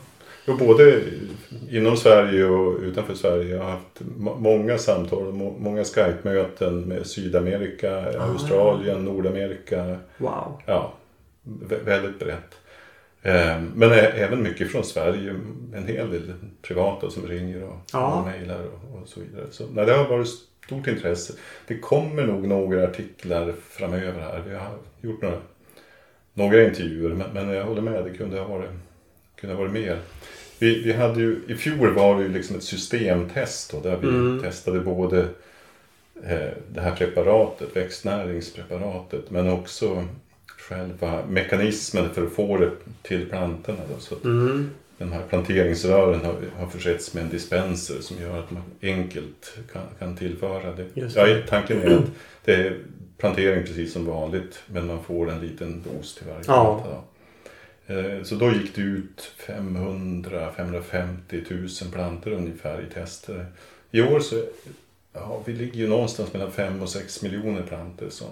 Jo, 0.47 0.57
både 0.57 1.03
inom 1.71 1.97
Sverige 1.97 2.45
och 2.45 2.79
utanför 2.81 3.15
Sverige. 3.15 3.57
Jag 3.57 3.63
har 3.63 3.71
haft 3.71 4.01
må- 4.17 4.35
många 4.37 4.79
samtal 4.79 5.33
må- 5.33 5.57
många 5.59 5.85
Skype-möten 5.85 6.81
med 6.81 7.07
Sydamerika, 7.07 8.21
Australien, 8.21 9.05
Nordamerika. 9.05 9.97
Wow. 10.19 10.63
Ja, 10.67 10.93
vä- 11.45 11.85
väldigt 11.85 12.19
brett. 12.19 12.55
Eh, 13.23 13.61
Men 13.75 13.93
även 13.93 14.43
mycket 14.43 14.71
från 14.71 14.85
Sverige. 14.85 15.35
En 15.75 15.87
hel 15.87 16.11
del 16.11 16.33
privata 16.63 17.11
som 17.11 17.27
ringer 17.27 17.63
och, 17.65 17.77
Ja. 17.93 18.07
och 18.21 18.27
mejlar 18.27 18.61
och, 18.65 19.01
och 19.03 19.09
så 19.09 19.21
vidare. 19.21 19.47
Så, 19.51 19.65
nej, 19.73 19.87
det 19.87 19.93
har 19.93 20.09
varit 20.09 20.29
stort 20.29 20.87
intresse. 20.87 21.33
Det 21.67 21.79
kommer 21.79 22.27
nog 22.27 22.47
några 22.49 22.85
artiklar 22.85 23.55
framöver 23.71 24.21
här. 24.21 24.43
Vi 24.49 24.55
har 24.55 24.71
gjort 25.01 25.23
några, 25.23 25.37
några 26.35 26.65
intervjuer 26.65 27.09
men, 27.15 27.31
men 27.35 27.49
jag 27.49 27.65
håller 27.65 27.83
med, 27.83 28.05
det 28.05 28.11
kunde 28.11 28.39
ha 28.41 28.47
varit, 28.49 28.71
kunde 29.41 29.55
ha 29.57 29.63
varit 29.63 29.73
mer. 29.73 29.99
Vi, 30.59 30.83
vi 30.83 30.93
hade 30.93 31.21
ju, 31.21 31.41
I 31.49 31.55
fjol 31.55 31.95
var 31.95 32.17
det 32.17 32.23
ju 32.23 32.29
liksom 32.29 32.57
ett 32.57 32.63
systemtest 32.63 33.71
då, 33.73 33.81
där 33.81 33.97
vi 33.97 34.09
Mm. 34.09 34.43
testade 34.43 34.81
både 34.81 35.21
eh, 36.25 36.49
det 36.73 36.81
här 36.81 36.97
preparatet, 36.97 37.77
växtnäringspreparatet, 37.77 39.31
men 39.31 39.51
också 39.51 40.05
själva 40.47 41.27
mekanismen 41.29 42.11
för 42.15 42.27
att 42.27 42.33
få 42.33 42.57
det 42.59 42.71
till 43.03 43.27
plantorna. 43.29 43.79
Då. 43.95 44.01
Så 44.01 44.15
Mm. 44.25 44.71
de 44.99 45.13
här 45.13 45.23
planteringsrören 45.29 46.25
har, 46.25 46.35
har 46.59 46.67
försetts 46.67 47.15
med 47.15 47.23
en 47.25 47.31
dispenser 47.31 48.01
som 48.01 48.17
gör 48.23 48.39
att 48.39 48.51
man 48.51 48.63
enkelt 48.83 49.59
kan, 49.73 49.83
kan 49.99 50.17
tillföra 50.17 50.73
det. 50.73 50.87
Just 51.01 51.17
Ja, 51.17 51.27
det. 51.27 51.43
tanken 51.47 51.83
är 51.83 51.97
att 51.97 52.05
det 52.45 52.55
är 52.55 52.79
plantering 53.19 53.65
precis 53.67 53.93
som 53.93 54.07
vanligt 54.07 54.59
men 54.67 54.87
man 54.87 55.03
får 55.05 55.31
en 55.31 55.41
liten 55.41 55.83
dos 55.83 56.15
till 56.15 56.27
varje 56.27 56.43
Ja. 56.47 56.81
planta. 56.81 56.91
då. 56.97 57.03
Eh, 57.87 58.23
Så 58.23 58.35
då 58.35 58.53
gick 58.53 58.75
det 58.75 58.83
ut 58.83 59.33
500-550 59.47 61.83
000 61.85 61.93
plantor 61.93 62.31
ungefär 62.33 62.87
i 62.91 62.95
tester. 62.95 63.47
I 63.91 64.03
år 64.03 64.21
så 64.21 64.37
ja, 65.13 65.41
vi 65.45 65.53
ligger 65.53 65.77
ju 65.79 65.89
någonstans 65.89 66.33
mellan 66.33 66.51
5 66.53 66.83
och 66.83 66.89
6 66.89 67.23
miljoner 67.23 67.63
plantor 67.63 68.09
som, 68.11 68.29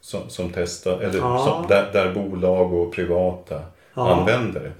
som, 0.00 0.30
som 0.30 0.50
testar, 0.54 1.00
eller 1.00 1.18
Ja. 1.18 1.38
som, 1.44 1.66
där, 1.68 1.92
där 1.92 2.14
bolag 2.14 2.72
och 2.74 2.92
privata 2.94 3.62
Ja. 3.94 4.14
använder 4.14 4.60
det. 4.60 4.72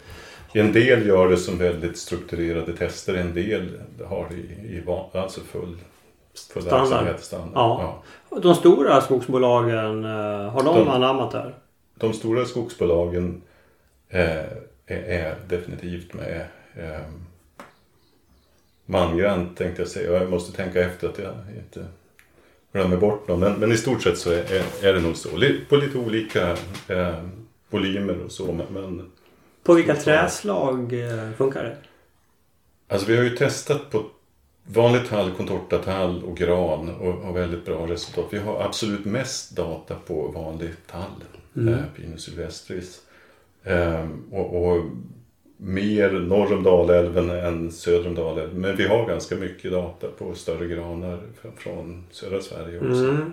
En 0.60 0.72
del 0.72 1.06
gör 1.06 1.28
det 1.28 1.36
som 1.36 1.58
väldigt 1.58 1.98
strukturerade 1.98 2.76
tester, 2.76 3.14
en 3.14 3.34
del 3.34 3.68
har 4.08 4.26
det 4.30 4.34
i, 4.36 4.76
i 4.76 4.82
alltså 5.18 5.40
full, 5.40 5.76
full 6.52 6.62
Standard. 6.62 6.80
verksamhet, 6.80 7.24
standard. 7.24 7.52
Ja. 7.54 8.02
De 8.42 8.54
stora 8.54 9.00
skogsbolagen, 9.00 10.04
eh, 10.04 10.10
har 10.50 10.62
de, 10.64 10.76
De- 10.76 10.88
anammat 10.88 11.32
det 11.32 11.38
här? 11.38 11.54
De 11.94 12.12
stora 12.12 12.44
skogsbolagen 12.44 13.42
är, 14.10 14.62
är 14.86 15.36
definitivt 15.48 16.14
med. 16.14 16.46
Eh, 16.76 17.00
mangrant 18.86 19.56
tänkte 19.56 19.82
jag 19.82 19.88
säga. 19.88 20.12
Jag 20.12 20.30
måste 20.30 20.56
tänka 20.56 20.80
efter 20.80 21.08
att 21.08 21.18
jag 21.18 21.34
inte 21.56 21.86
glömmer 22.72 22.96
bort 22.96 23.28
någon. 23.28 23.40
Men, 23.40 23.52
men 23.52 23.72
i 23.72 23.76
stort 23.76 24.02
sett 24.02 24.18
så 24.18 24.30
är, 24.30 24.62
är, 24.82 24.94
det 24.94 25.00
nog 25.00 25.16
så. 25.16 25.28
På 25.68 25.76
lite 25.76 25.98
olika 25.98 26.56
eh, 26.88 27.24
volymer 27.70 28.20
och 28.24 28.32
så. 28.32 28.52
Men, 28.52 28.66
men 28.70 29.10
På 29.62 29.74
vilka 29.74 29.96
träslag 29.96 30.92
eh, 30.92 31.30
funkar 31.36 31.64
det? 31.64 31.76
Alltså 32.88 33.06
vi 33.06 33.16
har 33.16 33.24
ju 33.24 33.36
testat 33.36 33.90
på 33.90 34.04
vanlig 34.66 35.08
tall, 35.08 35.30
contortatall 35.30 36.24
och 36.24 36.36
gran 36.36 36.88
och 36.88 37.12
har 37.12 37.32
väldigt 37.32 37.64
bra 37.64 37.86
resultat. 37.86 38.26
Vi 38.30 38.38
har 38.38 38.62
absolut 38.62 39.04
mest 39.04 39.56
data 39.56 39.96
på 40.06 40.28
vanlig 40.28 40.70
tall, 40.86 41.24
Mm. 41.56 41.74
eh, 41.74 41.80
Pinus 41.96 42.22
sylvestris. 42.24 43.00
Ehm, 43.64 44.24
och, 44.30 44.72
och 44.72 44.84
mer 45.56 46.10
norr 46.10 46.52
om 46.52 46.62
Dalälven 46.62 47.30
än 47.30 47.72
söder 47.72 48.06
om 48.08 48.14
Dalälven. 48.14 48.60
Men 48.60 48.76
vi 48.76 48.86
har 48.86 49.06
ganska 49.06 49.34
mycket 49.34 49.72
data 49.72 50.06
på 50.18 50.34
större 50.34 50.66
granar 50.66 51.18
fr- 51.42 51.56
från 51.56 52.04
södra 52.10 52.40
Sverige 52.40 52.78
också. 52.78 53.04
Mm. 53.04 53.32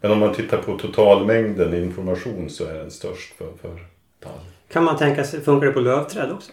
Men 0.00 0.10
om 0.10 0.18
man 0.18 0.34
tittar 0.34 0.58
på 0.58 0.78
totalmängden 0.78 1.74
information 1.74 2.50
så 2.50 2.64
är 2.64 2.74
den 2.74 2.90
störst 2.90 3.32
för, 3.32 3.48
för 3.62 3.78
tall. 4.22 4.32
Kan 4.72 4.84
man 4.84 4.96
tänka 4.96 5.24
sig, 5.24 5.40
funkar 5.40 5.66
det 5.66 5.72
på 5.72 5.80
lövträd 5.80 6.32
också? 6.32 6.52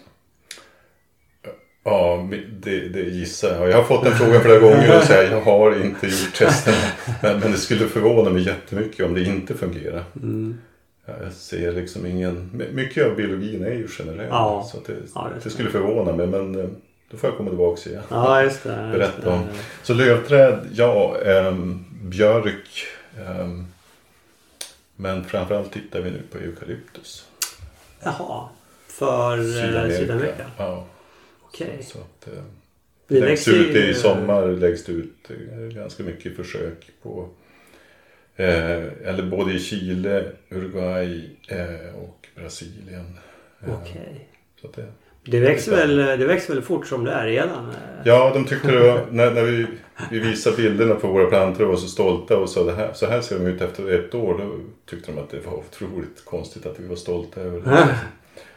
Ja, 1.84 2.28
det, 2.60 2.88
det 2.88 3.00
gissar 3.00 3.54
jag. 3.54 3.70
Jag 3.70 3.76
har 3.76 3.84
fått 3.84 4.04
den 4.04 4.12
frågan 4.12 4.40
flera 4.40 4.58
gånger 4.58 4.96
och 4.98 5.02
säger 5.02 5.30
jag 5.32 5.40
har 5.40 5.84
inte 5.84 6.06
gjort 6.06 6.34
testerna. 6.38 6.76
Men, 7.22 7.40
men 7.40 7.52
det 7.52 7.58
skulle 7.58 7.86
förvåna 7.86 8.30
mig 8.30 8.42
jättemycket 8.42 9.06
om 9.06 9.14
det 9.14 9.24
inte 9.24 9.54
fungerar. 9.54 10.04
Mm. 10.16 10.58
Ja, 11.08 11.14
Jag 11.22 11.32
ser 11.32 11.72
liksom 11.72 12.06
ingen... 12.06 12.62
Mycket 12.72 13.06
av 13.06 13.16
biologin 13.16 13.64
är 13.64 13.72
ju 13.72 13.88
generell. 13.88 14.28
Ja. 14.30 14.68
Så 14.72 14.80
det, 14.86 14.96
Ja, 15.14 15.30
det 15.34 15.40
det 15.44 15.50
skulle 15.50 15.70
förvåna 15.70 16.12
mig 16.16 16.26
men 16.26 16.60
eh, 16.60 16.68
då 17.10 17.16
får 17.16 17.30
jag 17.30 17.36
komma 17.36 17.48
tillbaka 17.50 17.90
igen. 17.90 18.02
Ja, 18.10 18.42
just 18.42 18.62
det. 18.62 18.68
just 18.86 18.92
Berätta 18.98 19.32
om. 19.34 19.42
Så 19.82 19.94
lövträd, 19.94 20.68
ja, 20.72 21.16
ehm, 21.24 21.84
björk. 22.02 22.86
ehm, 23.26 23.66
men 24.96 25.24
framförallt 25.24 25.72
tittar 25.72 26.00
vi 26.00 26.10
nu 26.10 26.22
på 26.32 26.38
eukalyptus. 26.38 27.26
Jaha. 28.02 28.48
För 28.86 29.42
Sydamerika? 29.42 29.96
Sydamerika. 29.98 30.50
Ja, 30.56 30.86
Okej. 31.42 31.82
så 31.82 31.98
att, 31.98 32.28
eh, 32.34 32.42
Det 33.08 33.20
läggs 33.20 33.48
ut 33.48 33.76
i 33.76 33.94
sommar 33.94 34.46
läggs 34.46 34.84
det 34.84 34.92
ut 34.92 35.30
eh, 35.30 35.58
ganska 35.76 36.02
mycket 36.02 36.36
försök 36.36 36.90
på 37.02 37.28
eh, 38.38 39.08
eller 39.10 39.22
både 39.22 39.52
i 39.52 39.58
Chile, 39.58 40.24
Uruguay 40.50 41.30
eh, 41.48 41.94
och 42.02 42.26
Brasilien. 42.36 43.18
Eh, 43.66 43.74
Okej. 43.82 44.28
att 44.64 44.72
det, 44.72 44.84
Det 45.24 45.40
växer, 45.40 45.76
väl, 45.76 45.96
det 45.96 46.26
växer 46.26 46.54
väl 46.54 46.62
fort 46.62 46.86
som 46.86 47.04
det 47.04 47.12
är 47.12 47.26
redan? 47.26 47.68
eh? 47.70 47.74
ja, 48.04 48.30
de 48.34 48.44
tyckte 48.44 48.70
det 48.72 48.78
var, 48.92 49.06
när, 49.10 49.30
när 49.30 49.42
vi, 49.42 49.66
vi 50.10 50.18
visade 50.18 50.56
bilderna 50.56 50.94
på 50.94 51.08
våra 51.08 51.26
plantor 51.26 51.64
och 51.64 51.70
var 51.70 51.76
så 51.76 51.88
stolta 51.88 52.36
och 52.36 52.48
sa 52.50 52.64
det 52.64 52.74
här, 52.74 52.92
så 52.94 53.06
här 53.06 53.20
ser 53.20 53.38
de 53.38 53.46
ut 53.46 53.60
efter 53.60 53.92
ett 53.92 54.14
år. 54.14 54.38
Då 54.38 54.54
tyckte 54.90 55.12
de 55.12 55.18
att 55.18 55.30
det 55.30 55.40
var 55.46 55.54
otroligt 55.54 56.24
konstigt 56.24 56.66
att 56.66 56.80
vi 56.80 56.86
var 56.86 56.96
stolta 56.96 57.40
över 57.40 57.60
det. 57.60 57.98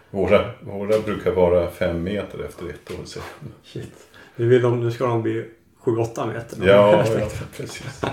Våra, 0.10 0.50
våra 0.60 1.00
brukar 1.00 1.32
vara 1.32 1.70
fem 1.72 2.04
meter 2.04 2.44
efter 2.46 2.70
ett 2.70 2.92
år. 2.92 3.06
Så. 3.06 3.20
Shit. 3.64 3.94
Nu, 4.36 4.48
vill 4.48 4.62
de, 4.62 4.80
nu 4.80 4.92
ska 4.92 5.06
de 5.06 5.22
bli 5.24 5.46
7-8 5.84 6.34
meter. 6.34 6.58
Ja, 6.68 7.06
ja, 7.20 7.28
precis. 7.58 8.02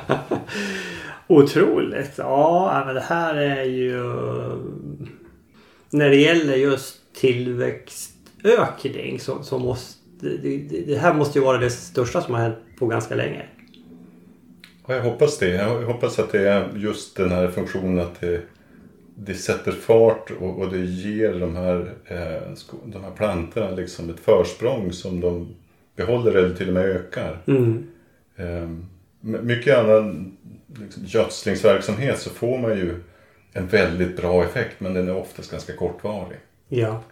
Otroligt. 1.29 2.11
Ja, 2.16 2.83
men 2.87 2.95
det 2.95 3.01
här 3.01 3.35
är 3.35 3.64
ju... 3.64 4.03
När 5.91 6.11
det 6.11 6.16
gäller 6.16 6.57
just 6.57 7.14
tillväxtökning 7.14 9.20
så, 9.20 9.43
så 9.43 9.59
måste... 9.59 9.99
Det, 10.20 10.59
det, 10.87 10.97
här 10.97 11.14
måste 11.14 11.39
ju 11.39 11.45
vara 11.45 11.59
det 11.59 11.70
största 11.70 12.20
som 12.20 12.35
har 12.35 12.41
hänt 12.41 12.59
på 12.79 12.87
ganska 12.87 13.14
länge. 13.14 13.47
Ja, 14.87 14.95
jag 14.95 15.03
hoppas 15.03 15.39
det. 15.39 15.49
Jag 15.49 15.83
hoppas 15.83 16.18
att 16.18 16.33
det 16.33 16.49
är 16.49 16.68
just 16.76 17.16
den 17.16 17.31
här 17.31 17.49
funktionen 17.49 17.99
att 17.99 18.20
det, 18.20 18.43
det 19.14 19.35
sätter 19.35 19.72
fart 19.72 20.31
och, 20.41 20.59
och 20.59 20.72
det 20.72 20.79
ger 20.79 21.41
de 21.41 21.57
här, 21.57 21.95
eh, 22.05 22.53
de 22.85 23.05
här 23.05 23.11
plantorna 23.16 23.70
liksom 23.70 24.11
ett 24.11 24.20
försprång 24.20 24.93
som 24.93 25.20
de 25.20 25.55
behåller 25.97 26.35
eller 26.35 26.55
till 26.55 26.68
och 26.68 26.74
med 26.74 26.85
ökar. 26.85 27.39
Mm. 27.47 27.87
Eh, 28.37 28.68
mycket 29.21 29.79
annan 29.79 30.37
liksom, 30.81 31.05
gödslingsverksamhet 31.07 32.19
så 32.19 32.31
får 32.31 32.59
man 32.59 32.71
ju 32.71 32.95
en 33.53 33.66
väldigt 33.66 34.16
bra 34.16 34.45
effekt 34.45 34.81
men 34.81 34.95
den 34.95 35.09
är 35.09 35.16
oftast 35.16 35.51
ganska 35.51 35.77
kortvarig. 35.77 36.39
Ja. 36.69 37.03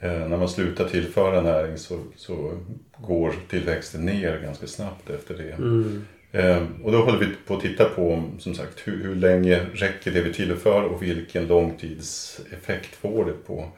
Eh, 0.00 0.28
när 0.28 0.36
man 0.36 0.48
slutar 0.48 0.88
tillföra 0.88 1.40
näring 1.40 1.78
så, 1.78 1.98
så 2.16 2.52
går 2.96 3.34
tillväxten 3.50 4.06
ner 4.06 4.40
ganska 4.40 4.66
snabbt 4.66 5.10
efter 5.10 5.34
det. 5.34 5.52
Mm. 5.52 6.04
Eh, 6.32 6.62
och 6.84 6.92
då 6.92 6.98
håller 6.98 7.18
vi 7.18 7.26
på 7.46 7.54
att 7.54 7.60
titta 7.60 7.84
på 7.84 8.22
som 8.38 8.54
sagt 8.54 8.78
hur, 8.84 9.04
hur 9.04 9.14
länge 9.14 9.66
räcker 9.74 10.10
det 10.10 10.22
vi 10.22 10.32
tillför 10.32 10.82
och 10.82 11.02
vilken 11.02 11.46
långtidseffekt 11.46 12.94
får 12.94 13.24
det 13.24 13.32
på 13.32 13.68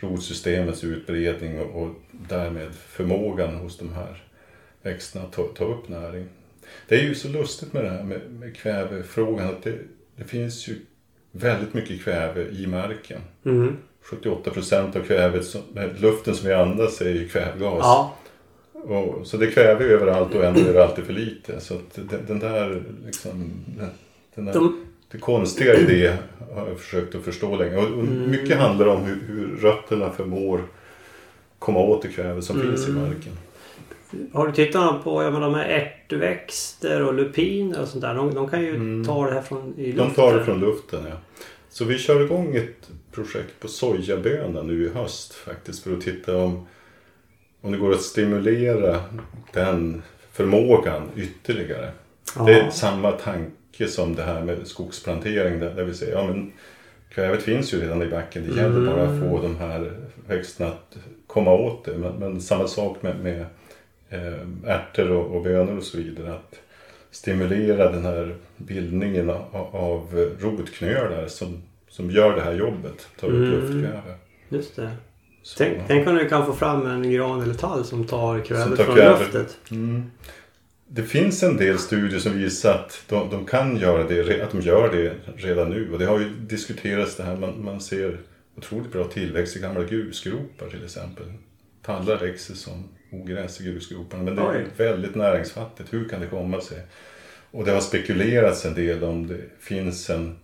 rotsystemets 0.00 0.84
utbredning 0.84 1.60
och, 1.60 1.82
och 1.82 1.88
därmed 2.10 2.74
förmågan 2.74 3.54
hos 3.54 3.78
de 3.78 3.92
här 3.92 4.22
växterna 4.82 5.24
att 5.24 5.32
ta, 5.32 5.42
ta 5.42 5.64
upp 5.64 5.88
näring. 5.88 6.28
Det 6.88 6.94
är 6.94 7.02
ju 7.02 7.14
så 7.14 7.28
lustigt 7.28 7.72
med 7.72 7.84
det 7.84 7.90
här 7.90 8.02
med, 8.02 8.20
med 8.30 8.56
kvävefrågan 8.56 9.48
att 9.48 9.62
det, 9.62 9.78
det 10.16 10.24
finns 10.24 10.68
ju 10.68 10.74
väldigt 11.32 11.74
mycket 11.74 12.02
kväve 12.04 12.48
i 12.50 12.66
marken. 12.66 13.20
Mm. 13.44 13.76
78 14.02 14.50
procent 14.50 14.96
av 14.96 15.00
kvävet, 15.00 15.44
som, 15.44 15.60
luften 15.98 16.34
som 16.34 16.48
vi 16.48 16.54
andas 16.54 17.00
är 17.00 17.10
ju 17.10 17.28
kvävgas. 17.28 17.78
Ja. 17.80 18.14
Och, 18.72 19.26
så 19.26 19.36
det 19.36 19.46
kväver 19.46 19.84
överallt 19.84 20.34
och 20.34 20.44
ändå 20.44 20.60
är 20.60 20.72
det 20.72 20.84
alltid 20.84 21.04
för 21.04 21.12
lite. 21.12 21.60
Så 21.60 21.74
den, 21.94 22.08
den 22.26 22.38
där 22.38 22.82
liksom, 23.06 23.50
den, 23.78 23.88
den 24.34 24.44
där, 24.44 24.52
De- 24.52 24.86
det 25.10 25.18
konstiga 25.18 25.74
i 25.74 25.84
det 25.84 26.16
har 26.54 26.68
jag 26.68 26.78
försökt 26.80 27.14
att 27.14 27.22
förstå 27.22 27.56
länge. 27.56 27.76
Och, 27.76 27.84
och 27.84 28.02
Mm. 28.04 28.30
mycket 28.30 28.56
handlar 28.58 28.86
om 28.86 29.02
hur, 29.04 29.18
hur 29.26 29.56
rötterna 29.56 30.10
förmår 30.10 30.62
komma 31.58 31.78
åt 31.80 32.02
det 32.02 32.08
kväve 32.08 32.42
som 32.42 32.60
finns 32.60 32.88
i 32.88 32.90
Mm. 32.90 33.02
marken. 33.02 33.32
Har 34.32 34.46
du 34.46 34.52
tittat 34.52 35.04
på 35.04 35.22
jag 35.22 35.32
menar, 35.32 35.46
de 35.46 35.54
här 35.54 35.68
ärtväxter 35.68 37.02
och 37.02 37.14
lupiner 37.14 37.82
och 37.82 37.88
sånt 37.88 38.02
där? 38.02 38.14
De, 38.14 38.34
de 38.34 38.48
kan 38.48 38.62
ju 38.62 39.04
ta 39.04 39.26
det 39.26 39.34
här 39.34 39.42
från 39.42 39.74
i 39.78 39.92
De 39.92 39.98
luften. 39.98 40.14
tar 40.14 40.38
det 40.38 40.44
från 40.44 40.60
luften, 40.60 41.00
ja. 41.10 41.16
Så 41.68 41.84
vi 41.84 41.98
kör 41.98 42.24
igång 42.24 42.56
ett 42.56 42.90
projekt 43.12 43.60
på 43.60 43.68
sojabönan 43.68 44.66
nu 44.66 44.86
i 44.86 44.88
höst 44.88 45.34
faktiskt 45.34 45.84
för 45.84 45.92
att 45.92 46.00
titta 46.00 46.36
om, 46.36 46.66
om 47.60 47.72
det 47.72 47.78
går 47.78 47.92
att 47.92 48.02
stimulera 48.02 49.00
den 49.52 50.02
förmågan 50.32 51.02
ytterligare. 51.16 51.90
Ja. 52.36 52.42
Det 52.44 52.60
är 52.60 52.70
samma 52.70 53.12
tanke 53.12 53.88
som 53.88 54.14
det 54.14 54.22
här 54.22 54.42
med 54.42 54.66
skogsplantering 54.66 55.60
där, 55.60 55.84
vi 55.84 55.94
säger 55.94 56.12
ja 56.12 56.26
men 56.26 56.52
kvävet 57.14 57.42
finns 57.42 57.74
ju 57.74 57.80
redan 57.80 58.02
i 58.02 58.06
backen. 58.06 58.48
Det 58.48 58.60
gäller 58.60 58.86
bara 58.86 59.02
att 59.02 59.20
få 59.20 59.42
de 59.42 59.56
här 59.56 59.92
växterna 60.28 60.70
att 60.70 60.96
komma 61.26 61.52
åt 61.52 61.84
det. 61.84 61.98
Men, 61.98 62.12
men 62.12 62.40
samma 62.40 62.68
sak 62.68 63.02
med, 63.02 63.20
med 63.20 63.46
ärtor 64.66 65.10
och, 65.10 65.36
och 65.36 65.42
bönor 65.42 65.76
och 65.76 65.82
så 65.82 65.98
vidare. 65.98 66.32
Att 66.34 66.60
stimulera 67.10 67.92
den 67.92 68.04
här 68.04 68.36
bildningen 68.56 69.30
av, 69.30 69.68
av 69.72 70.28
rotknölar 70.40 71.26
som, 71.28 71.62
som 71.88 72.10
gör 72.10 72.36
det 72.36 72.42
här 72.42 72.52
jobbet. 72.54 73.06
Tar 73.20 73.28
upp 73.28 73.34
Mm. 73.34 73.50
luftkväve. 73.50 74.14
Just 74.48 74.76
det. 74.76 74.90
Så- 75.42 75.58
Tänk, 75.58 75.78
tänk 75.86 76.08
om 76.08 76.14
du 76.14 76.28
kan 76.28 76.46
få 76.46 76.52
fram 76.52 76.86
en 76.86 77.12
gran 77.12 77.42
eller 77.42 77.54
tall 77.54 77.84
som 77.84 78.04
tar 78.06 78.40
kvävet 78.40 78.80
från 78.80 78.94
kväve. 78.96 79.18
luftet. 79.18 79.58
Mm. 79.70 80.10
Det 80.88 81.02
finns 81.02 81.42
en 81.42 81.56
del 81.56 81.78
studier 81.78 82.18
som 82.18 82.32
visar 82.32 82.74
att 82.74 83.02
de, 83.08 83.30
de 83.30 83.44
kan 83.46 83.76
göra 83.76 84.04
det, 84.08 84.42
att 84.42 84.50
de 84.52 84.60
gör 84.60 84.92
det 84.92 85.14
redan 85.36 85.70
nu. 85.70 85.92
Och 85.92 85.98
det 85.98 86.04
har 86.06 86.18
ju 86.18 86.28
diskuterats 86.28 87.16
det 87.16 87.22
här, 87.22 87.36
man, 87.36 87.64
man 87.64 87.80
ser 87.80 88.18
otroligt 88.56 88.92
bra 88.92 89.04
tillväxt 89.04 89.56
i 89.56 89.60
gamla 89.60 89.84
grusgropar 89.84 90.68
till 90.70 90.84
exempel. 90.84 91.24
Tallar 91.82 92.18
växer 92.18 92.54
som 92.54 92.84
ogräs 93.12 93.60
i 93.60 93.64
grusgroparna, 93.64 94.22
men 94.22 94.36
det 94.36 94.42
är 94.42 94.48
Oj. 94.50 94.64
väldigt 94.76 95.14
näringsfattigt. 95.14 95.92
Hur 95.92 96.08
kan 96.08 96.20
det 96.20 96.26
komma 96.26 96.60
sig? 96.60 96.78
Och 97.50 97.64
det 97.64 97.70
har 97.70 97.80
spekulerats 97.80 98.64
en 98.64 98.74
del 98.74 99.04
om 99.04 99.26
det 99.26 99.38
finns 99.60 100.10
en 100.10 100.36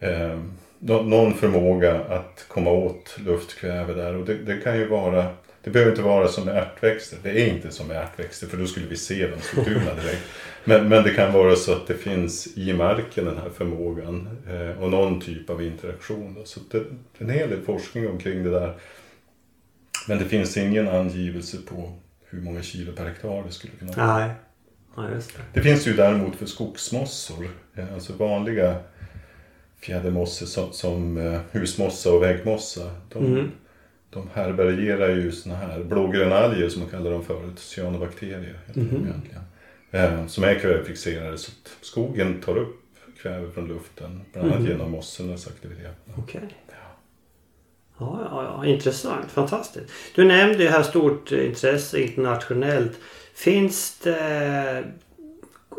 eh, 0.00 0.40
nå- 0.78 1.02
någon 1.02 1.34
förmåga 1.34 2.00
att 2.00 2.44
komma 2.48 2.70
åt 2.70 3.16
luftkväve 3.24 3.94
där. 3.94 4.14
Och 4.14 4.26
det, 4.26 4.34
det 4.34 4.56
kan 4.56 4.78
ju 4.78 4.86
vara, 4.86 5.26
det 5.62 5.70
behöver 5.70 5.92
inte 5.92 6.02
vara 6.02 6.28
som 6.28 6.44
med 6.44 6.56
ärtväxter. 6.56 7.18
Det 7.22 7.30
är 7.30 7.46
inte 7.48 7.70
som 7.70 7.86
med 7.86 7.96
ärtväxter 8.02 8.46
för 8.46 8.56
då 8.56 8.66
skulle 8.66 8.86
vi 8.86 8.96
se 8.96 9.26
de 9.26 9.40
strukturerna 9.40 9.94
direkt. 9.94 10.22
Men, 10.68 10.88
men 10.88 11.02
det 11.02 11.10
kan 11.10 11.32
vara 11.32 11.56
så 11.56 11.72
att 11.72 11.86
det 11.86 11.94
finns 11.94 12.56
i 12.56 12.72
marken 12.72 13.24
den 13.24 13.36
här 13.36 13.50
förmågan 13.56 14.28
eh, 14.50 14.82
och 14.82 14.90
någon 14.90 15.20
typ 15.20 15.50
av 15.50 15.62
interaktion. 15.62 16.34
Då. 16.38 16.44
Så 16.44 16.60
det, 16.70 16.78
det 16.78 16.84
är 17.18 17.24
en 17.24 17.30
hel 17.30 17.50
del 17.50 17.60
forskning 17.62 18.08
omkring 18.08 18.44
det 18.44 18.50
där. 18.50 18.74
Men 20.08 20.18
det 20.18 20.24
finns 20.24 20.56
ingen 20.56 20.88
angivelse 20.88 21.56
på 21.68 21.92
hur 22.28 22.40
många 22.40 22.62
kilo 22.62 22.92
per 22.92 23.04
hektar 23.04 23.44
det 23.46 23.52
skulle 23.52 23.72
kunna 23.78 23.92
vara. 23.92 24.18
Nej. 24.18 24.30
Ja, 24.96 25.10
just 25.14 25.36
det. 25.36 25.42
Det 25.54 25.60
finns 25.62 25.86
ju 25.86 25.92
däremot 25.96 26.36
för 26.36 26.46
skogsmossor, 26.46 27.48
eh, 27.74 27.94
alltså 27.94 28.12
vanliga 28.12 28.76
fjädermossor 29.80 30.46
som, 30.46 30.72
som 30.72 31.16
eh, 31.18 31.40
husmossa 31.52 32.12
och 32.12 32.22
väggmossa. 32.22 32.90
De, 33.12 33.26
Mm. 33.26 33.50
de 34.10 34.28
härbärgerar 34.34 35.08
ju 35.08 35.32
såna 35.32 35.56
här 35.56 35.84
blågrönalger 35.84 36.68
som 36.68 36.80
man 36.82 36.90
kallar 36.90 37.10
dem 37.10 37.24
förut, 37.24 37.58
cyanobakterier. 37.58 38.58
Eh, 39.90 40.26
som 40.26 40.44
är 40.44 40.54
kvävefixerade 40.58 41.38
så 41.38 41.50
att 41.52 41.84
skogen 41.84 42.40
tar 42.40 42.56
upp 42.58 42.82
kväve 43.22 43.50
från 43.50 43.68
luften, 43.68 44.20
bland 44.32 44.48
annat 44.48 44.60
Mhm. 44.60 44.70
genom 44.70 44.90
mossornas 44.90 45.46
aktivitet. 45.46 45.96
Okej. 46.16 46.40
Ja, 47.98 48.20
ja, 48.30 48.42
ja, 48.62 48.66
intressant. 48.66 49.30
Fantastiskt. 49.32 49.90
Du 50.14 50.24
nämnde 50.24 50.62
ju 50.62 50.68
här 50.68 50.82
stort 50.82 51.32
eh, 51.32 51.46
intresse 51.46 52.00
internationellt. 52.00 52.92
Finns 53.34 53.98
det... 54.02 54.84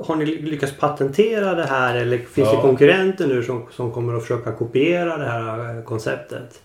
Har 0.04 0.16
ni 0.16 0.26
lyckats 0.26 0.74
patentera 0.80 1.56
det 1.56 1.66
här 1.66 1.96
eller 1.96 2.18
finns 2.18 2.48
Ja. 2.48 2.56
det 2.56 2.62
konkurrenter 2.62 3.28
nu 3.28 3.44
som, 3.44 3.66
som 3.72 3.92
kommer 3.92 4.14
att 4.16 4.22
försöka 4.22 4.52
kopiera 4.52 5.18
det 5.18 5.26
här 5.26 5.78
eh, 5.78 5.84
konceptet? 5.84 6.62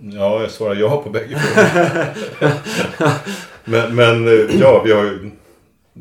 Ja, 0.00 0.40
jag 0.40 0.50
svarar 0.50 0.74
ja 0.74 1.02
på 1.02 1.10
bägge 1.10 1.38
frågorna. 1.38 2.06
men, 3.64 3.94
men 3.94 4.28
eh, 4.28 4.60
ja, 4.60 4.82
vi 4.84 4.92
har 4.92 5.02
ju 5.04 5.30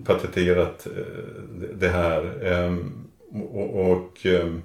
patenterat 0.05 0.87
det- 1.59 1.73
det 1.73 1.87
här. 1.89 2.45
ehm, 2.53 2.93
Och, 3.53 3.91
och 3.91 4.25
ehm, 4.25 4.61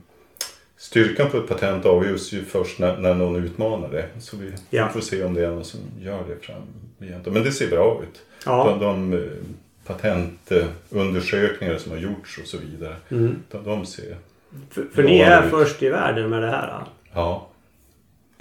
styrkan 0.76 1.30
på 1.30 1.36
ett 1.38 1.48
patent 1.48 1.84
avgörs 1.86 2.32
ju 2.32 2.44
först 2.44 2.78
när, 2.78 2.96
när 2.96 3.14
någon 3.14 3.44
utmanar 3.44 3.88
det. 3.90 4.08
Så 4.20 4.36
vi 4.36 4.52
Ja. 4.70 4.88
får 4.88 5.00
se 5.00 5.24
om 5.24 5.34
det 5.34 5.44
är 5.46 5.50
någon 5.50 5.64
som 5.64 5.80
gör 6.00 6.24
det 6.28 6.36
framgent. 6.46 7.26
Men 7.26 7.42
det 7.42 7.52
ser 7.52 7.70
bra 7.70 8.02
ut. 8.02 8.22
Ja. 8.46 8.78
De, 8.80 8.80
de 8.80 9.12
eh, 9.12 9.30
patentundersökningar 9.86 11.78
som 11.78 11.92
har 11.92 11.98
gjorts 11.98 12.38
och 12.38 12.46
så 12.46 12.58
vidare. 12.58 12.96
Mm. 13.08 13.36
De, 13.50 13.64
de 13.64 13.86
ser, 13.86 14.16
För, 14.70 14.84
för 14.94 15.02
ni 15.02 15.18
är 15.18 15.42
Ja, 15.42 15.50
först 15.50 15.82
i 15.82 15.88
världen 15.88 16.30
med 16.30 16.42
det 16.42 16.48
här. 16.50 16.68
ja. 16.68 16.86
ja. 17.12 17.48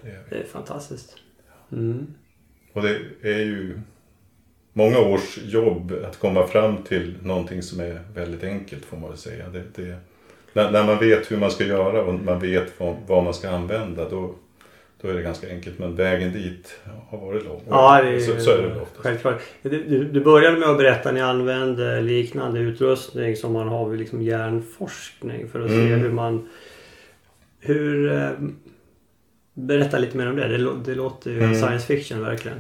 Det 0.01 0.09
är. 0.09 0.19
Det 0.29 0.35
är 0.35 0.43
fantastiskt. 0.47 1.15
Mm. 1.71 2.07
Och 2.73 2.81
det 2.81 2.99
är 3.21 3.39
ju 3.39 3.79
många 4.73 4.99
års 4.99 5.37
jobb 5.37 5.93
att 6.07 6.19
komma 6.19 6.47
fram 6.47 6.77
till 6.83 7.15
någonting 7.23 7.61
som 7.63 7.79
är 7.79 7.99
väldigt 8.13 8.43
enkelt 8.43 8.85
får 8.85 8.97
man 8.97 9.09
väl 9.09 9.17
säga. 9.19 9.49
Det, 9.49 9.63
det, 9.75 9.95
när, 10.55 10.71
när 10.71 10.83
man 10.83 10.99
vet 10.99 11.31
hur 11.31 11.37
man 11.37 11.51
ska 11.51 11.63
göra 11.63 12.01
och 12.03 12.13
man 12.13 12.39
vet 12.39 12.79
vad, 12.79 12.95
vad 13.07 13.23
man 13.23 13.33
ska 13.33 13.49
använda 13.49 14.09
då, 14.09 14.35
då 15.01 15.07
är 15.07 15.13
det 15.13 15.21
ganska 15.21 15.49
enkelt. 15.49 15.79
Men 15.79 15.95
vägen 15.95 16.33
dit 16.33 16.79
har 17.09 17.17
varit 17.17 17.43
lång. 17.45 17.61
Ja, 17.69 18.01
det 18.03 18.09
är, 18.09 18.19
så, 18.19 18.39
så 18.39 18.51
är 18.51 18.61
det 18.61 18.67
oftast. 18.81 18.97
självklart. 18.97 19.41
Du, 19.61 20.03
du, 20.03 20.21
började 20.23 20.57
med 20.57 20.69
att 20.69 20.77
berätta 20.77 21.09
att 21.09 21.15
ni 21.15 21.21
använde 21.21 22.01
liknande 22.01 22.59
utrustning 22.59 23.35
som 23.35 23.53
man 23.53 23.67
har 23.67 23.89
vid 23.89 23.99
liksom 23.99 24.21
hjärnforskning 24.21 25.47
för 25.49 25.61
att 25.61 25.69
se 25.71 25.87
Mm. 25.87 25.99
hur 25.99 26.11
man... 26.11 26.49
Hur... 27.59 28.11
Eh, 28.13 28.29
berätta 29.53 29.99
lite 29.99 30.17
mer 30.17 30.29
om 30.29 30.35
det. 30.35 30.47
Det, 30.47 30.69
det 30.85 30.95
låter 30.95 31.31
ju 31.31 31.37
Mm. 31.39 31.55
science 31.55 31.85
fiction 31.87 32.21
verkligen. 32.21 32.57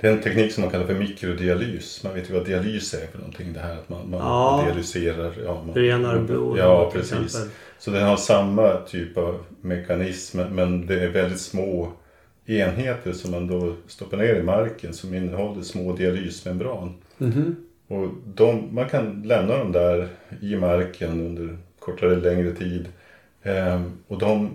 Det 0.00 0.08
är 0.08 0.12
en 0.12 0.20
teknik 0.20 0.52
som 0.52 0.62
man 0.62 0.70
kallar 0.70 0.86
för 0.86 0.94
mikrodialys. 0.94 2.04
Man 2.04 2.14
vet 2.14 2.30
ju 2.30 2.34
vad 2.34 2.46
dialys 2.46 2.94
är 2.94 3.06
för 3.06 3.18
någonting. 3.18 3.52
Det 3.52 3.60
här 3.60 3.72
att 3.74 3.88
man, 3.88 4.10
man 4.10 4.20
Ja. 4.20 4.62
dialyserar. 4.66 5.32
Ja, 5.44 5.62
man, 5.66 5.74
Renar 5.74 6.18
blod. 6.18 6.58
Ja, 6.58 6.90
precis. 6.92 7.46
Så 7.78 7.90
den 7.90 8.06
har 8.06 8.16
samma 8.16 8.76
typ 8.76 9.16
av 9.16 9.44
mekanism 9.60 10.40
men 10.40 10.86
det 10.86 11.04
är 11.04 11.08
väldigt 11.08 11.40
små 11.40 11.92
enheter 12.46 13.12
som 13.12 13.30
man 13.30 13.46
då 13.46 13.74
stoppar 13.86 14.16
ner 14.16 14.34
i 14.34 14.42
marken 14.42 14.92
som 14.94 15.14
innehåller 15.14 15.62
små 15.62 15.92
dialysmembran. 15.96 16.94
Mhm. 17.18 17.56
Och 17.88 18.08
de, 18.34 18.68
man 18.74 18.88
kan 18.88 19.22
lämna 19.22 19.56
dem 19.58 19.72
där 19.72 20.08
i 20.40 20.56
marken 20.56 21.10
under 21.26 21.56
kortare 21.78 22.12
eller 22.12 22.34
längre 22.34 22.52
tid. 22.52 22.88
Ehm, 23.42 23.92
och 24.08 24.18
de 24.18 24.50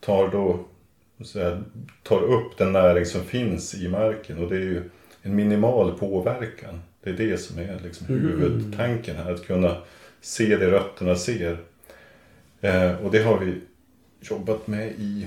tar 0.00 0.28
då 0.28 0.58
här, 1.34 1.62
tar 2.02 2.22
upp 2.22 2.58
den 2.58 2.72
näring 2.72 3.04
som 3.04 3.24
finns 3.24 3.74
i 3.74 3.88
marken 3.88 4.38
och 4.38 4.50
det 4.50 4.56
är 4.56 4.60
ju 4.60 4.82
en 5.22 5.36
minimal 5.36 5.98
påverkan. 5.98 6.82
Det 7.02 7.10
är 7.10 7.14
det 7.14 7.38
som 7.38 7.58
är 7.58 7.80
liksom 7.82 8.06
huvudtanken 8.06 9.16
här, 9.16 9.32
att 9.32 9.46
kunna 9.46 9.76
se 10.20 10.56
det 10.56 10.70
rötterna 10.70 11.16
ser. 11.16 11.58
Eh, 12.60 13.04
och 13.04 13.10
det 13.10 13.22
har 13.22 13.38
vi 13.38 13.60
jobbat 14.20 14.66
med 14.66 14.88
i 14.88 15.26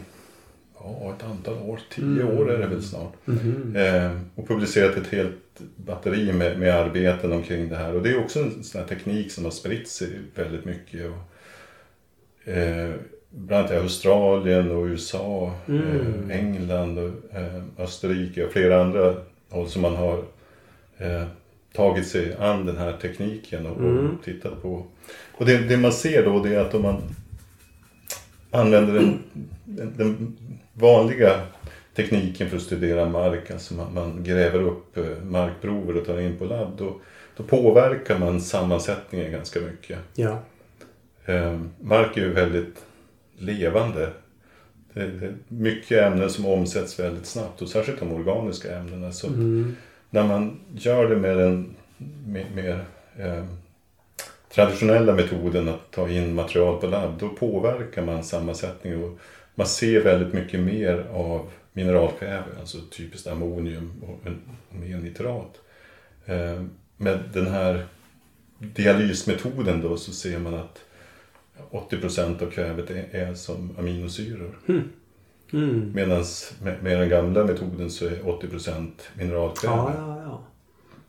ja, 0.79 1.15
ett 1.17 1.23
antal 1.23 1.57
år, 1.57 1.79
tio 1.89 2.23
år 2.23 2.51
är 2.51 2.57
det 2.57 2.67
väl 2.67 2.83
snart. 2.83 3.13
Mhm. 3.25 3.75
Eh, 3.75 4.17
och 4.35 4.47
publicerat 4.47 4.97
ett 4.97 5.07
helt 5.07 5.61
batteri 5.75 6.33
med, 6.33 6.59
med 6.59 6.75
arbeten 6.75 7.31
omkring 7.31 7.69
det 7.69 7.75
här. 7.75 7.95
Och 7.95 8.03
det 8.03 8.09
är 8.09 8.19
också 8.19 8.39
en 8.39 8.63
sån 8.63 8.81
här 8.81 8.87
teknik 8.87 9.31
som 9.31 9.43
har 9.43 9.51
spritt 9.51 9.87
sig 9.87 10.09
väldigt 10.35 10.65
mycket. 10.65 11.11
Och, 11.11 12.51
eh, 12.51 12.93
bland 13.35 13.59
annat 13.65 13.71
i 13.71 13.75
Australien 13.83 14.71
och 14.71 14.85
USA, 14.85 15.51
Mm. 15.67 16.29
eh, 16.29 16.37
England, 16.39 16.97
och, 16.97 17.37
eh, 17.37 17.63
Österrike 17.77 18.45
och 18.45 18.51
flera 18.51 18.81
andra 18.81 19.15
håll 19.49 19.69
som 19.69 19.81
man 19.81 19.95
har 19.95 20.17
eh, 20.97 21.23
tagit 21.73 22.07
sig 22.07 22.35
an 22.39 22.65
den 22.65 22.77
här 22.77 22.93
tekniken 23.01 23.65
och, 23.65 23.77
Mm. 23.77 24.09
och 24.11 24.23
tittat 24.25 24.61
på. 24.61 24.83
Och 25.37 25.45
det, 25.45 25.57
det 25.57 25.77
man 25.77 25.91
ser 25.93 26.25
då 26.25 26.43
det 26.43 26.55
är 26.55 26.59
att 26.59 26.73
om 26.73 26.81
man 26.81 27.01
använder 28.51 28.93
den, 28.93 29.19
den, 29.65 29.93
den 29.97 30.37
vanliga 30.73 31.41
tekniken 31.95 32.49
för 32.49 32.57
att 32.57 32.63
studera 32.63 33.05
mark, 33.09 33.51
alltså 33.51 33.73
man, 33.73 33.93
man 33.93 34.23
gräver 34.23 34.61
upp 34.61 34.97
eh, 34.97 35.23
markprover 35.23 35.97
och 35.97 36.05
tar 36.05 36.19
in 36.19 36.37
på 36.37 36.45
labb, 36.45 36.69
då, 36.77 36.95
då 37.37 37.43
påverkar 37.43 38.19
man 38.19 38.41
sammansättningen 38.41 39.31
ganska 39.31 39.59
mycket. 39.59 39.99
Ja. 40.15 40.39
Eh, 41.25 41.59
mark 41.79 42.17
är 42.17 42.21
ju 42.21 42.33
väldigt 42.33 42.75
levande. 43.43 44.09
det, 44.93 45.01
är 45.01 45.35
mycket 45.47 46.01
ämnen 46.01 46.29
som 46.29 46.45
omsätts 46.45 46.99
väldigt 46.99 47.25
snabbt 47.25 47.61
och 47.61 47.69
särskilt 47.69 47.99
de 47.99 48.11
organiska 48.11 48.77
ämnena. 48.77 49.11
Så 49.11 49.27
Mm. 49.27 49.75
när 50.09 50.23
man 50.23 50.59
gör 50.73 51.09
det 51.09 51.15
med 51.15 51.37
den 51.37 51.75
med, 52.25 52.45
med, 52.55 52.79
eh, 53.17 53.45
traditionella 54.53 55.13
metoden 55.13 55.69
att 55.69 55.91
ta 55.91 56.09
in 56.09 56.35
material 56.35 56.81
på 56.81 56.87
labb, 56.87 57.19
då 57.19 57.29
påverkar 57.29 58.05
man 58.05 58.23
sammansättningen 58.23 59.03
och 59.03 59.19
man 59.55 59.67
ser 59.67 60.03
väldigt 60.03 60.33
mycket 60.33 60.59
mer 60.59 61.05
av 61.13 61.49
mineralkväve, 61.73 62.43
alltså 62.59 62.77
typiskt 62.91 63.27
ammonium 63.27 63.91
och 64.01 64.31
mer 64.69 64.97
nitrat. 64.97 65.61
Eh, 66.25 66.63
med 66.97 67.19
den 67.33 67.47
här 67.47 67.85
dialysmetoden 68.57 69.81
då 69.81 69.97
så 69.97 70.11
ser 70.11 70.39
man 70.39 70.53
att 70.53 70.79
80% 71.71 72.43
av 72.43 72.49
kvävet 72.51 72.89
är, 72.89 73.05
är 73.11 73.33
som 73.33 73.69
aminosyror. 73.79 74.57
Mm. 74.67 75.91
Medan 75.95 76.23
med, 76.63 76.83
med 76.83 76.99
den 76.99 77.09
gamla 77.09 77.43
metoden 77.45 77.89
så 77.91 78.05
är 78.05 78.11
80% 78.11 78.87
mineralkväve. 79.13 79.73
Ja, 79.75 79.93
ja, 79.97 80.21
ja. 80.25 80.43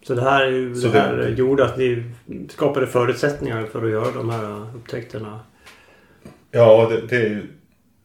Så 0.02 0.14
det 0.14 0.22
här, 0.22 0.46
ju, 0.46 0.74
Så 0.74 0.88
det 0.88 1.00
här 1.00 1.16
det- 1.16 1.30
gjorde 1.30 1.64
att 1.64 1.78
ni 1.78 2.02
skapade 2.48 2.86
förutsättningar 2.86 3.66
för 3.66 3.84
att 3.84 3.90
göra 3.90 4.10
de 4.14 4.30
här 4.30 4.66
upptäckterna. 4.76 5.40
Ja, 6.50 6.88
det, 6.90 7.06
det 7.06 7.16
är 7.16 7.28
ju 7.28 7.42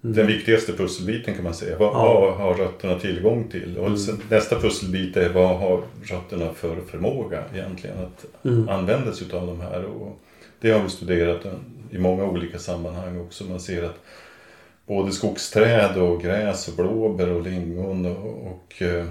den 0.01 0.27
viktigaste 0.27 0.73
pusselbiten 0.73 1.33
kan 1.35 1.43
man 1.43 1.53
säga. 1.53 1.77
Vad, 1.77 1.89
Mm. 1.89 2.01
Ja. 2.01 2.19
vad 2.21 2.33
har 2.37 2.53
rötterna 2.53 2.99
tillgång 2.99 3.47
till? 3.51 3.77
Och 3.77 3.99
sen, 3.99 4.17
nästa 4.29 4.59
pusselbit 4.59 5.17
är 5.17 5.29
vad 5.29 5.57
har 5.59 5.81
rötterna 6.03 6.53
för 6.53 6.75
förmåga 6.87 7.43
egentligen 7.53 7.97
att 7.97 8.45
Mm. 8.45 8.69
använda 8.69 9.13
sig 9.13 9.27
av 9.33 9.47
de 9.47 9.61
här? 9.61 9.83
Och 9.85 10.19
det 10.59 10.71
har 10.71 10.83
vi 10.83 10.89
studerat 10.89 11.45
i 11.91 11.97
många 11.97 12.23
olika 12.23 12.59
sammanhang 12.59 13.19
också. 13.19 13.43
Man 13.43 13.59
ser 13.59 13.83
att 13.83 13.99
både 14.85 15.11
skogsträd 15.11 15.97
och 15.97 16.21
gräs 16.21 16.67
och 16.67 16.75
blåbär 16.75 17.29
och 17.29 17.41
lingon 17.41 18.05
och, 18.05 18.47
och 18.47 18.81
eh, 18.81 19.05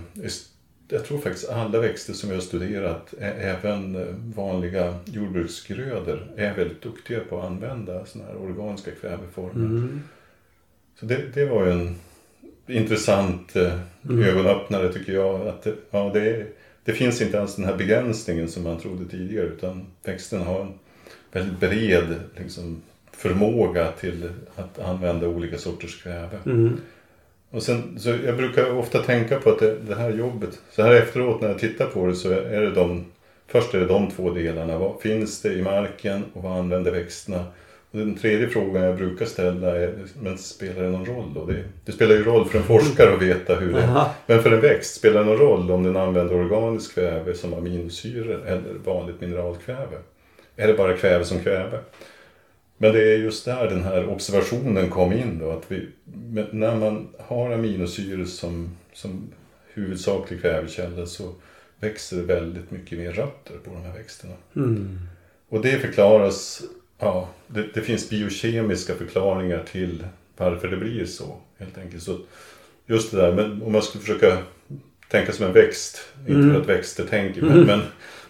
jag 0.88 1.04
tror 1.04 1.18
faktiskt 1.18 1.48
alla 1.48 1.80
växter 1.80 2.12
som 2.12 2.28
vi 2.28 2.34
har 2.34 2.42
studerat, 2.42 3.14
även 3.20 3.96
vanliga 4.34 4.98
jordbruksgrödor, 5.04 6.32
är 6.36 6.54
väldigt 6.54 6.82
duktiga 6.82 7.20
på 7.20 7.38
att 7.38 7.44
använda 7.44 8.06
sådana 8.06 8.30
här 8.30 8.38
organiska 8.38 8.90
kväveformer. 8.90 9.64
Mm. 9.64 10.02
Så 11.00 11.06
det, 11.06 11.34
det 11.34 11.44
var 11.44 11.66
ju 11.66 11.72
en 11.72 11.96
intressant 12.66 13.56
eh, 13.56 13.80
ögonöppnare 14.10 14.92
tycker 14.92 15.12
jag. 15.12 15.46
Att 15.48 15.62
det, 15.62 15.74
ja, 15.90 16.10
det, 16.14 16.46
det 16.84 16.92
finns 16.92 17.22
inte 17.22 17.36
ens 17.36 17.56
den 17.56 17.64
här 17.64 17.76
begränsningen 17.76 18.48
som 18.48 18.62
man 18.62 18.80
trodde 18.80 19.10
tidigare 19.10 19.46
utan 19.46 19.86
växten 20.02 20.42
har 20.42 20.60
en 20.60 20.72
väldigt 21.32 21.60
bred 21.60 22.14
liksom, 22.36 22.82
förmåga 23.12 23.92
till 23.92 24.30
att 24.56 24.78
använda 24.78 25.28
olika 25.28 25.58
sorters 25.58 26.02
kväve. 26.02 26.38
Mm. 26.46 26.76
Och 27.50 27.62
sen, 27.62 27.98
så 27.98 28.08
jag 28.08 28.36
brukar 28.36 28.74
ofta 28.78 29.02
tänka 29.02 29.40
på 29.40 29.50
att 29.50 29.58
det, 29.58 29.76
det 29.88 29.94
här 29.94 30.10
jobbet, 30.10 30.60
så 30.70 30.82
här 30.82 30.94
efteråt 30.94 31.40
när 31.40 31.48
jag 31.48 31.58
tittar 31.58 31.86
på 31.86 32.06
det 32.06 32.14
så 32.14 32.30
är 32.30 32.60
det 32.60 32.70
de, 32.70 33.04
först 33.46 33.74
är 33.74 33.80
det 33.80 33.86
de 33.86 34.10
två 34.10 34.30
delarna. 34.30 34.78
Vad 34.78 35.00
finns 35.00 35.42
det 35.42 35.52
i 35.52 35.62
marken 35.62 36.24
och 36.32 36.42
vad 36.42 36.58
använder 36.58 36.92
växterna? 36.92 37.44
Och 37.90 37.98
den 37.98 38.16
tredje 38.16 38.48
frågan 38.48 38.82
jag 38.82 38.96
brukar 38.96 39.26
ställa 39.26 39.76
är, 39.76 39.94
men 40.22 40.38
spelar 40.38 40.82
det 40.82 40.90
någon 40.90 41.06
roll 41.06 41.34
då? 41.34 41.44
Det, 41.44 41.64
det 41.84 41.92
spelar 41.92 42.14
ju 42.14 42.24
roll 42.24 42.48
för 42.48 42.58
en 42.58 42.64
forskare 42.64 43.14
att 43.14 43.22
veta 43.22 43.54
hur 43.54 43.72
det 43.72 43.80
är. 43.80 44.04
Men 44.26 44.42
för 44.42 44.52
en 44.52 44.60
växt 44.60 44.94
spelar 44.94 45.20
det 45.20 45.26
någon 45.26 45.38
roll 45.38 45.70
om 45.70 45.82
den 45.82 45.96
använder 45.96 46.34
organiskt 46.34 46.94
kväve 46.94 47.34
som 47.34 47.54
aminosyror 47.54 48.46
eller 48.46 48.74
vanligt 48.84 49.20
mineralkväve? 49.20 49.96
Är 50.60 50.68
det 50.68 50.74
bara 50.74 50.96
kväve 50.96 51.24
som 51.24 51.40
kväve? 51.40 51.78
Men 52.78 52.92
det 52.92 53.12
är 53.12 53.16
just 53.16 53.44
där 53.44 53.68
den 53.68 53.84
här 53.84 54.08
observationen 54.08 54.90
kom 54.90 55.12
in 55.12 55.38
då. 55.38 55.50
Att 55.50 55.64
vi, 55.68 55.88
när 56.50 56.76
man 56.76 57.08
har 57.18 57.50
aminosyror 57.50 58.24
som, 58.24 58.76
som 58.92 59.30
huvudsaklig 59.74 60.40
kvävekälla 60.40 61.06
så 61.06 61.34
växer 61.80 62.16
det 62.16 62.22
väldigt 62.22 62.70
mycket 62.70 62.98
mer 62.98 63.12
rötter 63.12 63.54
på 63.64 63.70
de 63.70 63.82
här 63.82 63.92
växterna. 63.92 64.34
Mm. 64.56 64.98
Och 65.48 65.62
det 65.62 65.78
förklaras, 65.78 66.62
ja, 66.98 67.28
det, 67.46 67.64
det 67.74 67.80
finns 67.80 68.10
biokemiska 68.10 68.94
förklaringar 68.94 69.64
till 69.72 70.06
varför 70.36 70.68
det 70.68 70.76
blir 70.76 71.04
så 71.04 71.36
helt 71.58 71.78
enkelt. 71.78 72.02
Så 72.02 72.18
just 72.86 73.10
det 73.10 73.16
där, 73.16 73.32
men 73.32 73.62
om 73.62 73.72
man 73.72 73.82
skulle 73.82 74.02
försöka 74.04 74.38
tänka 75.10 75.32
som 75.32 75.46
en 75.46 75.52
växt, 75.52 76.00
inte 76.28 76.52
för 76.52 76.60
att 76.60 76.68
växter 76.68 77.04
tänker, 77.04 77.42
men, 77.42 77.66
men, 77.66 77.80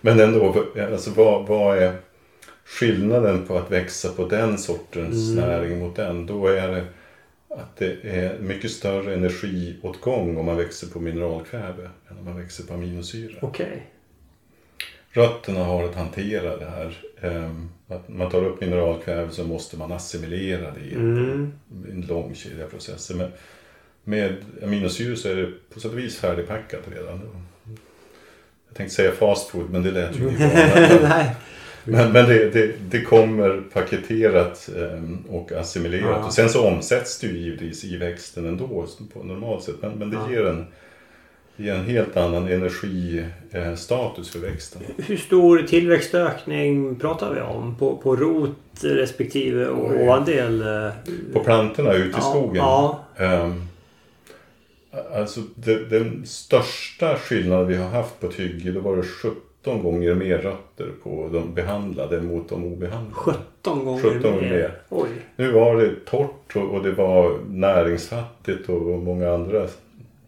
men 0.01 0.21
ändå, 0.21 0.67
alltså 0.93 1.11
vad, 1.11 1.47
vad 1.47 1.79
är 1.79 1.93
skillnaden 2.69 3.47
på 3.47 3.59
att 3.59 3.71
växa 3.71 4.13
på 4.13 4.29
den 4.29 4.59
sortens 4.59 5.35
näring 5.35 5.79
mot 5.79 5.97
den? 5.97 6.27
Då 6.27 6.47
är 6.47 6.69
det 6.69 6.85
att 7.51 7.77
det 7.77 7.97
är 8.03 8.39
mycket 8.39 8.71
större 8.71 9.15
energiåtgång 9.15 10.37
om 10.37 10.47
man 10.47 10.57
växer 10.57 10.87
på 10.87 11.01
mineralkväve 11.01 11.91
än 12.11 12.19
om 12.19 12.25
man 12.25 12.37
växer 12.41 12.65
på 12.65 12.75
aminosyra 12.75 13.39
Okej. 13.41 13.87
rötterna 15.11 15.65
har 15.65 15.85
att 15.85 15.95
hantera 15.95 16.57
det 16.57 16.65
här. 16.71 16.97
Ehm, 17.23 17.69
Att 17.91 18.09
man 18.09 18.31
tar 18.31 18.45
upp 18.45 18.61
mineralkväve 18.61 19.31
så 19.31 19.45
måste 19.45 19.77
man 19.77 19.93
assimilera 19.93 20.71
det 20.71 20.81
i 20.81 20.95
Mm. 20.95 21.53
en 21.93 22.01
lång 22.09 22.35
kedja 22.35 22.67
processer. 22.67 23.15
Men 23.15 23.31
med 24.05 24.37
aminosyror 24.63 25.15
så 25.15 25.29
är 25.29 25.37
det 25.37 25.53
på 25.75 25.81
sätt 25.81 25.93
och 25.93 25.99
vis 25.99 26.17
färdigpackat 26.19 26.81
redan. 26.97 27.21
Jag 28.69 28.77
tänkte 28.77 28.95
säga 28.95 29.13
fast 29.13 29.49
food 29.51 29.71
men 29.71 29.83
det 29.83 29.91
lät 29.91 30.19
ju 30.21 30.29
inte 30.29 30.99
bra. 31.01 31.25
Men, 31.91 32.13
men 32.13 32.29
det, 32.29 32.51
det, 32.51 32.73
det 32.91 33.01
kommer 33.01 33.63
paketerat 33.73 34.69
ehm, 34.79 35.19
och 35.29 35.53
assimilerat. 35.53 36.05
Ja. 36.21 36.27
Och 36.27 36.33
sen 36.33 36.49
så 36.49 36.69
omsätts 36.69 37.19
det 37.21 37.27
ju 37.27 37.39
givetvis 37.39 37.85
i 37.85 37.97
växten 37.97 38.47
ändå 38.47 38.87
på 39.15 39.23
normalt 39.23 39.63
sätt. 39.65 39.75
Men, 39.81 39.93
men 39.93 40.11
det 40.11 40.17
Ja. 40.17 40.31
ger 40.33 40.47
en, 40.47 40.67
ger 41.57 41.75
en 41.75 41.85
helt 41.85 42.17
annan 42.17 42.49
energistatus 42.49 44.31
för 44.31 44.39
växten. 44.39 44.83
Hur 44.97 45.17
stor 45.17 45.63
tillväxtökning 45.63 46.97
pratar 46.97 47.35
vi 47.35 47.41
om? 47.41 47.77
På, 47.79 47.97
på 47.97 48.17
rot 48.17 48.57
respektive 48.83 49.69
ovandel? 49.69 50.63
eh, 50.63 50.91
På 51.33 51.41
plantorna 51.45 51.93
ute 51.93 52.09
i 52.09 52.13
ja, 52.13 52.21
skogen. 52.21 52.57
Ja. 52.57 53.05
Ehm, 53.17 53.63
alltså 55.15 55.41
det, 55.55 55.85
den 55.91 56.27
största 56.27 57.17
skillnaden 57.17 57.69
vi 57.69 57.77
har 57.77 57.89
haft 57.89 58.21
på 58.21 58.27
ett 58.27 58.35
hygge, 58.35 58.71
då 58.71 58.81
var 58.81 58.97
det 58.97 59.03
17 59.65 59.83
gånger 59.83 60.15
mer 60.15 60.39
rötter 60.39 60.91
på 61.03 61.29
de 61.33 61.55
behandlade 61.55 62.21
mot 62.21 62.49
de 62.49 62.65
obehandlade. 62.65 63.15
17 63.15 63.85
gånger 63.85 64.03
17 64.03 64.23
gånger 64.23 64.43
mer. 64.43 64.51
mer. 64.51 64.73
Oj. 64.89 65.09
Nu 65.37 65.53
var 65.53 65.77
det 65.77 65.91
torrt 66.07 66.57
och, 66.57 66.75
och 66.75 66.83
det 66.83 66.93
var 66.93 67.39
näringsfattigt 67.49 68.69
och 68.69 68.83
många 68.83 69.31
andra. 69.35 69.67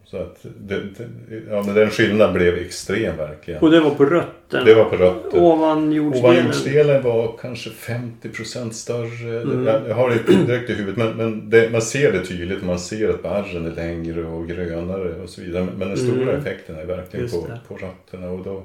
Så 0.05 0.17
att 0.17 0.47
det, 0.61 0.81
det, 0.81 1.07
ja, 1.51 1.63
men 1.67 1.75
den 1.75 1.91
skillnaden 1.91 2.35
blev 2.35 2.55
extrem 2.55 3.17
verkligen. 3.17 3.61
Och 3.61 3.71
det 3.71 3.81
var 3.81 3.91
på 3.91 4.05
rötterna? 4.05 4.65
Det 4.65 4.75
var 4.75 4.85
på 4.85 4.97
rötter. 4.97 5.39
Ovan 5.39 5.93
jordsdelen? 5.93 6.31
Ovanjordsdelen 6.31 7.03
var 7.03 7.35
kanske 7.41 7.71
50% 7.71 8.71
större. 8.71 9.43
Mm. 9.43 9.67
Jag, 9.67 9.95
har 9.95 10.11
det 10.11 10.15
inte 10.15 10.53
direkt 10.53 10.71
i 10.71 10.75
huvudet 10.75 10.97
men, 10.97 11.17
men 11.17 11.51
det, 11.51 11.73
man 11.73 11.83
ser 11.83 12.13
det 12.13 12.27
tydligt. 12.27 12.63
Man 12.65 12.79
ser 12.79 13.09
att 13.09 13.23
barren 13.23 13.67
är 13.67 13.71
längre 13.71 14.25
och 14.25 14.49
grönare 14.49 15.15
och 15.23 15.29
så 15.29 15.41
vidare. 15.41 15.65
Men, 15.65 15.75
men 15.79 15.89
den 15.89 15.97
stora 15.97 16.23
Mm. 16.23 16.37
effekten 16.37 16.77
är 16.77 16.85
verkligen 16.85 17.29
på, 17.29 17.47
på 17.69 17.75
rötterna. 17.75 18.31
Och 18.31 18.45
då 18.45 18.63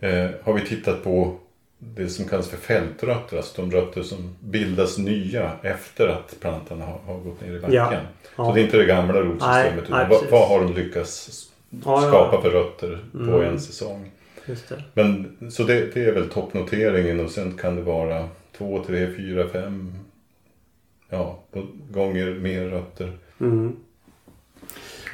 eh, 0.00 0.30
har 0.42 0.52
vi 0.52 0.60
tittat 0.60 1.04
på 1.04 1.36
det 1.78 2.08
som 2.08 2.24
kallas 2.24 2.48
för 2.48 2.56
fältrötter. 2.56 3.36
Alltså 3.36 3.62
de 3.62 3.70
rötter 3.72 4.02
som 4.02 4.36
bildas 4.40 4.98
nya 4.98 5.52
efter 5.62 6.08
att 6.08 6.36
plantan 6.40 6.80
har, 6.80 6.98
har 7.06 7.18
gått 7.20 7.40
ner 7.40 7.54
i 7.56 7.60
backen. 7.60 7.74
Ja. 7.74 7.92
Ja. 8.36 8.44
Så 8.44 8.52
det 8.54 8.60
är 8.60 8.64
inte 8.64 8.76
det 8.76 8.84
gamla 8.86 9.12
Nej, 9.12 9.22
rotsystemet. 9.22 9.74
nej, 9.74 9.82
utan 9.84 9.98
vad, 9.98 10.08
precis. 10.08 10.32
vad 10.32 10.48
har 10.48 10.60
de 10.60 10.74
lyckats 10.74 11.48
ja. 11.84 12.00
skapa 12.00 12.42
för 12.42 12.50
rötter 12.50 12.98
på 13.12 13.18
Mm. 13.18 13.42
en 13.42 13.60
säsong? 13.60 14.10
Det. 14.46 14.82
Men, 14.94 15.36
så 15.50 15.62
det, 15.62 15.94
det 15.94 16.04
är 16.04 16.12
väl 16.12 16.28
toppnoteringen 16.28 17.20
och 17.20 17.30
sen 17.30 17.56
kan 17.56 17.76
det 17.76 17.82
vara 17.82 18.28
två, 18.58 18.84
tre, 18.86 19.14
fyra, 19.16 19.48
fem 19.48 19.92
ja, 21.08 21.38
gånger 21.90 22.34
mer 22.34 22.64
rötter. 22.68 23.12
Mm. 23.40 23.76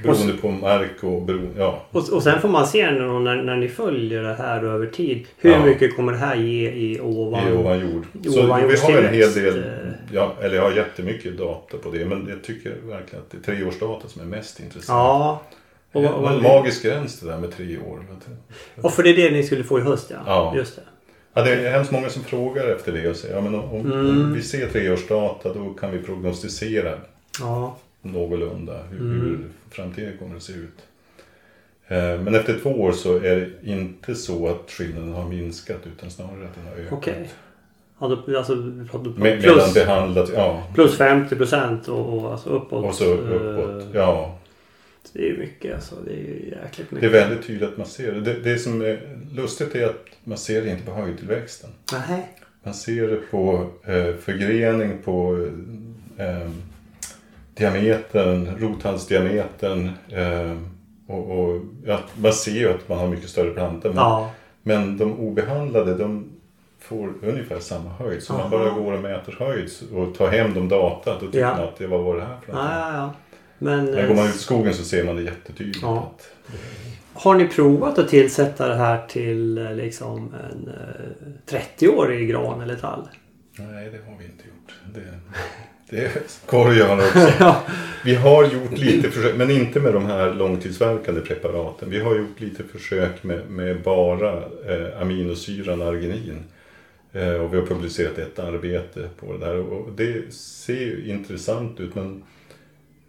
Beroende 0.03 0.33
på 0.33 0.51
mark 0.51 0.91
och 1.05 1.23
beroende, 1.23 1.51
ja. 1.61 1.83
Och, 1.91 2.09
och 2.13 2.23
sen 2.23 2.41
får 2.41 2.49
man 2.49 2.67
se 2.67 2.91
när, 2.91 3.21
när, 3.21 3.43
när 3.43 3.57
ni 3.57 3.69
följer 3.69 4.23
det 4.23 4.35
här 4.35 4.65
över 4.65 4.87
tid. 4.87 5.27
Hur 5.39 5.51
Ja. 5.51 5.65
mycket 5.65 5.97
kommer 5.97 6.13
det 6.13 6.19
här 6.19 6.37
ge 6.37 6.71
i 6.71 7.01
ovan? 7.01 7.49
I 7.49 7.53
ovan 7.53 7.81
jord. 7.81 8.05
Så 8.25 8.43
vi 8.43 8.51
har 8.51 8.99
en 9.03 9.15
hel 9.15 9.33
del, 9.33 9.59
eh. 9.59 9.65
ja, 10.13 10.35
eller 10.43 10.57
jag 10.57 10.63
har 10.63 10.71
jättemycket 10.73 11.39
data 11.39 11.77
på 11.79 11.91
det. 11.91 12.05
Men 12.05 12.27
jag 12.29 12.43
tycker 12.45 12.71
verkligen 12.83 13.25
att 13.25 13.31
det 13.31 13.37
är 13.53 13.57
treårsdata 13.57 14.09
som 14.09 14.23
är 14.23 14.27
mest 14.27 14.61
intressant. 14.61 14.89
Ja. 14.99 15.43
Och, 15.93 16.03
det 16.03 16.09
var 16.09 16.33
en 16.33 16.43
magisk 16.43 16.83
gräns 16.83 17.21
det 17.21 17.27
där 17.27 17.39
med 17.39 17.57
tre 17.57 17.79
år. 17.79 18.01
och 18.83 18.93
för 18.93 19.03
det 19.03 19.11
är 19.11 19.17
det 19.17 19.31
ni 19.31 19.43
skulle 19.43 19.65
få 19.65 19.79
i 19.79 19.83
höst 19.83 20.07
ja. 20.11 20.17
Ja. 20.27 20.53
Just 20.57 20.77
det. 20.77 20.83
Ja, 21.35 21.43
det 21.43 21.51
är 21.53 21.71
hemskt 21.71 21.93
många 21.93 22.09
som 22.09 22.23
frågar 22.23 22.69
efter 22.69 22.93
det 22.93 23.09
och 23.11 23.17
säger 23.17 23.35
ja, 23.35 23.41
men 23.41 23.55
om, 23.55 23.81
Mm. 23.81 24.09
om 24.09 24.33
vi 24.35 24.43
ser 24.43 24.69
treårsdata 24.69 25.55
då 25.55 25.75
kan 25.81 25.91
vi 25.91 25.99
prognostisera 25.99 26.93
Ja. 27.41 27.77
Någorlunda 28.05 28.83
hur, 28.91 29.01
Mm. 29.01 29.21
hur 29.21 29.39
framtiden 29.71 30.19
kommer 30.19 30.37
att 30.37 30.43
se 30.43 30.53
ut. 30.53 30.79
Eh, 31.89 31.97
Men 32.21 32.35
efter 32.35 32.59
två 32.63 32.71
år 32.71 32.93
så 32.93 33.17
är 33.17 33.37
det 33.37 33.51
inte 33.71 34.15
så 34.15 34.49
att 34.49 34.71
skillnaden 34.71 35.13
har 35.13 35.29
minskat 35.29 35.81
utan 35.97 36.11
snarare 36.11 36.45
att 36.45 36.55
den 36.55 36.65
har 36.67 36.73
ökat. 36.77 36.93
Okej. 36.93 37.29
Ja, 37.99 38.19
alltså, 38.39 38.55
Med, 38.55 39.15
medan 39.17 39.41
plus, 39.41 39.75
behandlat, 39.75 40.31
ja. 40.35 40.63
plus 40.75 40.97
50 40.97 41.37
procent 41.37 41.89
och, 41.89 42.19
och 42.19 42.33
alltså 42.33 42.49
uppåt. 42.51 42.85
Och 42.85 42.95
så 42.95 43.05
uppåt, 43.05 43.83
Eh, 43.83 43.89
ja. 43.95 44.39
Det 45.13 45.31
är 45.31 45.39
mycket 45.39 45.75
alltså. 45.75 45.95
Det 46.07 46.13
är 46.13 46.17
ju 46.17 46.55
jäkligt 46.63 46.91
Det 46.91 46.97
är 46.97 47.01
mycket. 47.01 47.13
väldigt 47.13 47.47
tydligt 47.47 47.69
att 47.69 47.77
man 47.77 47.87
ser 47.87 48.13
det. 48.13 48.21
det. 48.21 48.35
Det 48.41 48.59
som 48.59 48.81
är 48.81 49.19
lustigt 49.35 49.75
är 49.75 49.85
att 49.87 50.05
man 50.25 50.39
ser 50.39 50.63
det 50.63 50.71
inte 50.71 50.83
på 50.87 50.93
höjdtillväxten. 50.93 51.71
Nej. 51.93 52.29
Man 52.63 52.75
ser 52.75 53.09
det 53.09 53.17
på 53.31 53.71
eh, 53.85 54.15
förgrening 54.21 54.99
på 55.05 55.49
eh, 56.19 56.51
diametern, 57.55 58.49
rothalsdiametern. 58.59 59.91
Eh, 60.09 60.57
och, 61.07 61.31
och, 61.41 61.61
ja, 61.87 62.01
man 62.17 62.33
ser 62.33 62.51
ju 62.53 62.71
att 62.71 62.89
man 62.89 62.99
har 62.99 63.09
mycket 63.09 63.31
större 63.31 63.51
plantor. 63.51 63.89
Men, 63.89 63.99
Ja. 63.99 64.31
men 64.63 64.97
de 64.99 65.13
obehandlade 65.19 65.95
de 65.95 66.31
får 66.81 67.13
ungefär 67.23 67.59
samma 67.61 67.91
höjd. 67.91 68.23
Så 68.23 68.33
man 68.33 68.41
Aha. 68.43 68.51
bara 68.51 68.71
går 68.71 68.93
och 68.93 69.03
mäter 69.03 69.37
höjd 69.39 69.71
och 69.95 70.15
tar 70.15 70.29
hem 70.31 70.55
de 70.55 70.69
data. 70.69 71.15
Då 71.21 71.27
tycker 71.27 71.39
Ja. 71.39 71.55
man 71.57 71.65
att 71.65 71.77
det, 71.77 71.87
vad 71.87 72.01
var 72.01 72.17
det 72.17 72.23
här 72.25 72.37
för 72.47 72.53
någonting? 72.53 73.21
Men 73.59 73.85
Men 73.85 74.09
går 74.09 74.15
man 74.15 74.25
eh, 74.25 74.31
ut 74.31 74.37
i 74.37 74.39
skogen 74.39 74.75
så 74.75 74.85
ser 74.85 75.05
man 75.05 75.17
det 75.17 75.23
jättetydligt. 75.23 75.79
Ja. 75.83 76.13
Att, 76.17 76.29
har 77.23 77.35
ni 77.35 77.49
provat 77.49 77.99
att 77.99 78.09
tillsätta 78.09 78.69
det 78.69 78.75
här 78.75 79.07
till 79.09 79.59
eh, 79.59 79.75
liksom 79.75 80.35
en 80.53 80.69
eh, 80.69 81.57
30-årig 81.79 82.29
gran 82.29 82.61
eller 82.61 82.77
tall? 82.77 83.09
nej, 83.59 83.91
det 83.91 84.11
har 84.11 84.19
vi 84.19 84.25
inte 84.25 84.45
gjort. 84.49 84.75
Det, 84.95 85.01
det 85.95 86.11
går 86.47 86.69
att 86.71 86.77
göra 86.77 87.07
också. 87.07 87.33
ja. 87.41 87.63
Vi 88.05 88.15
har 88.15 88.45
gjort 88.45 88.79
lite 88.79 89.11
försök, 89.11 89.37
men 89.37 89.51
inte 89.51 89.81
med 89.81 89.93
de 89.95 90.07
här 90.07 90.35
långtidsverkande 90.35 91.21
preparaten. 91.21 91.91
Vi 91.91 92.01
har 92.01 92.17
gjort 92.17 92.41
lite 92.41 92.65
försök 92.65 93.25
med, 93.25 93.51
med 93.51 93.83
bara 93.83 94.37
eh, 94.37 95.01
aminosyran 95.01 95.83
arginin. 95.83 96.45
Eh, 97.13 97.33
och 97.33 97.55
vi 97.55 97.59
har 97.59 97.67
publicerat 97.67 98.19
ett 98.19 98.39
arbete 98.39 99.09
på 99.21 99.33
det 99.33 99.47
där. 99.47 99.59
Och 99.59 99.93
det 99.97 100.35
ser 100.35 100.81
ju 100.81 101.05
intressant 101.07 101.81
ut 101.81 101.95
men 101.95 102.23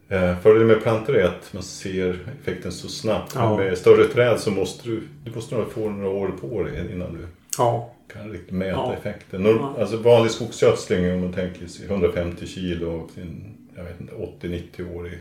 eh, 0.09 0.39
fördelen 0.39 0.67
med 0.67 0.83
plantor 0.83 1.15
är 1.15 1.25
att 1.25 1.53
man 1.53 1.63
ser 1.63 2.19
effekten 2.41 2.71
så 2.71 2.88
snabbt. 2.88 3.31
Ja. 3.36 3.57
Med 3.57 3.77
större 3.77 4.05
träd 4.05 4.39
så 4.39 4.51
måste 4.51 4.89
du, 4.89 5.01
du 5.23 5.31
måste 5.31 5.55
nog 5.55 5.71
få 5.71 5.89
några 5.89 6.09
år 6.09 6.31
på 6.41 6.63
dig 6.63 6.91
innan 6.93 7.13
du 7.13 7.27
ja. 7.57 7.95
Kan 8.16 8.32
riktigt 8.32 8.51
mäta 8.55 8.72
Ja. 8.72 8.93
effekten. 8.93 9.41
Norm- 9.43 9.57
Ja. 9.59 9.76
Alltså 9.82 9.97
vanlig 9.97 10.32
skogsgödsling 10.32 11.13
om 11.13 11.22
man 11.22 11.34
tänker 11.34 11.68
sig 11.68 11.88
150 11.88 12.47
kilo 12.47 12.89
och 12.91 13.09
jag 13.76 13.84
vet 13.84 14.01
inte, 14.01 14.13
80-90 14.13 14.95
år 14.95 15.07
i 15.07 15.11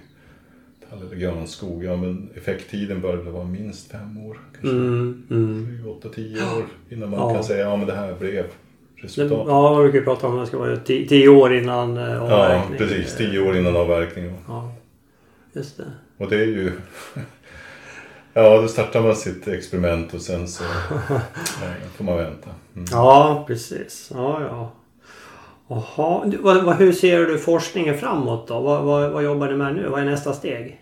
tall 0.91 1.03
eller 1.07 1.17
granskog. 1.17 1.85
Ja 1.85 1.97
men 1.97 2.29
effekttiden 2.35 3.01
bör 3.01 3.17
väl 3.17 3.33
vara 3.33 3.45
minst 3.45 3.91
fem 3.91 4.19
år. 4.27 4.39
Kanske 4.53 4.77
Mm, 4.77 5.23
mm. 5.31 5.79
8-10 5.87 6.35
år 6.59 6.65
innan 6.91 7.11
man 7.11 7.21
Ja. 7.21 7.35
kan 7.35 7.45
säga 7.45 7.61
ja 7.69 7.77
men 7.77 7.87
det 7.87 7.95
här 7.95 8.15
blev 8.15 8.45
resultat. 8.97 9.45
ja, 9.49 9.63
man 9.73 9.83
brukar 9.83 9.99
ju 9.99 10.05
prata 10.05 10.27
om 10.27 10.39
att 10.39 10.45
det 10.45 10.49
ska 10.49 10.59
vara 10.59 10.77
10 10.77 11.29
år 11.29 11.55
innan 11.57 11.97
eh, 11.97 12.03
Ja, 12.05 12.21
avverkning. 12.21 12.79
precis. 12.79 13.17
10 13.17 13.41
år 13.41 13.57
innan 13.57 13.77
avverkning. 13.77 14.33
Ja, 14.49 14.73
just 15.53 15.77
det. 15.77 15.85
Och 16.17 16.31
det 16.31 16.37
är 16.37 16.47
ju... 16.47 16.73
Ja, 18.37 18.61
då 18.61 18.69
startar 18.69 19.01
man 19.01 19.17
sitt 19.17 19.49
experiment 19.49 20.15
och 20.15 20.21
sen 20.21 20.49
så 20.49 20.65
eh, 21.65 21.89
får 21.97 22.05
man 22.05 22.17
vänta. 22.17 22.51
Mm. 22.75 22.87
Ja, 22.91 23.45
precis. 23.47 24.11
Ja, 24.15 24.41
ja. 24.43 24.73
Jaha, 25.69 26.27
Du, 26.27 26.37
vad, 26.37 26.65
vad, 26.65 26.77
hur 26.77 26.93
ser 26.93 27.21
du 27.21 27.39
forskningen 27.39 27.99
framåt 27.99 28.49
då? 28.49 28.61
Vad, 28.61 28.85
vad, 28.85 29.11
vad 29.11 29.25
jobbar 29.25 29.49
du 29.49 29.57
med 29.57 29.75
nu? 29.75 29.89
Vad 29.89 30.01
är 30.01 30.05
nästa 30.05 30.33
steg? 30.33 30.81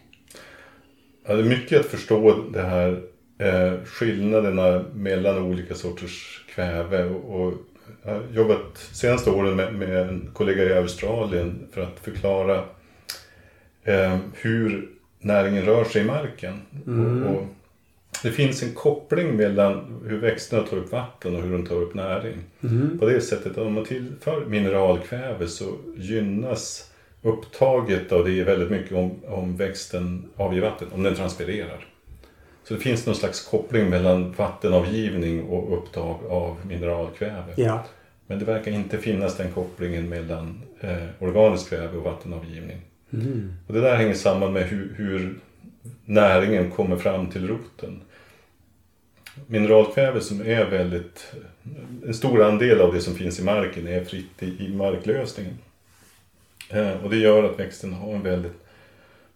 Ja, 1.26 1.34
det 1.34 1.42
är 1.42 1.44
mycket 1.44 1.80
att 1.80 1.86
förstå 1.86 2.44
det 2.52 2.62
här 2.62 3.02
eh, 3.38 3.84
skillnaderna 3.84 4.84
mellan 4.94 5.38
olika 5.38 5.74
sorters 5.74 6.44
kväve. 6.54 7.04
Och, 7.04 7.40
och 7.40 7.54
jag 8.04 8.12
har 8.12 8.22
jobbat 8.32 8.78
senaste 8.92 9.30
åren 9.30 9.56
med, 9.56 9.74
med 9.74 10.08
en 10.08 10.30
kollega 10.34 10.64
i 10.64 10.72
Australien 10.72 11.68
för 11.72 11.80
att 11.80 12.00
förklara 12.02 12.64
eh, 13.84 14.18
hur 14.34 14.88
näringen 15.22 15.64
rör 15.64 15.84
sig 15.84 16.02
i 16.02 16.04
marken. 16.04 16.60
Och, 16.86 17.30
och 17.30 17.46
det 18.22 18.30
finns 18.30 18.62
en 18.62 18.74
koppling 18.74 19.36
mellan 19.36 20.00
hur 20.06 20.18
växterna 20.18 20.62
tar 20.62 20.76
upp 20.76 20.92
vatten 20.92 21.36
och 21.36 21.42
hur 21.42 21.52
de 21.52 21.66
tar 21.66 21.76
upp 21.76 21.94
näring. 21.94 22.38
På 22.98 23.06
det 23.06 23.20
sättet 23.20 23.52
att 23.52 23.58
om 23.58 23.72
man 23.72 23.84
tillför 23.84 24.44
mineralkväve 24.44 25.48
så 25.48 25.76
gynnas 25.96 26.90
upptaget 27.22 28.12
av 28.12 28.24
det 28.24 28.44
väldigt 28.44 28.70
mycket 28.70 28.92
om, 28.92 29.10
om 29.26 29.56
växten 29.56 30.24
avger 30.36 30.60
vatten, 30.60 30.88
om 30.92 31.02
den 31.02 31.14
transpirerar. 31.14 31.86
Så 32.64 32.74
det 32.74 32.80
finns 32.80 33.06
någon 33.06 33.14
slags 33.14 33.46
koppling 33.46 33.90
mellan 33.90 34.32
vattenavgivning 34.32 35.44
och 35.44 35.78
upptag 35.78 36.16
av 36.28 36.56
mineralkväve. 36.66 37.52
Ja. 37.56 37.84
Men 38.26 38.38
det 38.38 38.44
verkar 38.44 38.70
inte 38.70 38.98
finnas 38.98 39.36
den 39.36 39.52
kopplingen 39.52 40.08
mellan 40.08 40.62
eh, 40.80 40.96
organiskt 41.18 41.68
kväve 41.68 41.96
och 41.96 42.04
vattenavgivning. 42.04 42.80
Och 43.66 43.74
det 43.74 43.80
där 43.80 43.96
hänger 43.96 44.14
samman 44.14 44.52
med 44.52 44.62
hur, 44.62 44.94
hur 44.96 45.38
näringen 46.04 46.70
kommer 46.70 46.96
fram 46.96 47.30
till 47.30 47.48
roten. 47.48 48.00
Mineralkväve 49.46 50.20
som 50.20 50.40
är 50.40 50.64
väldigt... 50.64 51.32
En 52.06 52.14
stor 52.14 52.42
andel 52.42 52.80
av 52.80 52.94
det 52.94 53.00
som 53.00 53.14
finns 53.14 53.40
i 53.40 53.44
marken 53.44 53.88
är 53.88 54.04
fritt 54.04 54.42
i, 54.42 54.66
i 54.66 54.68
marklösningen. 54.68 55.58
Eh, 56.68 57.04
och 57.04 57.10
det 57.10 57.16
gör 57.16 57.44
att 57.44 57.58
växten 57.58 57.92
har 57.92 58.14
en 58.14 58.22
väldigt 58.22 58.64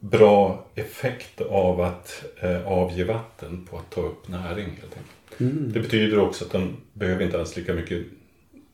bra 0.01 0.64
effekt 0.74 1.41
av 1.41 1.81
att 1.81 2.24
eh, 2.41 2.66
avge 2.66 3.05
vatten 3.05 3.66
på 3.70 3.79
att 3.79 3.91
ta 3.91 4.01
upp 4.01 4.29
näring 4.29 4.66
helt 4.66 4.97
enkelt. 4.97 5.74
Det 5.74 5.81
betyder 5.81 6.18
också 6.18 6.45
att 6.45 6.51
den 6.51 6.77
behöver 6.93 7.24
inte 7.24 7.41
alls 7.41 7.57
lika 7.57 7.74
mycket 7.74 8.03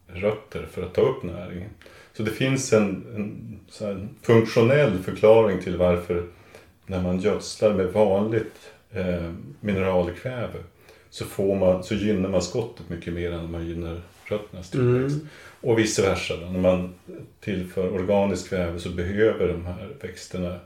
rötter 0.06 0.66
för 0.72 0.82
att 0.82 0.94
ta 0.94 1.00
upp 1.00 1.22
näringen. 1.22 1.70
Så 2.16 2.22
det 2.22 2.30
finns 2.30 2.72
en, 2.72 3.04
en, 3.14 3.60
här, 3.80 4.08
funktionell 4.22 4.98
förklaring 4.98 5.62
till 5.62 5.76
varför 5.76 6.24
när 6.86 7.02
man 7.02 7.20
gödslar 7.20 7.74
med 7.74 7.86
vanligt 7.86 8.72
eh, 8.92 9.32
mineralkväve 9.60 10.58
så, 11.10 11.24
får 11.24 11.56
man, 11.56 11.84
så 11.84 11.94
gynnar 11.94 12.28
man 12.28 12.42
skottet 12.42 12.88
mycket 12.88 13.12
mer 13.12 13.32
än 13.32 13.50
man 13.50 13.66
gynnar 13.66 14.00
rötternas 14.24 14.70
tillväxt. 14.70 15.16
Och 15.60 15.78
vice 15.78 16.02
versa. 16.02 16.34
När 16.52 16.60
man 16.60 16.94
tillför 17.40 17.94
organiskt 17.94 18.48
kväve 18.48 18.78
så 18.78 18.88
behöver 18.88 19.48
de 19.48 19.66
här 19.66 19.88
växterna 20.00 20.58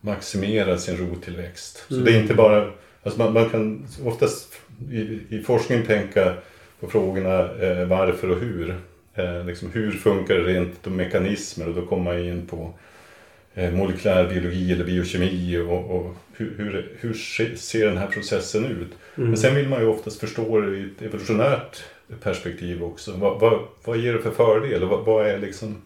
maximera 0.00 0.78
sin 0.78 0.96
rottillväxt. 0.96 1.84
Så 1.88 1.94
det 1.94 2.12
är 2.12 2.20
inte 2.20 2.34
bara, 2.34 2.70
alltså 3.02 3.18
man, 3.18 3.32
man 3.32 3.50
kan 3.50 3.86
oftast 4.04 4.54
i, 4.90 5.20
i 5.28 5.42
forskning 5.46 5.86
tänka 5.86 6.34
på 6.80 6.86
frågorna 6.86 7.38
eh, 7.52 7.86
varför 7.86 8.30
och 8.30 8.40
hur. 8.40 8.76
Eh, 9.16 9.46
liksom 9.46 9.70
hur 9.72 9.90
funkar 9.92 10.34
det 10.34 10.42
rent 10.44 10.84
de 10.84 10.96
mekanismer 10.96 11.68
och 11.68 11.74
då 11.74 11.86
kommer 11.86 12.04
man 12.04 12.18
in 12.24 12.46
på 12.46 12.72
eh, 13.54 13.72
molekylär 13.72 14.28
biologi 14.28 14.72
eller 14.72 14.84
biokemi 14.84 15.58
och, 15.58 15.96
och 15.96 16.14
hur, 16.36 16.54
hur, 16.58 16.92
hur 17.00 17.14
se- 17.14 17.56
ser 17.56 17.86
den 17.86 17.96
här 17.96 18.06
processen 18.06 18.64
ut. 18.64 18.88
Men 19.14 19.36
sen 19.36 19.54
vill 19.54 19.68
man 19.68 19.80
ju 19.80 19.86
oftast 19.86 20.20
förstå 20.20 20.60
det 20.60 20.76
i 20.76 20.84
ett 20.84 21.02
evolutionärt 21.02 21.82
perspektiv 22.22 22.84
också. 22.84 23.12
Vad, 23.16 23.40
vad, 23.40 23.60
vad 23.84 23.96
ger 23.98 24.12
det 24.12 24.18
för 24.22 24.30
fördel 24.30 24.84
vad, 24.84 25.04
vad 25.04 25.26
är 25.26 25.38
liksom 25.38 25.76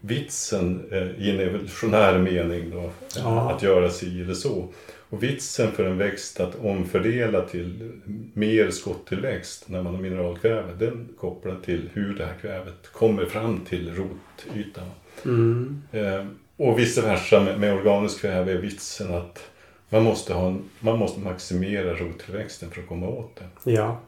vitsen 0.00 0.82
eh, 0.90 1.26
i 1.26 1.30
en 1.30 1.40
evolutionär 1.40 2.18
mening 2.18 2.70
då, 2.70 2.90
Ja. 3.16 3.50
att 3.50 3.62
göra 3.62 3.90
si 3.90 4.20
eller 4.22 4.34
så. 4.34 4.68
Och 5.14 5.22
vitsen 5.22 5.72
för 5.72 5.84
en 5.84 5.98
växt 5.98 6.40
att 6.40 6.54
omfördela 6.54 7.40
till 7.40 7.92
mer 8.32 8.70
skottillväxt 8.70 9.68
när 9.68 9.82
man 9.82 9.94
har 9.94 10.02
mineralkväve, 10.02 10.72
den 10.78 11.08
kopplar 11.18 11.56
till 11.64 11.90
hur 11.92 12.14
det 12.14 12.24
här 12.24 12.34
kvävet 12.40 12.92
kommer 12.92 13.26
fram 13.26 13.60
till 13.60 13.94
rotytan. 13.94 14.84
Mm. 15.24 15.82
Eh, 15.92 16.26
och 16.56 16.78
vice 16.78 17.02
versa 17.02 17.40
med, 17.40 17.60
med 17.60 17.74
organiskt 17.74 18.20
kväve 18.20 18.52
är 18.52 18.56
vitsen 18.56 19.14
att 19.14 19.50
man 19.88 20.02
måste, 20.02 20.34
ha 20.34 20.48
en, 20.48 20.62
man 20.80 20.98
måste 20.98 21.20
maximera 21.20 21.94
rottillväxten 21.94 22.70
för 22.70 22.80
att 22.80 22.88
komma 22.88 23.08
åt 23.08 23.36
det. 23.36 23.70
Ja. 23.70 24.00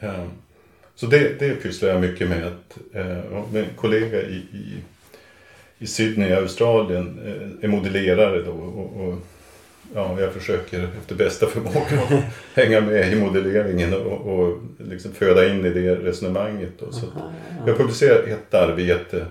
Eh, 0.00 0.24
Så 0.94 1.06
det, 1.06 1.38
det 1.38 1.54
pysslar 1.54 1.88
jag 1.88 2.00
mycket 2.00 2.28
med. 2.28 2.46
Att, 2.46 2.78
eh, 2.94 3.42
med 3.52 3.64
en 3.64 3.74
kollega 3.76 4.22
i, 4.22 4.36
i, 4.36 4.82
i 5.78 5.86
Sydney 5.86 6.28
i 6.28 6.34
Australien 6.34 7.18
eh, 7.24 7.64
är 7.64 7.68
modellerare 7.68 8.42
då. 8.42 8.52
Och, 8.52 9.08
och, 9.08 9.18
ja, 9.94 10.20
jag 10.20 10.32
försöker 10.32 10.88
efter 10.98 11.14
bästa 11.14 11.46
förmåga 11.46 12.22
hänga 12.54 12.80
med 12.80 13.12
i 13.12 13.16
modelleringen 13.16 13.94
och, 13.94 14.38
och 14.38 14.58
liksom 14.78 15.12
föda 15.12 15.48
in 15.48 15.64
i 15.64 15.70
det 15.70 15.94
resonemanget. 15.94 16.72
Då. 16.78 16.92
Så 16.92 17.06
att, 17.06 17.12
jag 17.66 17.76
publicerade 17.76 18.30
ett 18.30 18.54
arbete 18.54 19.26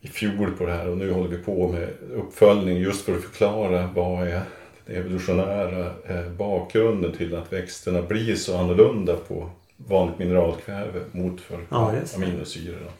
i 0.00 0.08
fjol 0.08 0.50
på 0.58 0.66
det 0.66 0.72
här 0.72 0.88
och 0.88 0.96
nu 0.98 1.12
håller 1.12 1.28
vi 1.28 1.38
på 1.38 1.68
med 1.68 1.88
uppföljning 2.14 2.76
just 2.76 3.04
för 3.04 3.16
att 3.16 3.22
förklara 3.22 3.90
vad 3.94 4.28
är 4.28 4.40
den 4.86 4.96
evolutionära 4.96 5.86
eh, 6.06 6.28
bakgrunden 6.36 7.12
till 7.12 7.34
att 7.34 7.52
växterna 7.52 8.02
blir 8.02 8.36
så 8.36 8.56
annorlunda 8.56 9.16
på 9.16 9.50
vanligt 9.76 10.18
mineralkväve 10.18 11.00
mot 11.12 11.40
för 11.40 11.58
Ja, 11.68 11.94
aminosyror. 12.16 12.90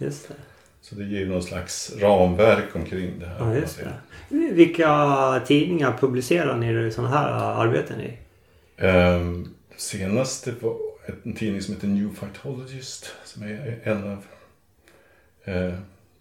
Det. 0.83 0.87
Så 0.87 0.95
det 0.95 1.05
ger 1.05 1.26
någon 1.26 1.43
slags 1.43 1.93
ramverk 2.01 2.76
omkring 2.76 3.18
det 3.18 3.26
här. 3.26 3.37
Ja, 3.39 3.55
just 3.55 3.80
det. 4.28 4.53
Vilka 4.53 5.43
tidningar 5.47 5.97
publicerar 6.01 6.57
ni 6.57 6.91
sådana 6.91 7.16
här 7.16 7.28
arbeten 7.33 8.01
i? 8.01 8.18
Ehm, 8.76 9.49
senaste 9.76 10.53
var 10.61 10.76
en 11.24 11.33
tidning 11.33 11.62
som 11.62 11.74
heter 11.74 11.89
New 11.89 12.09
Phytologist 12.20 13.14
som 13.24 13.43
är 13.43 13.80
en 13.85 14.11
av 14.12 14.24
Eh, 15.45 15.74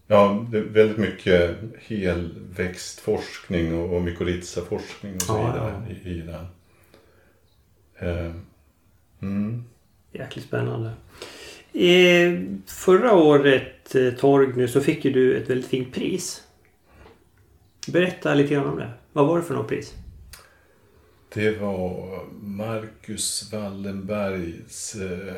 ja, 0.08 0.46
det 0.52 0.58
är 0.58 0.62
väldigt 0.62 0.98
mycket 0.98 1.58
helväxtforskning 1.80 3.80
och, 3.80 3.96
och 3.96 4.02
mykorrhizaforskning 4.02 5.16
och 5.16 5.22
så 5.22 5.34
Ja, 5.34 5.48
vidare 5.48 5.96
i, 6.04 6.10
i 6.10 6.22
den. 6.22 6.46
Eh, 8.00 8.32
mm. 9.22 9.64
Jäkligt 10.12 10.46
spännande. 10.46 10.92
Förra 12.66 13.14
året, 13.14 13.96
eh, 13.96 14.14
Torgny, 14.14 14.68
så 14.68 14.82
fick 14.82 15.06
ju 15.06 15.12
du 15.12 15.38
ett 15.38 15.50
väldigt 15.50 15.70
fint 15.70 15.94
pris. 15.94 16.44
Berätta 17.88 18.34
lite 18.34 18.54
grann 18.54 18.68
om 18.68 18.78
det. 18.78 18.92
Vad 19.14 19.28
var 19.28 19.38
det 19.38 19.44
för 19.44 19.54
något 19.54 19.68
pris? 19.68 19.94
Det 21.34 21.52
var 21.52 22.20
Marcus 22.42 23.54
Wallenbergs 23.54 24.96
eh, 24.96 25.36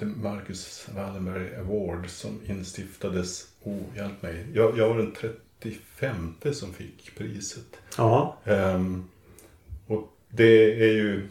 Marcus 0.00 0.88
Wallenberg 0.94 1.56
Award 1.56 2.10
som 2.10 2.40
instiftades. 2.46 3.46
Oh, 3.62 3.82
hjälp 3.96 4.22
mig. 4.22 4.46
Jag, 4.54 4.78
jag 4.78 4.88
var 4.88 4.96
den 4.96 5.12
35 5.60 6.34
som 6.52 6.72
fick 6.72 7.18
priset. 7.18 7.76
Ja, 7.96 8.36
Ehm, 8.44 9.04
och 9.86 10.12
det 10.28 10.82
är 10.84 10.92
ju... 10.92 11.28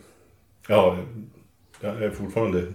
Ja, 0.68 1.00
jag 1.82 2.04
är 2.04 2.10
fortfarande 2.10 2.74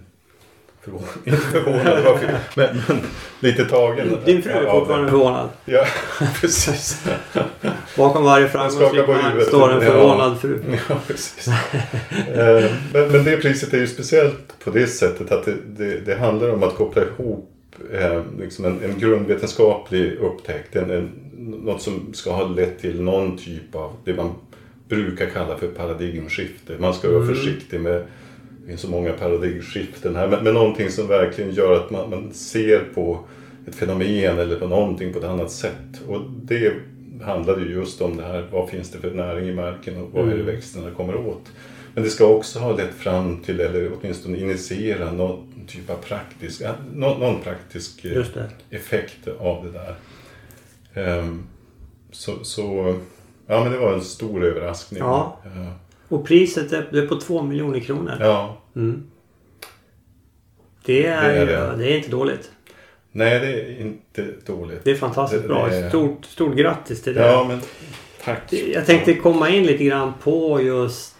förvånad. 0.83 1.09
Inte 1.25 1.37
förvånad, 1.37 2.19
men, 2.55 2.81
men 2.87 3.01
lite 3.39 3.65
tagen. 3.65 4.17
din 4.25 4.41
fru 4.41 4.51
är 4.51 4.71
fortfarande 4.71 5.09
förvånad. 5.09 5.49
Ja, 5.65 5.85
skakar 6.41 7.05
Bakom 7.97 8.23
varje 8.23 8.49
framgångsrik 8.49 9.07
man 9.07 9.41
står 9.41 9.71
en 9.71 9.81
Ja. 9.81 9.91
förvånad 9.91 10.41
fru. 10.41 10.59
Ja, 10.89 10.95
precis. 11.07 11.47
Eh, 11.47 12.71
men, 12.93 13.11
men 13.11 13.23
det 13.23 13.37
priset 13.37 13.73
är 13.73 13.77
ju 13.77 13.87
speciellt 13.87 14.59
på 14.63 14.69
det 14.69 14.87
sättet 14.87 15.31
att 15.31 15.45
det, 15.45 15.55
det, 15.77 15.99
det 15.99 16.15
handlar 16.15 16.53
om 16.53 16.63
att 16.63 16.75
koppla 16.75 17.01
ihop 17.01 17.49
eh, 17.93 18.21
liksom 18.39 18.65
en, 18.65 18.79
en 18.83 18.99
grundvetenskaplig 18.99 20.13
upptäckt. 20.13 20.75
En, 20.75 20.91
en, 20.91 21.09
något 21.37 21.81
som 21.81 22.13
ska 22.13 22.31
ha 22.31 22.47
lett 22.47 22.81
till 22.81 23.01
någon 23.01 23.37
typ 23.37 23.75
av 23.75 23.95
det 24.05 24.13
man 24.13 24.31
brukar 24.89 25.25
kalla 25.25 25.57
för 25.57 25.67
paradigmskifte. 25.67 26.73
Man 26.79 26.93
ska 26.93 27.11
vara 27.11 27.25
försiktig 27.25 27.79
med 27.81 28.03
det 28.61 28.67
finns 28.67 28.81
så 28.81 28.89
många 28.89 29.13
paradigmskiften 29.13 30.15
här. 30.15 30.27
Men, 30.27 30.43
men 30.43 30.53
någonting 30.53 30.89
som 30.89 31.07
verkligen 31.07 31.51
gör 31.51 31.75
att 31.75 31.91
man, 31.91 32.09
man 32.09 32.33
ser 32.33 32.79
på 32.93 33.19
ett 33.67 33.75
fenomen 33.75 34.39
eller 34.39 34.59
på 34.59 34.67
någonting 34.67 35.13
på 35.13 35.19
ett 35.19 35.25
annat 35.25 35.51
sätt. 35.51 36.01
Och 36.07 36.21
det 36.43 36.73
handlade 37.21 37.61
ju 37.61 37.71
just 37.71 38.01
om 38.01 38.17
det 38.17 38.23
här. 38.23 38.47
Vad 38.51 38.69
finns 38.69 38.91
det 38.91 38.97
för 38.97 39.11
näring 39.11 39.49
i 39.49 39.53
marken 39.53 40.01
och 40.01 40.09
vad 40.11 40.29
är 40.29 40.37
det 40.37 40.43
växterna 40.43 40.91
kommer 40.91 41.15
åt? 41.15 41.51
Men 41.93 42.03
det 42.03 42.09
ska 42.09 42.25
också 42.25 42.59
ha 42.59 42.75
lett 42.75 42.93
fram 42.93 43.37
till, 43.37 43.59
eller 43.59 43.91
åtminstone 43.99 44.37
initiera 44.37 45.11
någon 45.11 45.65
typ 45.67 45.89
av 45.89 45.95
praktisk, 45.95 46.61
någon, 46.93 47.19
någon 47.19 47.41
praktisk 47.41 48.05
eh, 48.05 48.25
effekt 48.69 49.27
av 49.39 49.65
det 49.65 49.71
där. 49.71 49.95
Ehm, 50.93 51.43
så, 52.11 52.43
så, 52.43 52.95
ja 53.47 53.63
men 53.63 53.71
det 53.71 53.77
var 53.77 53.93
en 53.93 54.01
stor 54.01 54.43
överraskning. 54.43 54.99
Ja. 54.99 55.37
Och 56.11 56.25
priset 56.27 56.73
är, 56.73 56.87
det 56.91 56.99
är 56.99 57.07
på 57.07 57.15
två 57.15 57.41
miljoner 57.43 57.79
kronor. 57.79 58.13
ja. 58.19 58.57
Mm. 58.75 59.03
Det, 60.85 61.05
är, 61.05 61.29
Det 61.33 61.37
är 61.39 61.45
det, 61.45 61.51
det. 61.51 61.75
det 61.77 61.93
är 61.93 61.97
inte 61.97 62.09
dåligt. 62.11 62.51
Nej, 63.11 63.39
det 63.39 63.47
är 63.47 63.81
inte 63.81 64.27
dåligt. 64.45 64.83
Det 64.83 64.91
är 64.91 64.95
fantastiskt 64.95 65.41
Det- 65.41 65.47
bra. 65.47 65.67
det 65.67 65.75
är- 65.77 65.89
Stort, 65.89 66.25
stort 66.25 66.55
grattis 66.55 67.01
till 67.03 67.13
det. 67.13 67.25
Ja, 67.27 67.45
men 67.47 67.59
tack. 68.23 68.53
Jag 68.73 68.85
tänkte 68.85 69.13
komma 69.13 69.49
in 69.49 69.63
lite 69.63 69.83
grann 69.83 70.13
på 70.23 70.61
just 70.61 71.15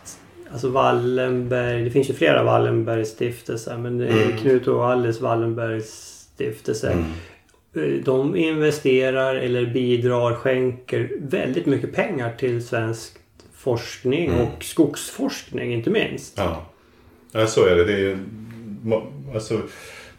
Alltså 0.53 0.69
Wallenberg, 0.69 1.83
det 1.83 1.89
finns 1.91 2.09
ju 2.09 2.13
flera 2.13 2.43
Wallenbergs 2.43 3.09
stiftelser 3.09 3.77
men 3.77 4.01
Mm. 4.01 4.37
Knut 4.37 4.67
och 4.67 4.85
Alice 4.85 5.23
Wallenbergs 5.23 5.89
stiftelse. 6.33 6.91
Mm. 7.73 8.03
De 8.03 8.35
investerar 8.35 9.35
eller 9.35 9.65
bidrar, 9.65 10.35
skänker 10.35 11.11
väldigt 11.21 11.65
mycket 11.65 11.93
pengar 11.95 12.33
till 12.39 12.65
svensk 12.67 13.13
forskning 13.61 14.25
Mm. 14.29 14.41
och 14.41 14.63
skogsforskning 14.63 15.73
inte 15.73 15.89
minst. 15.89 16.33
Ja. 16.37 16.65
ja, 17.31 17.47
så 17.47 17.65
är 17.65 17.75
det. 17.75 17.83
det 17.85 17.93
är, 17.93 17.97
ju- 17.99 18.17
alltså, 19.33 19.61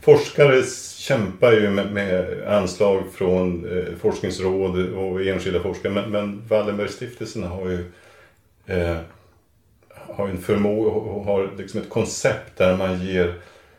forskare 0.01 0.62
kämpar 0.97 1.53
ju 1.53 1.70
med, 1.70 1.93
med 1.93 2.43
anslag 2.49 3.03
från 3.14 3.78
eh, 3.78 3.84
forskningsråd 4.01 4.88
och 4.95 5.22
enskilda 5.22 5.61
forskare. 5.62 5.93
Men, 5.93 6.11
men 6.11 6.43
Wallenbergstiftelserna 6.49 7.47
har 7.49 7.68
ju 7.68 7.84
eh, 8.66 8.97
har 9.95 10.28
en 10.28 10.38
förmåga 10.40 10.90
och 10.90 11.24
har 11.24 11.51
liksom 11.59 11.80
ett 11.80 11.88
koncept 11.88 12.57
där 12.59 12.76
man 12.76 13.07
ger 13.07 13.34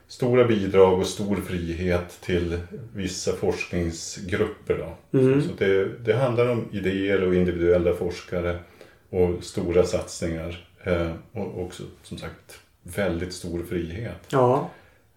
stora 0.07 0.43
bidrag 0.45 0.99
och 0.99 1.07
stor 1.07 1.35
frihet 1.47 2.17
till 2.21 2.57
vissa 2.95 3.31
forskningsgrupper. 3.33 4.77
Då. 5.11 5.19
Mm. 5.19 5.41
Så, 5.41 5.47
så 5.49 5.53
det, 5.57 5.89
det 6.05 6.13
handlar 6.13 6.49
om 6.49 6.65
idéer 6.71 7.23
och 7.23 7.35
individuella 7.35 7.93
forskare 7.93 8.59
och 9.13 9.43
stora 9.43 9.83
satsningar. 9.83 10.67
Eh, 10.83 11.11
och 11.31 11.61
också 11.63 11.83
som 12.03 12.17
sagt 12.17 12.59
väldigt 12.83 13.33
stor 13.33 13.63
frihet. 13.63 14.17
Ja, 14.29 14.69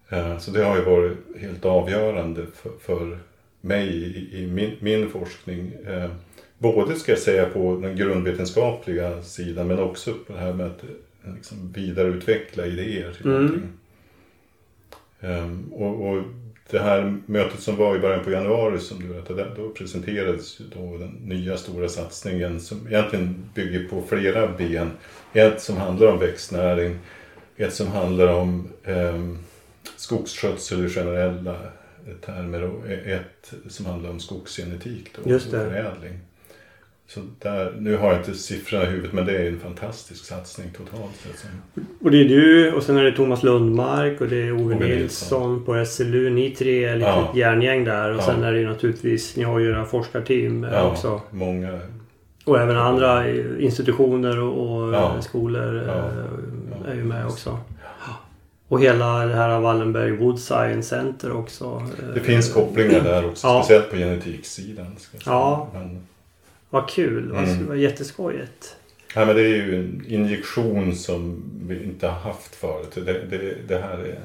Eh, 0.09 0.37
så 0.37 0.51
det 0.51 0.63
har 0.63 0.75
ju 0.77 0.83
varit 0.83 1.17
helt 1.39 1.65
avgörande 1.65 2.45
för, 2.55 2.71
för 2.81 3.19
mig 3.61 3.87
i, 3.87 4.43
i 4.43 4.47
min, 4.47 4.75
min 4.79 5.09
forskning. 5.09 5.71
Eh, 5.87 6.11
både 6.57 6.95
ska 6.95 7.11
jag 7.11 7.19
säga 7.19 7.45
på 7.45 7.79
den 7.81 7.95
grundvetenskapliga 7.95 9.21
sidan 9.23 9.67
men 9.67 9.79
också 9.79 10.13
på 10.27 10.33
det 10.33 10.39
här 10.39 10.53
med 10.53 10.65
att 10.65 10.83
liksom, 11.35 11.71
vidareutveckla 11.71 12.65
idéer 12.65 13.13
till 13.13 13.25
Mm. 13.25 13.41
någonting. 13.45 13.69
Ehm, 15.21 15.73
och, 15.73 16.07
och 16.09 16.23
det 16.69 16.79
här 16.79 17.17
mötet 17.25 17.59
som 17.59 17.75
var 17.75 17.95
i 17.95 17.99
början 17.99 18.23
på 18.23 18.31
januari 18.31 18.79
som 18.79 18.99
du 18.99 19.07
berättade, 19.07 19.47
då 19.55 19.69
presenterades 19.69 20.57
då 20.57 20.97
den 20.97 21.09
nya 21.09 21.57
stora 21.57 21.89
satsningen 21.89 22.59
som 22.59 22.87
egentligen 22.87 23.49
bygger 23.53 23.87
på 23.87 24.03
flera 24.09 24.47
ben. 24.47 24.91
Ett 25.33 25.61
som 25.61 25.77
handlar 25.77 26.07
om 26.07 26.19
växtnäring, 26.19 26.97
ett 27.57 27.73
som 27.73 27.87
handlar 27.87 28.27
om 28.27 28.67
ehm, 28.83 29.37
skogsskötsel 29.97 30.85
i 30.85 30.89
generella 30.89 31.55
termer 32.25 32.63
och 32.63 32.89
ett 32.89 33.53
som 33.67 33.85
handlar 33.85 34.09
om 34.09 34.19
skogsgenetik 34.19 35.15
då, 35.15 35.35
och 35.35 35.41
förädling. 35.41 36.19
Så 37.09 37.19
där, 37.39 37.73
nu 37.79 37.97
har 37.97 38.07
jag 38.13 38.17
inte 38.21 38.33
siffrorna 38.33 38.83
i 38.83 38.87
huvudet 38.87 39.13
men 39.13 39.25
det 39.25 39.37
är 39.37 39.47
en 39.47 39.59
fantastisk 39.59 40.25
satsning 40.25 40.67
totalt 40.77 41.15
sett. 41.15 41.45
och 42.01 42.11
det 42.11 42.21
är 42.21 42.25
du 42.25 42.71
och 42.71 42.83
sen 42.83 42.97
är 42.97 43.03
det 43.03 43.11
Thomas 43.11 43.43
Lundmark 43.43 44.21
och 44.21 44.27
det 44.27 44.35
är 44.47 44.51
Ove 44.51 44.75
Nilsson 44.75 44.87
Nilsson. 44.99 45.65
på 45.65 45.85
SLU. 45.85 46.29
Ni 46.29 46.49
tre 46.49 46.83
är 46.83 46.95
lite 46.95 47.07
Ja. 47.09 47.29
ett 47.31 47.37
järngäng 47.37 47.83
där 47.83 48.09
och 48.09 48.17
Ja. 48.17 48.21
sen 48.21 48.43
är 48.43 48.51
det 48.53 48.59
ju 48.59 48.67
naturligtvis, 48.67 49.35
ni 49.35 49.43
har 49.43 49.59
ju 49.59 49.69
era 49.71 49.85
forskarteam 49.85 50.63
eh, 50.63 50.73
Ja, 50.73 50.91
också. 50.91 51.21
många. 51.31 51.79
Och 52.45 52.59
även 52.59 52.77
andra 52.77 53.29
institutioner 53.59 54.39
och, 54.39 54.77
och 54.83 54.93
Ja. 54.93 55.13
eh, 55.15 55.21
skolor 55.21 55.83
eh, 55.89 56.91
är 56.91 56.95
ju 56.95 57.03
med 57.03 57.25
också. 57.25 57.59
Och 58.67 58.81
hela 58.81 59.25
det 59.25 59.33
här 59.33 59.59
Wallenberg 59.59 60.11
Wood 60.11 60.39
Science 60.39 60.89
Center 60.89 61.31
också. 61.37 61.65
eh, 61.99 62.13
Det 62.13 62.19
finns 62.19 62.53
kopplingar 62.53 63.01
där 63.03 63.25
också, 63.25 63.47
speciellt 63.61 63.89
på 63.89 63.95
genetiksidan. 63.95 64.85
Ska 64.97 65.15
jag 65.17 65.23
säga. 65.23 65.33
Ja. 65.35 65.67
Men, 65.73 65.99
Vad 66.69 66.89
kul, 66.89 67.31
vad, 67.31 67.43
Mm. 67.43 67.67
vad 67.67 67.77
jätteskojigt. 67.77 68.75
nej, 69.15 69.25
men 69.25 69.35
det 69.35 69.41
är 69.41 69.55
ju 69.55 69.75
en 69.79 70.05
injektion 70.07 70.95
som 70.95 71.43
vi 71.67 71.83
inte 71.83 72.07
har 72.07 72.19
haft 72.19 72.55
förut. 72.55 72.91
Det, 72.95 73.01
det, 73.29 73.55
det 73.67 73.77
här 73.77 73.97
är, 73.97 74.19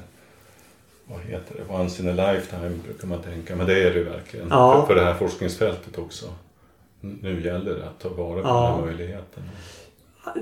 vad 1.05 1.19
heter 1.21 1.55
det, 1.55 1.73
once 1.73 2.03
in 2.03 2.19
a 2.19 2.31
lifetime 2.33 2.69
brukar 2.85 3.07
man 3.07 3.21
tänka. 3.21 3.55
Men 3.55 3.67
det 3.67 3.83
är 3.83 3.93
det 3.93 3.97
ju 3.99 4.03
verkligen 4.03 4.47
Ja. 4.49 4.79
för, 4.81 4.87
för 4.87 5.01
det 5.01 5.05
här 5.05 5.13
forskningsfältet 5.15 5.97
också. 5.97 6.25
Nu 7.01 7.41
gäller 7.43 7.75
det 7.75 7.85
att 7.87 7.99
ta 7.99 8.09
vara 8.09 8.41
på 8.41 8.47
Ja. 8.47 8.63
den 8.69 8.73
här 8.79 8.85
möjligheten. 8.85 9.43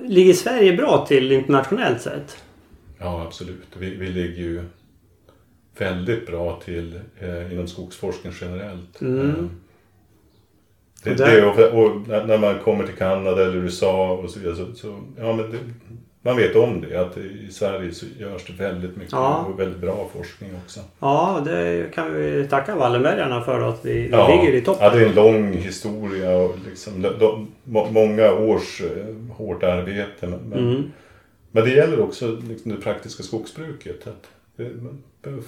Ligger 0.06 0.34
Sverige 0.34 0.78
bra 0.78 1.06
till 1.08 1.32
internationellt 1.32 2.02
sett? 2.02 2.44
Ja, 2.98 3.24
absolut. 3.28 3.68
Vi, 3.78 3.96
vi 3.96 4.08
ligger 4.08 4.42
ju 4.44 4.64
väldigt 5.78 6.28
bra 6.28 6.62
till 6.66 7.00
eh, 7.20 7.54
inom 7.54 7.68
skogsforskning 7.68 8.34
generellt. 8.42 9.02
Mm. 9.02 9.30
Eh, 9.30 9.36
det, 11.04 11.14
det 11.14 11.46
och 11.72 12.08
när 12.08 12.38
man 12.38 12.60
kommer 12.60 12.86
till 12.86 12.96
Kanada 12.96 13.42
eller 13.46 13.56
USA 13.56 14.12
och 14.12 14.30
så 14.30 14.40
vidare 14.40 14.56
så, 14.56 14.66
så 14.76 15.00
ja, 15.18 15.34
men 15.34 15.52
det, 15.52 15.58
man 16.24 16.38
vet 16.38 16.56
om 16.56 16.82
det 16.82 16.98
att 17.02 17.18
i 17.18 17.48
Sverige 17.52 17.92
så 17.94 18.06
görs 18.20 18.46
det 18.46 18.54
väldigt 18.64 18.96
mycket 18.98 19.12
Ja. 19.14 19.46
och 19.54 19.60
väldigt 19.60 19.80
bra 19.80 20.10
forskning 20.16 20.50
också. 20.64 20.80
Ja, 21.00 21.42
det 21.46 21.94
kan 21.94 22.14
vi 22.14 22.48
tacka 22.50 22.76
Wallenbergarna 22.76 23.42
för 23.42 23.62
att 23.62 23.86
vi 23.86 24.10
Ja, 24.12 24.28
ligger 24.42 24.58
i 24.58 24.62
topp. 24.62 24.78
ja, 24.80 24.90
det 24.90 25.02
är 25.02 25.06
en 25.10 25.16
lång 25.16 25.54
historia 25.54 26.38
och 26.38 26.56
liksom, 26.70 27.02
de, 27.20 27.48
må, 27.64 27.92
många 27.92 28.32
års 28.34 28.82
eh, 28.82 29.16
hårt 29.38 29.64
arbete. 29.64 30.28
Men, 30.28 30.40
men, 30.50 30.60
Mm. 30.70 30.84
Men 31.54 31.64
det 31.64 31.70
gäller 31.72 32.00
också 32.02 32.38
liksom 32.50 32.72
det 32.72 32.78
praktiska 32.82 33.24
skogsbruket. 33.24 34.08
Att 34.08 34.28
det, 34.56 34.64
man 34.64 35.04
behöver 35.22 35.44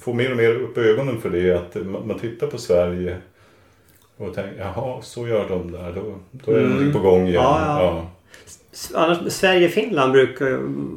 få 0.00 0.12
mer 0.12 0.30
och 0.30 0.36
mer 0.36 0.54
upp 0.54 0.78
ögonen 0.78 1.20
för 1.20 1.30
det. 1.30 1.52
Att 1.52 1.76
man 2.06 2.18
tittar 2.18 2.46
på 2.46 2.58
Sverige 2.58 3.16
och 4.20 4.34
tänker 4.34 4.58
jaha, 4.60 5.02
så 5.02 5.28
gör 5.28 5.48
de 5.48 5.72
där. 5.72 5.92
Då, 5.92 6.14
då 6.32 6.52
är 6.52 6.54
det 6.54 6.60
Mm. 6.60 6.70
någonting 6.72 6.92
på 7.02 7.08
gång 7.10 7.22
igen. 7.22 7.34
Ja, 7.42 7.82
ja. 7.82 8.10
Annars, 8.94 9.32
Sverige 9.32 9.66
och 9.66 9.72
Finland 9.72 10.12
brukar 10.12 10.50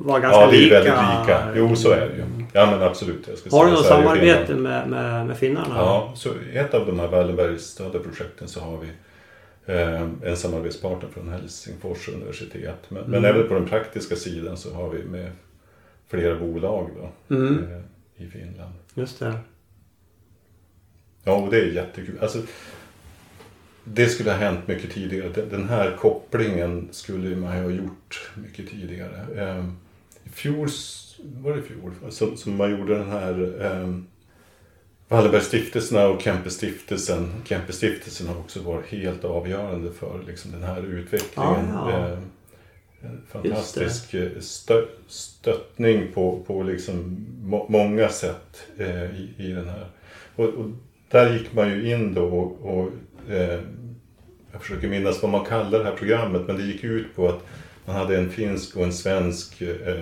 vara 0.06 0.20
ganska 0.20 0.40
Ja, 0.42 0.48
det 0.52 0.58
är 0.58 0.62
lika. 0.62 0.74
väldigt 0.76 0.94
lika. 1.28 1.48
Jo, 1.56 1.76
så 1.76 1.92
är 1.92 2.00
det 2.10 2.16
ju. 2.16 2.24
Ja 2.54 2.66
men 2.72 2.82
absolut. 2.82 3.28
Jag 3.28 3.38
ska 3.38 3.50
Har 3.58 3.66
du 3.66 3.72
något 3.72 3.86
Sverige 3.86 4.04
samarbete 4.04 4.56
med, 4.56 4.90
med, 4.90 5.26
med 5.28 5.38
finnarna? 5.38 5.76
Ja, 5.78 6.12
så 6.16 6.30
i 6.54 6.58
ett 6.58 6.74
av 6.74 6.86
de 6.86 7.00
här 7.00 7.08
Wallenbergstödda 7.08 8.00
projekten 8.00 8.48
så 8.48 8.60
har 8.60 8.78
vi 8.78 8.88
eh, 9.74 10.02
en 10.30 10.38
samarbetspartner 10.38 11.10
från 11.10 11.30
Helsingfors 11.30 12.10
universitet. 12.10 12.80
Men, 12.90 13.04
men 13.04 13.14
Mm. 13.26 13.36
även 13.36 13.48
på 13.48 13.54
den 13.54 13.66
praktiska 13.66 14.16
sidan 14.16 14.58
så 14.58 14.74
har 14.74 14.90
vi 14.90 15.04
med 15.04 15.32
flera 16.08 16.36
bolag 16.40 16.90
då, 17.28 17.36
Mm. 17.36 17.58
eh, 17.58 18.24
i 18.26 18.30
Finland. 18.30 18.74
Just 18.94 19.20
det. 19.20 19.34
Ja, 21.24 21.34
och 21.34 21.50
det 21.52 21.58
är 21.58 21.66
jättekul. 21.66 22.18
Alltså, 22.22 22.38
det 23.84 24.08
skulle 24.08 24.32
ha 24.32 24.38
hänt 24.38 24.68
mycket 24.68 24.92
tidigare. 24.92 25.30
Den- 25.50 25.70
här 25.70 25.98
kopplingen 25.98 26.88
skulle 26.92 27.36
man 27.36 27.64
ha 27.64 27.70
gjort 27.70 28.32
mycket 28.36 28.70
tidigare. 28.70 29.28
Eh, 29.36 29.66
I 30.24 30.30
fjol, 30.30 30.68
var 31.24 31.52
det 31.54 31.60
i 31.60 31.62
fjol, 31.62 31.92
som, 32.10 32.38
som 32.38 32.56
man 32.56 32.72
gjorde 32.72 32.98
den 32.98 33.10
här 33.10 33.66
eh, 33.66 34.00
Wallenbergstiftelserna 35.08 36.08
och 36.08 36.22
Kempe-stiftelsen. 36.22 37.32
Kempe-stiftelsen 37.46 38.28
har 38.28 38.40
också 38.40 38.62
varit 38.62 38.86
helt 38.86 39.26
avgörande 39.26 39.92
för 39.92 40.24
liksom, 40.28 40.52
den 40.52 40.64
här 40.64 40.82
utvecklingen. 40.86 41.76
Ah, 41.76 41.92
ja. 41.92 42.08
Eh, 42.10 42.18
en 43.02 43.22
fantastisk 43.32 44.14
eh, 44.14 44.30
stö, 44.40 44.86
stöttning 45.08 46.12
på, 46.14 46.40
på 46.48 46.64
liksom 46.64 47.26
må, 47.44 47.66
många 47.70 48.10
sätt 48.10 48.64
eh, 48.78 49.04
i, 49.20 49.34
i 49.38 49.48
den 49.52 49.70
här. 49.70 49.86
Och, 50.36 50.46
och 50.46 50.66
där 51.10 51.34
gick 51.38 51.54
man 51.54 51.70
ju 51.70 51.92
in 51.94 52.14
då 52.14 52.26
och, 52.26 52.78
och 52.78 52.90
eh, 53.30 53.60
jag 54.52 54.62
försöker 54.62 54.88
minnas 54.88 55.22
vad 55.22 55.32
man 55.32 55.46
kallar 55.46 55.80
det 55.80 55.86
här 55.86 55.96
programmet 55.96 56.42
men 56.48 56.56
det 56.58 56.64
gick 56.64 56.84
ut 56.84 57.16
på 57.16 57.30
att 57.30 57.46
man 57.86 57.96
hade 57.96 58.18
en 58.18 58.30
finsk 58.30 58.76
och 58.78 58.84
en 58.84 58.94
svensk 58.94 59.62
eh, 59.62 60.02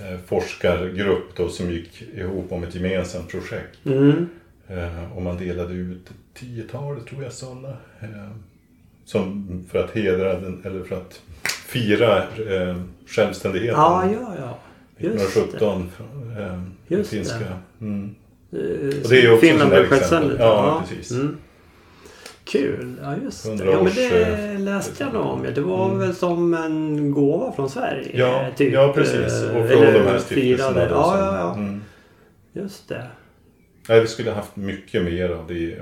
eh, 0.00 0.18
forskargrupp 0.26 1.36
då 1.36 1.48
som 1.48 1.70
gick 1.70 2.02
ihop 2.14 2.52
om 2.52 2.62
ett 2.62 2.74
gemensamt 2.74 3.28
projekt. 3.30 3.78
Mm. 3.84 4.28
Eh, 4.68 5.16
och 5.16 5.22
man 5.22 5.36
delade 5.36 5.74
ut 5.74 6.10
tiotal, 6.34 7.00
tror 7.00 7.22
jag, 7.22 7.32
sådana. 7.32 7.68
Eh, 8.00 8.30
som 9.04 9.46
för 9.70 9.84
att 9.84 9.90
hedra 9.90 10.40
den, 10.40 10.62
eller 10.64 10.84
för 10.84 10.96
att 10.96 11.22
fira 11.68 12.18
eh, 12.22 12.76
självständigheten. 13.06 13.80
Ja, 13.80 14.04
ja, 14.12 14.34
ja. 14.38 14.58
Just 14.98 15.34
det. 15.34 15.40
1917. 15.40 15.90
från, 15.96 16.36
Eh, 16.38 16.62
Just 16.88 17.10
det. 17.10 17.16
finska. 17.16 17.58
Mm. 17.80 18.14
Eh, 18.52 18.58
Och 19.02 19.08
det 19.08 19.16
är 19.18 19.22
ju 19.22 19.32
också 19.32 19.46
Finland 19.46 19.70
blev 19.70 19.86
självständigt. 19.86 20.38
Ja, 20.38 20.84
precis. 20.88 21.10
Mm. 21.10 21.36
Kul, 22.50 22.96
ja 23.02 23.14
just 23.24 23.42
det. 23.44 23.48
100 23.50 23.64
Ja, 23.72 23.82
men 23.82 23.92
det 23.94 24.52
eh, 24.54 24.60
läste 24.60 25.04
jag 25.04 25.12
nog 25.14 25.26
om. 25.26 25.46
Det 25.54 25.60
var 25.60 25.86
Mm. 25.86 25.98
väl 25.98 26.14
som 26.14 26.54
en 26.54 27.10
gåva 27.12 27.52
från 27.52 27.70
Sverige? 27.70 28.10
Ja, 28.14 28.46
typ, 28.56 28.72
ja, 28.72 28.92
precis. 28.94 29.42
eh, 29.42 29.56
Och 29.56 29.68
från 29.68 29.82
eller 29.82 29.92
de 29.92 29.98
här 30.10 30.18
stiftelserna. 30.18 30.80
Ja, 30.80 31.18
ja, 31.18 31.36
ja. 31.38 31.54
Mm. 31.54 31.80
Just 32.52 32.88
det. 32.88 33.06
Nej, 33.88 34.00
vi 34.00 34.06
skulle 34.06 34.30
ha 34.30 34.36
haft 34.36 34.56
mycket 34.56 35.02
mer 35.04 35.28
av 35.30 35.46
det. 35.46 35.78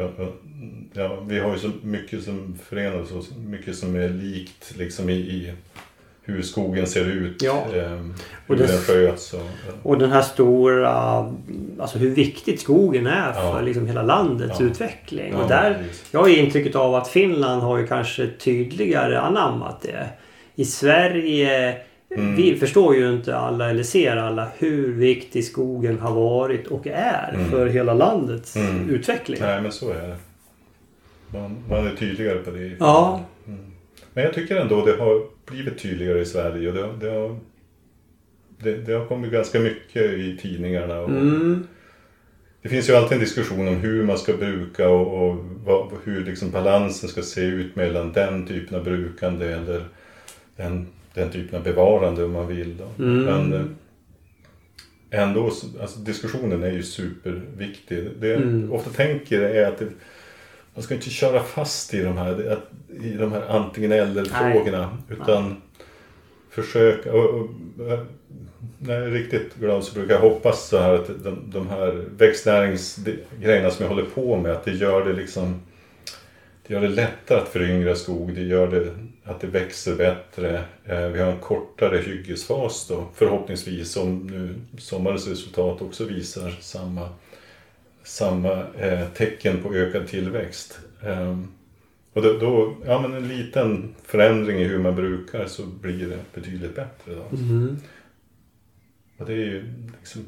Ja, 0.93 1.21
vi 1.29 1.39
har 1.39 1.53
ju 1.53 1.59
så 1.59 1.71
mycket 1.83 2.23
som 2.25 2.59
förenar 2.69 3.01
oss 3.03 3.11
och 3.13 3.39
mycket 3.39 3.77
som 3.77 3.97
är 3.97 4.09
likt 4.09 4.75
liksom 4.79 5.09
i, 5.09 5.13
i 5.15 5.53
hur 6.29 6.43
skogen 6.43 6.87
ser 6.87 7.05
ut. 7.05 7.43
Ja. 7.43 7.65
ehm, 7.75 8.15
Och 8.47 8.57
hur 8.57 8.57
det- 8.57 8.67
den 8.73 8.79
sköts. 8.79 9.33
Och, 9.35 9.41
Och 9.83 9.99
den 9.99 10.11
här 10.13 10.23
stora, 10.23 10.91
alltså 11.79 11.99
hur 11.99 12.11
viktigt 12.11 12.61
skogen 12.61 13.07
är 13.07 13.33
Ja. 13.35 13.53
för 13.53 13.63
liksom 13.63 13.87
hela 13.87 14.03
landets 14.03 14.61
Ja. 14.61 14.67
utveckling. 14.67 15.33
Ja, 15.33 15.43
och 15.43 15.49
där, 15.49 15.83
jag 16.11 16.21
har 16.21 16.29
intrycket 16.29 16.77
av 16.77 16.95
att 16.95 17.09
Finland 17.09 17.63
har 17.63 17.79
ju 17.79 17.87
kanske 17.87 18.27
tydligare 18.39 19.19
anammat 19.21 19.83
det. 19.83 20.07
I 20.55 20.65
Sverige, 20.65 21.77
Mm. 22.17 22.37
vi 22.37 22.57
förstår 22.57 22.95
ju 22.97 23.13
inte 23.13 23.37
alla 23.37 23.71
eller 23.71 23.83
ser 23.83 24.17
alla 24.17 24.49
hur 24.59 24.93
viktig 24.93 25.45
skogen 25.45 25.99
har 25.99 26.15
varit 26.15 26.67
och 26.67 26.87
är 26.87 27.33
Mm. 27.35 27.51
för 27.51 27.67
hela 27.67 27.95
landets 27.95 28.57
Mm. 28.57 28.91
utveckling. 28.91 29.39
Nej, 29.43 29.63
men 29.63 29.73
så 29.73 29.91
är 29.91 30.09
det. 30.09 30.17
Man, 31.39 31.57
man 31.69 31.87
är 31.87 31.95
tydligare 31.95 32.39
på 32.39 32.51
det. 32.51 32.73
Ja. 32.79 33.21
Mm. 33.47 33.61
Men 34.15 34.25
jag 34.25 34.35
tycker 34.35 34.57
ändå 34.57 34.85
det 34.87 34.97
har 34.99 35.23
blivit 35.51 35.79
tydligare 35.79 36.21
i 36.21 36.25
Sverige. 36.25 36.69
Och 36.69 36.75
det, 36.75 37.07
det, 37.07 37.13
har, 37.15 37.39
det, 38.63 38.77
det 38.77 38.93
har 38.93 39.07
kommit 39.07 39.33
ganska 39.33 39.61
mycket 39.61 40.03
i 40.03 40.39
tidningarna. 40.43 41.01
Och 41.01 41.09
Mm. 41.09 41.67
Det 42.63 42.69
finns 42.69 42.89
ju 42.89 42.95
alltid 42.95 43.13
en 43.13 43.21
diskussion 43.25 43.69
om 43.69 43.75
hur 43.77 44.05
man 44.05 44.19
ska 44.19 44.33
bruka 44.37 44.89
och, 44.89 45.29
och 45.31 45.37
vad, 45.65 45.93
hur 46.05 46.25
liksom 46.25 46.51
balansen 46.51 47.09
ska 47.09 47.23
se 47.23 47.41
ut 47.41 47.77
mellan 47.77 48.13
den 48.13 48.47
typen 48.47 48.79
av 48.79 48.85
brukande 48.85 49.47
eller 49.53 49.85
den, 50.57 50.87
den 51.15 51.31
typen 51.31 51.59
av 51.59 51.65
bevarande 51.65 52.25
om 52.25 52.33
man 52.33 52.47
vill. 52.49 52.77
Då. 52.77 53.05
Mm. 53.05 53.25
Men 53.25 53.53
eh, 53.53 53.65
ändå, 55.23 55.51
så- 55.51 55.81
alltså 55.81 55.99
diskussionen 56.01 56.63
är 56.63 56.73
ju 56.73 56.83
superviktig. 56.83 58.09
Det 58.21 58.29
jag 58.29 58.43
Mm. 58.43 58.73
ofta 58.73 58.91
tänker 58.91 59.41
är 59.41 59.67
att 59.69 59.79
det, 59.79 59.89
man 60.79 60.83
ska 60.83 60.95
inte 60.95 61.11
köra 61.11 61.43
fast 61.43 61.95
i 61.95 62.03
de 62.03 62.19
här, 62.19 62.59
i 63.03 63.11
de 63.11 63.33
här 63.33 63.43
antingen 63.49 63.93
eller 63.93 64.25
frågorna. 64.25 64.99
Utan 65.09 65.63
försöka, 66.51 67.13
och, 67.13 67.25
och, 67.25 67.41
och, 67.79 67.99
när 68.79 68.95
jag 68.95 69.03
är 69.03 69.11
riktigt 69.11 69.55
glad 69.55 69.85
så 69.85 69.95
brukar 69.95 70.15
jag 70.15 70.21
hoppas 70.21 70.69
så 70.69 70.79
här 70.79 70.95
att 70.95 71.07
de, 71.25 71.43
de 71.47 71.69
här 71.69 72.05
växtnäringsgrejerna 72.19 73.71
som 73.71 73.83
jag 73.83 73.91
håller 73.91 74.05
på 74.05 74.37
med, 74.37 74.53
att 74.53 74.65
det 74.65 74.73
gör 74.73 75.05
det 75.05 75.13
liksom 75.13 75.61
det 76.67 76.75
gör 76.75 76.81
det 76.81 76.89
lättare 76.89 77.39
att 77.39 77.49
föryngra 77.49 77.95
skog, 77.95 78.35
det 78.35 78.43
gör 78.43 78.67
det 78.67 78.95
att 79.25 79.41
det 79.41 79.47
växer 79.47 79.97
bättre. 79.97 80.65
Eh, 80.85 81.09
Vi 81.09 81.21
har 81.21 81.33
en 81.33 81.41
kortare 81.41 81.99
hyggesfas 81.99 82.87
då, 82.89 83.05
förhoppningsvis, 83.15 83.97
om 83.97 84.27
nu 84.27 84.55
sommarens 84.81 85.29
resultat 85.29 85.83
också 85.83 86.05
visar 86.05 86.57
samma, 86.61 87.09
samma 88.09 88.67
eh, 88.79 89.09
tecken 89.09 89.63
på 89.63 89.75
ökad 89.75 90.07
tillväxt. 90.09 90.81
Eh, 91.03 91.39
och 92.13 92.23
då, 92.23 92.33
då, 92.33 92.77
ja 92.87 93.01
men 93.03 93.15
en 93.15 93.29
liten 93.29 93.95
förändring 94.05 94.59
i 94.59 94.65
hur 94.65 94.79
man 94.79 94.95
brukar 94.95 95.47
så 95.47 95.67
blir 95.67 96.09
det 96.09 96.19
betydligt 96.35 96.75
bättre. 96.75 97.15
Då. 97.15 97.37
Mm. 97.37 97.77
Och 99.17 99.27
det 99.27 99.33
är 99.33 99.37
ju 99.37 99.73
liksom 99.99 100.25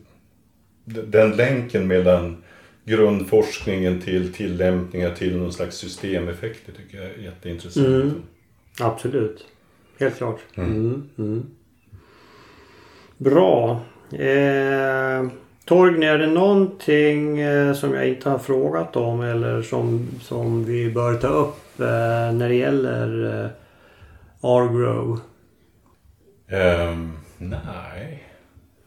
den 0.85 1.31
länken 1.31 1.87
mellan 1.87 2.43
grundforskningen 2.85 4.01
till 4.01 4.33
tillämpningar 4.33 5.14
till 5.14 5.37
någon 5.37 5.53
slags 5.53 5.76
systemeffekter 5.76 6.72
tycker 6.72 6.99
jag 6.99 7.07
är 7.07 7.18
jätteintressant. 7.18 7.87
Mm. 7.87 8.22
Absolut. 8.81 9.47
Helt 9.99 10.16
klart. 10.16 10.41
Mm. 10.55 10.70
Mm. 10.70 11.09
Mm. 11.18 11.47
Bra. 13.16 13.81
Eh, 14.12 15.28
Torgny, 15.70 16.06
är 16.06 16.18
det 16.18 16.26
någonting 16.26 17.38
eh, 17.38 17.74
som 17.74 17.94
jag 17.94 18.08
inte 18.08 18.30
har 18.30 18.38
frågat 18.38 18.96
om 18.96 19.20
eller 19.20 19.62
som, 19.62 20.08
som 20.20 20.64
vi 20.64 20.90
bör 20.90 21.14
ta 21.14 21.26
upp 21.26 21.80
eh, 21.80 21.86
när 22.32 22.48
det 22.48 22.54
gäller 22.54 23.24
eh, 23.24 23.50
R-Grow? 24.42 25.20
Ehm, 26.48 27.12
nej, 27.38 28.28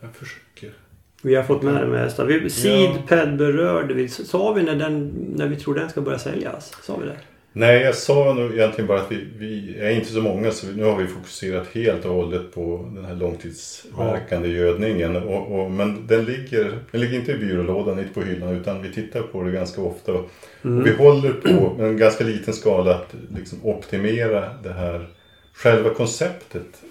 jag 0.01 0.15
försöker. 0.15 0.73
Vi 1.21 1.35
har 1.35 1.43
fått 1.43 1.61
med 1.61 1.73
det 1.73 1.87
mesta. 1.87 2.49
Seedped 2.49 3.37
berörde 3.37 3.93
vi. 3.93 4.07
Sa 4.07 4.53
vi 4.53 4.63
när, 4.63 4.75
den, 4.75 5.13
när 5.35 5.47
vi 5.47 5.55
tror 5.55 5.75
den 5.75 5.89
ska 5.89 6.01
börja 6.01 6.19
säljas? 6.19 6.77
Sa 6.81 6.97
vi 6.97 7.05
det? 7.05 7.17
Nej, 7.55 7.81
jag 7.81 7.95
sa 7.95 8.33
nog 8.33 8.51
egentligen 8.51 8.87
bara 8.87 9.01
att 9.01 9.11
vi, 9.11 9.27
vi 9.37 9.79
är 9.79 9.89
inte 9.89 10.09
så 10.09 10.21
många 10.21 10.51
så 10.51 10.67
nu 10.67 10.83
har 10.83 10.97
vi 10.97 11.07
fokuserat 11.07 11.67
helt 11.67 12.05
och 12.05 12.15
hållet 12.15 12.53
på 12.53 12.89
den 12.95 13.05
här 13.05 13.15
långtidsverkande 13.15 14.49
gödningen. 14.49 15.15
Och, 15.15 15.59
och, 15.59 15.71
men 15.71 16.07
den 16.07 16.25
ligger, 16.25 16.79
den 16.91 17.01
ligger 17.01 17.19
inte 17.19 17.31
i 17.31 17.37
byrålådan, 17.37 17.99
inte 17.99 18.13
på 18.13 18.21
hyllan 18.21 18.49
utan 18.49 18.81
vi 18.81 18.93
tittar 18.93 19.21
på 19.21 19.43
det 19.43 19.51
ganska 19.51 19.81
ofta. 19.81 20.13
Och, 20.13 20.19
och 20.61 20.87
vi 20.87 20.95
håller 20.95 21.33
på 21.33 21.73
med 21.77 21.87
en 21.87 21.97
ganska 21.97 22.23
liten 22.23 22.53
skala 22.53 22.95
att 22.95 23.15
liksom 23.35 23.59
optimera 23.63 24.53
det 24.63 24.73
här. 24.73 25.07
Själva 25.53 25.89
konceptet 25.89 26.83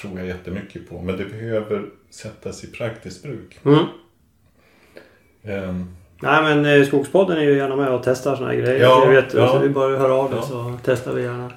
tror 0.00 0.18
jag 0.18 0.26
jättemycket 0.26 0.88
på 0.88 1.02
men 1.02 1.16
det 1.16 1.24
behöver 1.24 1.84
sättas 2.10 2.64
i 2.64 2.66
praktiskt 2.66 3.22
bruk. 3.22 3.58
Mm. 3.64 3.84
Ehm, 5.42 5.96
Nej 6.20 6.42
men 6.42 6.80
eh, 6.80 6.86
Skogspodden 6.86 7.36
är 7.38 7.42
ju 7.42 7.56
gärna 7.56 7.76
med 7.76 7.88
och 7.88 8.02
testar 8.04 8.36
såna 8.36 8.48
här 8.48 8.56
grejer. 8.56 8.80
Ja, 8.80 9.02
jag 9.04 9.10
vet, 9.22 9.34
ja. 9.34 9.48
Så 9.48 9.58
vi 9.58 9.68
bara 9.68 9.96
hör 9.98 10.10
av 10.10 10.30
det 10.30 10.36
Ja. 10.36 10.42
så 10.42 10.78
testar 10.84 11.12
vi 11.14 11.22
gärna. 11.22 11.50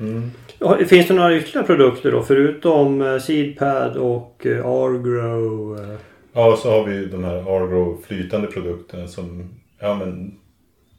mm. 0.00 0.30
Ja, 0.58 0.76
Finns 0.86 1.08
det 1.08 1.14
några 1.14 1.36
ytterligare 1.36 1.66
produkter 1.66 2.12
då 2.12 2.22
förutom 2.22 3.02
eh, 3.02 3.18
Seedpad 3.18 3.96
och 3.96 4.46
eh, 4.46 4.52
R-Grow? 4.66 5.78
eh? 5.80 5.96
Ja, 6.32 6.56
så 6.62 6.70
har 6.70 6.84
vi 6.84 7.06
de 7.06 7.24
här 7.24 7.36
Argro 7.36 7.98
flytande 8.06 8.46
produkterna 8.48 9.08
som 9.08 9.50
ja, 9.78 9.94
men 9.94 10.34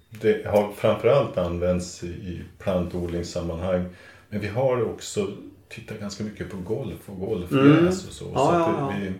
det 0.09 0.45
har 0.47 0.71
framförallt 0.77 1.37
använts 1.37 2.03
i, 2.03 2.41
plantodlingssammanhang. 2.59 3.85
Men 4.29 4.39
vi 4.39 4.47
har 4.47 4.83
också 4.83 5.27
tittat 5.69 5.99
ganska 5.99 6.23
mycket 6.23 6.49
på 6.51 6.57
golf 6.57 6.99
och 7.05 7.19
golfgräs 7.19 7.51
Mm. 7.75 7.87
och 7.87 7.93
så. 7.93 8.25
Ja, 8.33 8.39
så 8.47 8.53
ja, 8.53 8.75
ja. 8.79 8.93
det, 8.99 9.05
vi, 9.05 9.11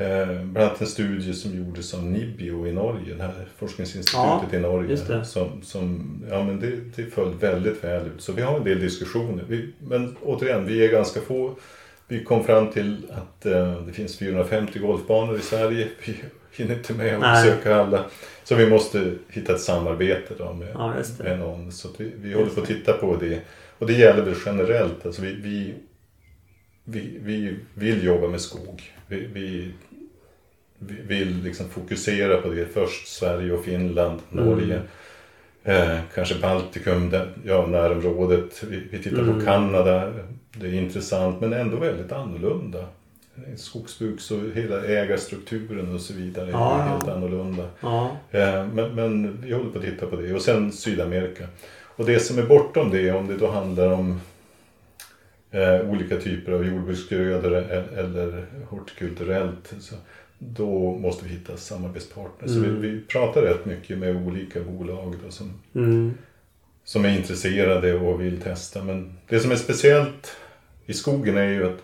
eh, 0.00 0.26
bland 0.26 0.56
annat 0.56 0.80
en 0.80 0.86
studie 0.86 1.34
som 1.34 1.56
gjordes 1.56 1.94
av 1.94 2.04
Nibio 2.04 2.66
i 2.66 2.72
Norge, 2.72 3.14
det 3.14 3.22
här 3.22 3.48
forskningsinstitutet 3.56 4.52
Ja, 4.52 4.58
i 4.58 4.60
Norge. 4.60 5.24
Som, 5.24 5.62
som, 5.62 6.16
ja, 6.30 6.44
men 6.44 6.60
det, 6.60 6.70
det 6.96 7.10
föll 7.10 7.34
väldigt 7.34 7.84
väl 7.84 8.06
ut. 8.06 8.22
Så 8.22 8.32
vi 8.32 8.42
har 8.42 8.56
en 8.56 8.64
del 8.64 8.80
diskussioner. 8.80 9.44
Vi, 9.48 9.72
men 9.78 10.16
återigen, 10.22 10.66
vi 10.66 10.84
är 10.84 10.92
ganska 10.92 11.20
få 11.20 11.54
vi 12.10 12.24
kom 12.24 12.44
fram 12.44 12.70
till 12.70 13.10
att 13.10 13.46
eh, 13.46 13.82
det 13.82 13.92
finns 13.92 14.18
450 14.18 14.78
golfbanor 14.78 15.36
i 15.36 15.40
Sverige. 15.40 15.88
Vi 16.06 16.64
hinner 16.64 16.74
inte 16.74 16.94
med 16.94 17.14
att 17.14 17.20
Nej. 17.20 17.44
besöka 17.44 17.76
alla. 17.76 18.04
Så 18.44 18.54
vi 18.54 18.66
måste 18.70 19.14
hitta 19.28 19.54
ett 19.54 19.60
samarbete 19.60 20.34
då 20.38 20.52
med, 20.52 20.68
Ja, 20.74 20.94
med 21.18 21.38
någon. 21.38 21.72
Så 21.72 21.88
vi, 21.98 22.12
vi 22.16 22.34
håller 22.34 22.50
på 22.50 22.60
att 22.60 22.66
titta 22.66 22.92
på 22.92 23.16
det. 23.16 23.40
Och 23.78 23.86
det 23.86 23.92
gäller 23.92 24.22
väl 24.22 24.34
generellt. 24.46 25.06
Alltså 25.06 25.22
vi, 25.22 25.34
vi, 25.34 25.74
vi, 26.84 27.18
vi 27.20 27.56
vill 27.74 28.04
jobba 28.04 28.28
med 28.28 28.40
skog. 28.40 28.92
Vi, 29.06 29.26
vi 29.32 29.72
vill 30.88 31.42
liksom 31.42 31.68
fokusera 31.68 32.36
på 32.40 32.48
det. 32.48 32.66
Först 32.74 33.08
Sverige 33.08 33.52
och 33.52 33.64
Finland, 33.64 34.20
Norge. 34.30 34.80
Eh, 35.64 35.98
kanske 36.14 36.34
Baltikum, 36.42 37.10
där, 37.10 37.28
ja, 37.44 37.66
närområdet. 37.66 38.62
Vi, 38.68 38.82
vi 38.90 38.98
tittar 39.02 39.18
Mm. 39.22 39.38
på 39.38 39.44
Kanada. 39.44 40.12
Det 40.52 40.66
är 40.66 40.74
intressant 40.74 41.40
men 41.40 41.52
ändå 41.52 41.76
väldigt 41.76 42.12
annorlunda. 42.12 42.84
Skogsbruk 43.56 44.20
så 44.20 44.40
hela 44.54 44.84
ägarstrukturen 44.84 45.94
och 45.94 46.00
så 46.00 46.14
vidare 46.14 46.46
är 46.48 46.50
Ja, 46.52 46.78
ja. 46.78 46.82
helt 46.92 47.08
annorlunda. 47.08 47.68
Ja. 47.80 48.16
Eh, 48.30 48.66
Men, 48.66 48.94
men 48.94 49.40
vi 49.42 49.52
håller 49.52 49.70
på 49.70 49.78
att 49.78 49.84
titta 49.84 50.06
på 50.06 50.16
det. 50.16 50.34
Och 50.34 50.42
sen 50.42 50.72
Sydamerika. 50.72 51.46
Och 51.96 52.04
det 52.06 52.20
som 52.20 52.38
är 52.38 52.42
bortom 52.42 52.90
det, 52.90 53.10
om 53.12 53.26
det 53.28 53.36
då 53.36 53.50
handlar 53.50 53.90
om 53.92 54.20
eh, 55.50 55.80
olika 55.90 56.16
typer 56.16 56.52
av 56.52 56.66
jordbruksgrödor 56.66 57.56
e- 57.56 57.82
eller 57.96 58.46
hortikulturellt. 58.68 59.74
Så 59.80 59.94
då 60.42 60.94
måste 60.98 61.24
vi 61.24 61.30
hitta 61.30 61.56
samarbetspartners. 61.56 62.50
Så 62.50 62.58
Mm. 62.58 62.80
vi, 62.80 62.88
vi 62.88 63.00
pratar 63.00 63.42
rätt 63.42 63.64
mycket 63.64 63.98
med 63.98 64.26
olika 64.26 64.60
bolag 64.60 65.14
då, 65.24 65.30
som, 65.30 65.52
Mm. 65.74 66.14
som 66.84 67.04
är 67.04 67.16
intresserade 67.18 67.94
och 67.94 68.20
vill 68.20 68.40
testa. 68.40 68.84
Men 68.84 69.12
det 69.28 69.40
som 69.40 69.50
är 69.50 69.56
speciellt 69.56 70.36
i 70.86 70.92
skogen 70.94 71.36
är 71.36 71.48
ju 71.48 71.66
att 71.66 71.78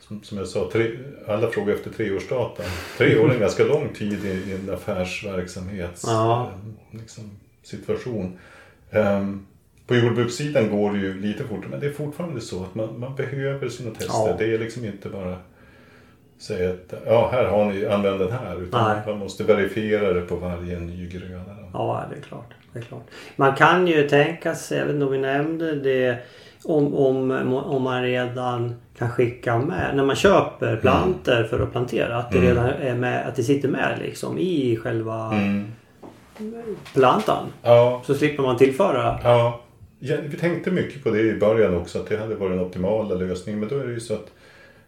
som, 0.00 0.22
som 0.22 0.38
jag 0.38 0.46
sa, 0.48 0.70
tre, 0.72 0.90
alla 1.28 1.50
frågar 1.50 1.74
efter 1.74 1.90
treårsdata. 1.90 2.62
Tre 2.98 3.18
år 3.18 3.30
är 3.30 3.34
en 3.34 3.40
ganska 3.46 3.64
lång 3.64 3.88
tid 3.94 4.24
i, 4.24 4.28
i 4.50 4.52
en 4.54 4.70
affärsverksamhets 4.74 6.04
Ja. 6.06 6.50
eh, 6.92 7.00
liksom, 7.00 7.24
situation. 7.62 8.38
Ehm, 8.90 9.46
på 9.86 9.94
jordbrukssidan 9.96 10.70
går 10.70 10.92
det 10.92 10.98
ju 10.98 11.20
lite 11.20 11.44
fortare 11.44 11.68
men 11.70 11.80
det 11.80 11.86
är 11.86 11.92
fortfarande 11.92 12.40
så 12.40 12.62
att 12.64 12.74
man, 12.74 13.00
man 13.00 13.16
behöver 13.16 13.68
sina 13.68 13.90
tester. 13.90 14.12
Ja. 14.12 14.36
Det 14.38 14.54
är 14.54 14.58
liksom 14.58 14.84
inte 14.84 15.08
bara 15.08 15.36
säga 16.40 16.70
att 16.70 16.94
ja, 17.06 17.28
här 17.32 17.44
har 17.44 17.64
ni, 17.64 17.86
använd 17.86 18.18
den 18.20 18.32
här. 18.32 18.62
Utan 18.62 18.88
Nej. 18.88 19.00
man 19.06 19.18
måste 19.18 19.44
verifiera 19.44 20.12
det 20.12 20.20
på 20.20 20.36
varje 20.36 20.78
ny 20.78 21.08
gröda. 21.08 21.56
Ja, 21.72 22.04
det 22.10 22.16
är 22.16 22.20
klart. 22.22 22.50
Det 22.72 22.78
är 22.78 22.82
klart. 22.82 23.06
Man 23.36 23.54
kan 23.54 23.86
ju 23.86 24.08
tänka 24.08 24.54
sig, 24.54 24.78
jag 24.78 24.84
vet 24.86 24.94
inte 24.94 25.06
om 25.06 25.12
vi 25.12 25.18
nämnde 25.18 25.74
det, 25.74 26.18
om, 26.64 26.94
om, 26.94 27.30
om 27.54 27.82
man 27.82 28.02
redan 28.02 28.74
kan 28.98 29.10
skicka 29.10 29.58
med, 29.58 29.90
när 29.96 30.04
man 30.04 30.16
köper 30.16 30.76
planter 30.76 31.44
för 31.44 31.60
att 31.60 31.72
plantera, 31.72 32.16
att 32.16 32.30
det 32.30 32.38
Mm. 32.38 32.48
redan 32.50 32.66
är 32.66 32.94
med, 32.94 33.28
att 33.28 33.36
det 33.36 33.42
sitter 33.42 33.68
med 33.68 33.98
liksom 34.02 34.38
i 34.38 34.76
själva 34.82 35.32
Mm. 35.34 35.66
plantan. 36.94 37.46
Ja, 37.62 38.02
Så 38.06 38.14
slipper 38.14 38.42
man 38.42 38.56
tillföra. 38.56 39.18
Ja, 39.24 39.60
ja, 39.98 40.16
vi 40.28 40.36
tänkte 40.36 40.70
mycket 40.70 41.04
på 41.04 41.10
det 41.10 41.20
i 41.20 41.34
början 41.38 41.76
också, 41.76 41.98
att 41.98 42.08
det 42.08 42.16
hade 42.16 42.34
varit 42.34 42.52
den 42.56 42.66
optimala 42.66 43.14
lösningen. 43.14 43.60
Men 43.60 43.68
då 43.68 43.78
är 43.78 43.86
det 43.86 43.92
ju 43.92 44.00
så 44.00 44.14
att 44.14 44.26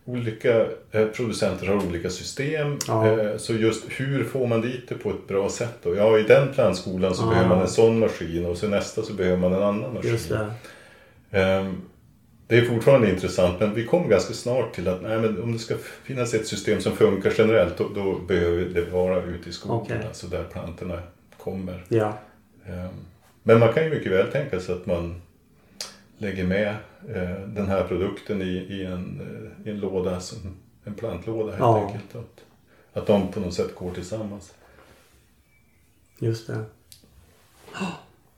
olika 0.04 0.66
eh, 0.90 1.06
producenter 1.06 1.66
har 1.66 1.86
olika 1.86 2.10
system. 2.10 2.78
Ja. 2.88 3.08
Eh, 3.20 3.36
så 3.36 3.54
just 3.54 3.84
hur 3.88 4.24
får 4.24 4.46
man 4.46 4.60
dit 4.60 4.88
det 4.88 4.94
på 4.94 5.10
ett 5.10 5.28
bra 5.28 5.48
sätt 5.48 5.74
då? 5.82 5.96
Ja, 5.96 6.18
i 6.18 6.22
den 6.22 6.48
plantskolan 6.54 7.14
så 7.14 7.22
Ja. 7.22 7.28
behöver 7.28 7.48
man 7.48 7.60
en 7.60 7.68
sån 7.68 7.98
maskin 7.98 8.46
och 8.46 8.56
så 8.56 8.68
nästa 8.68 9.02
så 9.02 9.12
behöver 9.12 9.36
man 9.38 9.52
en 9.52 9.62
annan 9.62 9.94
maskin. 9.94 10.18
Det. 11.30 11.38
Ehm, 11.40 11.82
Det 12.46 12.58
är 12.58 12.64
fortfarande 12.64 13.10
intressant 13.10 13.60
men 13.60 13.74
vi 13.74 13.84
kom 13.86 14.08
ganska 14.08 14.34
snart 14.34 14.74
till 14.74 14.88
att 14.88 15.02
nej, 15.02 15.18
men 15.20 15.42
om 15.42 15.52
det 15.52 15.58
ska 15.58 15.74
finnas 16.04 16.34
ett 16.34 16.46
system 16.46 16.80
som 16.80 16.96
funkar 16.96 17.32
generellt 17.38 17.78
då, 17.78 17.88
då 17.94 18.18
behöver 18.18 18.64
det 18.64 18.80
vara 18.90 19.22
ute 19.22 19.48
i 19.48 19.52
skogen, 19.52 19.76
Okej. 19.96 20.06
alltså 20.08 20.26
där 20.26 20.44
plantorna 20.44 20.98
kommer. 21.38 21.84
Ja. 21.88 22.18
Ehm, 22.66 22.88
Men 23.42 23.58
man 23.58 23.72
kan 23.72 23.84
ju 23.84 23.90
mycket 23.90 24.12
väl 24.12 24.26
tänka 24.32 24.60
sig 24.60 24.74
att 24.74 24.86
man 24.86 25.21
lägger 26.18 26.44
med 26.46 26.68
eh, 27.08 27.40
den 27.46 27.66
här 27.68 27.84
produkten 27.84 28.42
i, 28.42 28.44
i, 28.46 28.84
en, 28.84 29.20
eh, 29.20 29.68
i 29.68 29.70
en 29.70 29.80
låda, 29.80 30.20
som, 30.20 30.38
en 30.84 30.94
plantlåda 30.94 31.50
helt 31.50 31.58
Ja. 31.60 31.86
enkelt. 31.86 32.14
Att, 32.16 32.44
att 33.00 33.06
de 33.06 33.32
på 33.32 33.40
något 33.40 33.54
sätt 33.54 33.74
går 33.74 33.90
tillsammans. 33.90 34.54
Just 36.18 36.46
det. 36.46 36.64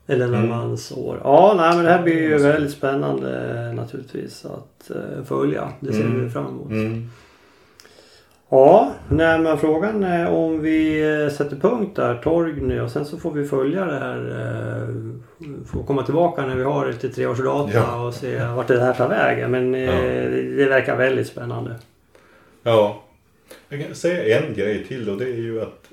Eller 0.06 0.26
när 0.28 0.38
Mm. 0.38 0.50
man 0.50 0.78
sår. 0.78 1.20
Ja, 1.24 1.54
nej, 1.56 1.76
men 1.76 1.84
det 1.84 1.90
här 1.90 2.02
blir 2.02 2.14
ju 2.22 2.38
väldigt 2.38 2.72
spännande 2.72 3.72
naturligtvis 3.72 4.44
att 4.44 4.90
eh, 4.90 5.24
följa. 5.24 5.72
Det 5.80 5.92
ser 5.92 6.04
Mm. 6.04 6.24
vi 6.24 6.30
fram 6.30 6.46
emot. 6.46 6.70
Mm. 6.70 7.10
Ja, 8.54 8.94
nej, 9.08 9.38
men 9.38 9.58
frågan 9.58 10.04
är 10.04 10.28
om 10.28 10.60
vi 10.60 11.02
eh, 11.24 11.28
sätter 11.32 11.56
punkt 11.56 11.96
där, 11.96 12.14
Torgny, 12.14 12.80
och 12.80 12.90
sen 12.90 13.04
så 13.04 13.18
får 13.18 13.32
vi 13.32 13.44
följa 13.48 13.84
det 13.84 13.98
här. 13.98 14.18
eh, 14.18 15.64
Får 15.66 15.82
komma 15.86 16.02
tillbaka 16.02 16.46
när 16.46 16.56
vi 16.56 16.62
har 16.62 16.86
lite 16.86 17.08
treårsdata 17.08 17.72
Ja. 17.74 18.06
och 18.06 18.14
se 18.14 18.44
vart 18.44 18.68
det 18.68 18.80
här 18.80 18.94
tar 18.94 19.08
vägen. 19.08 19.50
Men 19.50 19.74
eh, 19.74 19.80
Ja. 19.82 20.02
det 20.56 20.66
verkar 20.68 20.96
väldigt 20.96 21.26
spännande. 21.26 21.74
Ja. 22.62 23.02
Jag 23.68 23.80
kan 23.86 23.94
säga 23.94 24.40
en 24.40 24.54
grej 24.54 24.84
till 24.88 25.10
och 25.10 25.18
det 25.18 25.24
är 25.24 25.36
ju 25.36 25.62
att 25.62 25.92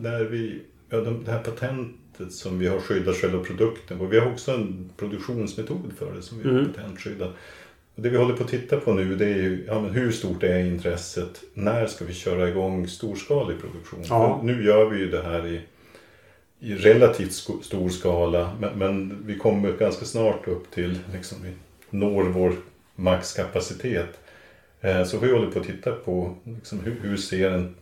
när 0.00 0.24
vi, 0.24 0.62
ja, 0.90 1.00
de- 1.00 1.24
det 1.24 1.30
här 1.32 1.42
patentet 1.42 2.32
som 2.32 2.58
vi 2.58 2.66
har 2.68 2.78
skyddat 2.78 3.16
själva 3.16 3.38
produkten 3.44 4.00
och 4.00 4.12
vi 4.12 4.18
har 4.18 4.32
också 4.32 4.50
en 4.50 4.90
produktionsmetod 4.96 5.92
för 5.98 6.12
det 6.16 6.22
som 6.22 6.38
vi 6.38 6.44
har 6.48 6.58
Mm. 6.58 6.72
patentskyddat. 6.72 7.30
Det 8.00 8.08
vi 8.08 8.16
håller 8.16 8.34
på 8.36 8.44
att 8.44 8.50
titta 8.50 8.76
på 8.80 8.92
nu 8.94 9.16
det 9.16 9.24
är 9.24 9.36
ju 9.36 9.64
ja, 9.66 9.78
hur 9.78 10.10
stort 10.12 10.42
är 10.42 10.58
intresset? 10.58 11.42
När 11.54 11.86
ska 11.86 12.04
vi 12.04 12.14
köra 12.14 12.48
igång 12.48 12.88
storskalig 12.88 13.60
produktion? 13.60 14.00
Ja. 14.08 14.40
Nu 14.42 14.64
gör 14.64 14.84
vi 14.90 14.98
ju 14.98 15.10
det 15.10 15.22
här 15.22 15.46
i, 15.46 15.60
i 16.60 16.74
relativt 16.74 17.32
stor 17.62 17.88
skala 17.88 18.56
men, 18.60 18.78
men 18.78 19.22
vi 19.26 19.38
kommer 19.38 19.72
ganska 19.72 20.04
snart 20.04 20.48
upp 20.48 20.70
till, 20.70 20.98
liksom, 21.12 21.38
vi 21.42 21.52
når 21.90 22.22
vår 22.24 22.52
maxkapacitet. 22.96 24.18
Eh, 24.80 25.04
Så 25.04 25.18
vi 25.18 25.32
håller 25.32 25.50
på 25.50 25.58
att 25.60 25.66
titta 25.66 25.92
på 25.92 26.34
liksom, 26.44 26.80
hur, 26.80 26.96
hur 27.02 27.16
ser 27.16 27.50
en, 27.50 27.74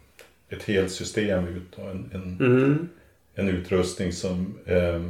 ett 0.48 0.62
helt 0.62 0.90
system 0.92 1.46
ut 1.48 1.78
en, 1.78 2.10
en, 2.14 2.36
Mm. 2.40 2.88
en 3.34 3.48
utrustning 3.48 4.12
som 4.12 4.54
eh, 4.64 5.02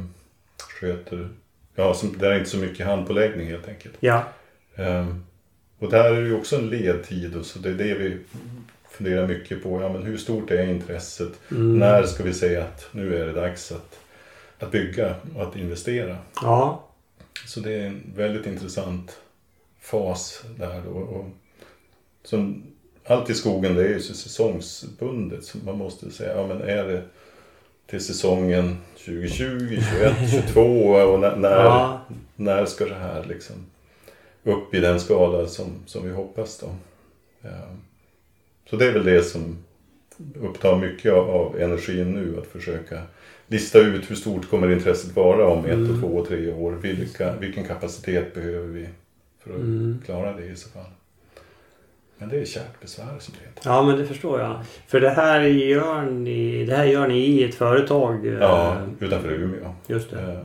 sköter, 0.79 1.29
ja, 1.75 1.93
som, 1.93 2.17
där 2.17 2.31
är 2.31 2.37
inte 2.37 2.49
så 2.49 2.57
mycket 2.57 2.85
handpåläggning 2.85 3.47
helt 3.47 3.67
enkelt. 3.67 3.93
Ja. 3.99 4.23
Eh, 4.77 5.07
och 5.79 5.89
där 5.91 6.13
är 6.13 6.21
det 6.21 6.27
ju 6.27 6.35
också 6.35 6.55
en 6.55 6.69
ledtid 6.69 7.35
och 7.35 7.45
så 7.45 7.59
det 7.59 7.69
är 7.69 7.73
det 7.73 7.93
vi 7.93 8.17
funderar 8.89 9.27
mycket 9.27 9.63
på. 9.63 9.81
Ja, 9.81 9.89
men 9.93 10.03
hur 10.03 10.17
stort 10.17 10.51
är 10.51 10.67
intresset? 10.67 11.31
Mm. 11.51 11.79
När 11.79 12.03
ska 12.03 12.23
vi 12.23 12.33
säga 12.33 12.63
att 12.63 12.87
nu 12.91 13.21
är 13.21 13.25
det 13.25 13.33
dags 13.33 13.71
att, 13.71 13.99
att 14.59 14.71
bygga 14.71 15.15
och 15.35 15.43
att 15.43 15.55
investera? 15.55 16.17
Ja. 16.41 16.83
Så 17.45 17.59
det 17.59 17.73
är 17.73 17.85
en 17.87 18.01
väldigt 18.15 18.45
intressant 18.47 19.17
fas 19.79 20.43
där 20.57 20.81
då. 20.85 20.91
Och 20.91 21.25
som 22.23 22.63
allt 23.05 23.29
i 23.29 23.33
skogen 23.33 23.75
det 23.75 23.83
är 23.83 23.89
ju 23.89 23.99
säsongsbundet. 23.99 25.43
Så 25.43 25.57
man 25.57 25.77
måste 25.77 26.11
säga, 26.11 26.37
ja 26.37 26.47
men 26.47 26.61
är 26.61 26.83
det 26.87 27.03
till 27.85 28.01
säsongen 28.05 28.77
2020, 29.05 29.79
21, 29.91 30.13
22 30.47 30.61
och 30.93 31.19
när, 31.19 31.35
när, 31.35 31.63
Ja. 31.63 32.01
när 32.35 32.65
ska 32.65 32.85
det 32.85 32.95
här 32.95 33.25
liksom 33.29 33.55
upp 34.47 34.73
i 34.73 34.79
den 34.79 34.99
skala 34.99 35.47
som, 35.47 35.65
som 35.85 36.03
vi 36.07 36.13
hoppas 36.13 36.59
då. 36.59 36.67
Ja. 37.41 37.49
Så 38.69 38.75
det 38.75 38.85
är 38.85 38.93
väl 38.93 39.05
det 39.05 39.23
som 39.23 39.57
upptar 40.41 40.77
mycket 40.77 41.13
av, 41.13 41.57
energin 41.59 42.11
nu, 42.11 42.35
att 42.39 42.47
försöka 42.47 43.01
lista 43.47 43.79
ut 43.79 44.11
hur 44.11 44.15
stort 44.15 44.49
kommer 44.49 44.71
intresset 44.71 45.15
vara 45.15 45.47
om 45.47 45.65
ett 45.65 45.71
Mm. 45.73 45.91
och 45.93 45.99
två 46.01 46.17
och 46.17 46.27
tre 46.27 46.53
år. 46.53 46.71
Vilka, 46.71 47.35
vilken 47.35 47.63
kapacitet 47.67 48.33
behöver 48.33 48.67
vi 48.67 48.87
för 49.43 49.49
att 49.49 49.55
Mm. 49.59 50.01
klara 50.05 50.33
det 50.33 50.45
i 50.45 50.55
så 50.55 50.69
fall. 50.69 50.85
Men 52.17 52.29
det 52.29 52.39
är 52.41 52.45
kärt 52.45 52.81
besvär 52.81 53.15
som 53.19 53.33
det 53.39 53.49
heter. 53.49 53.69
Ja 53.69 53.83
men 53.83 53.97
det 53.97 54.05
förstår 54.07 54.39
jag. 54.39 54.59
För 54.87 54.99
det 54.99 55.09
här 55.09 55.41
gör 55.41 56.01
ni, 56.01 56.65
det 56.65 56.75
här 56.75 56.85
gör 56.85 57.07
ni 57.07 57.17
i 57.19 57.43
ett 57.43 57.55
företag. 57.55 58.27
eh, 58.27 58.33
Ja, 58.33 58.77
utanför 58.99 59.31
Umeå. 59.31 59.73
Just 59.87 60.09
det. 60.11 60.21
Eh, 60.21 60.39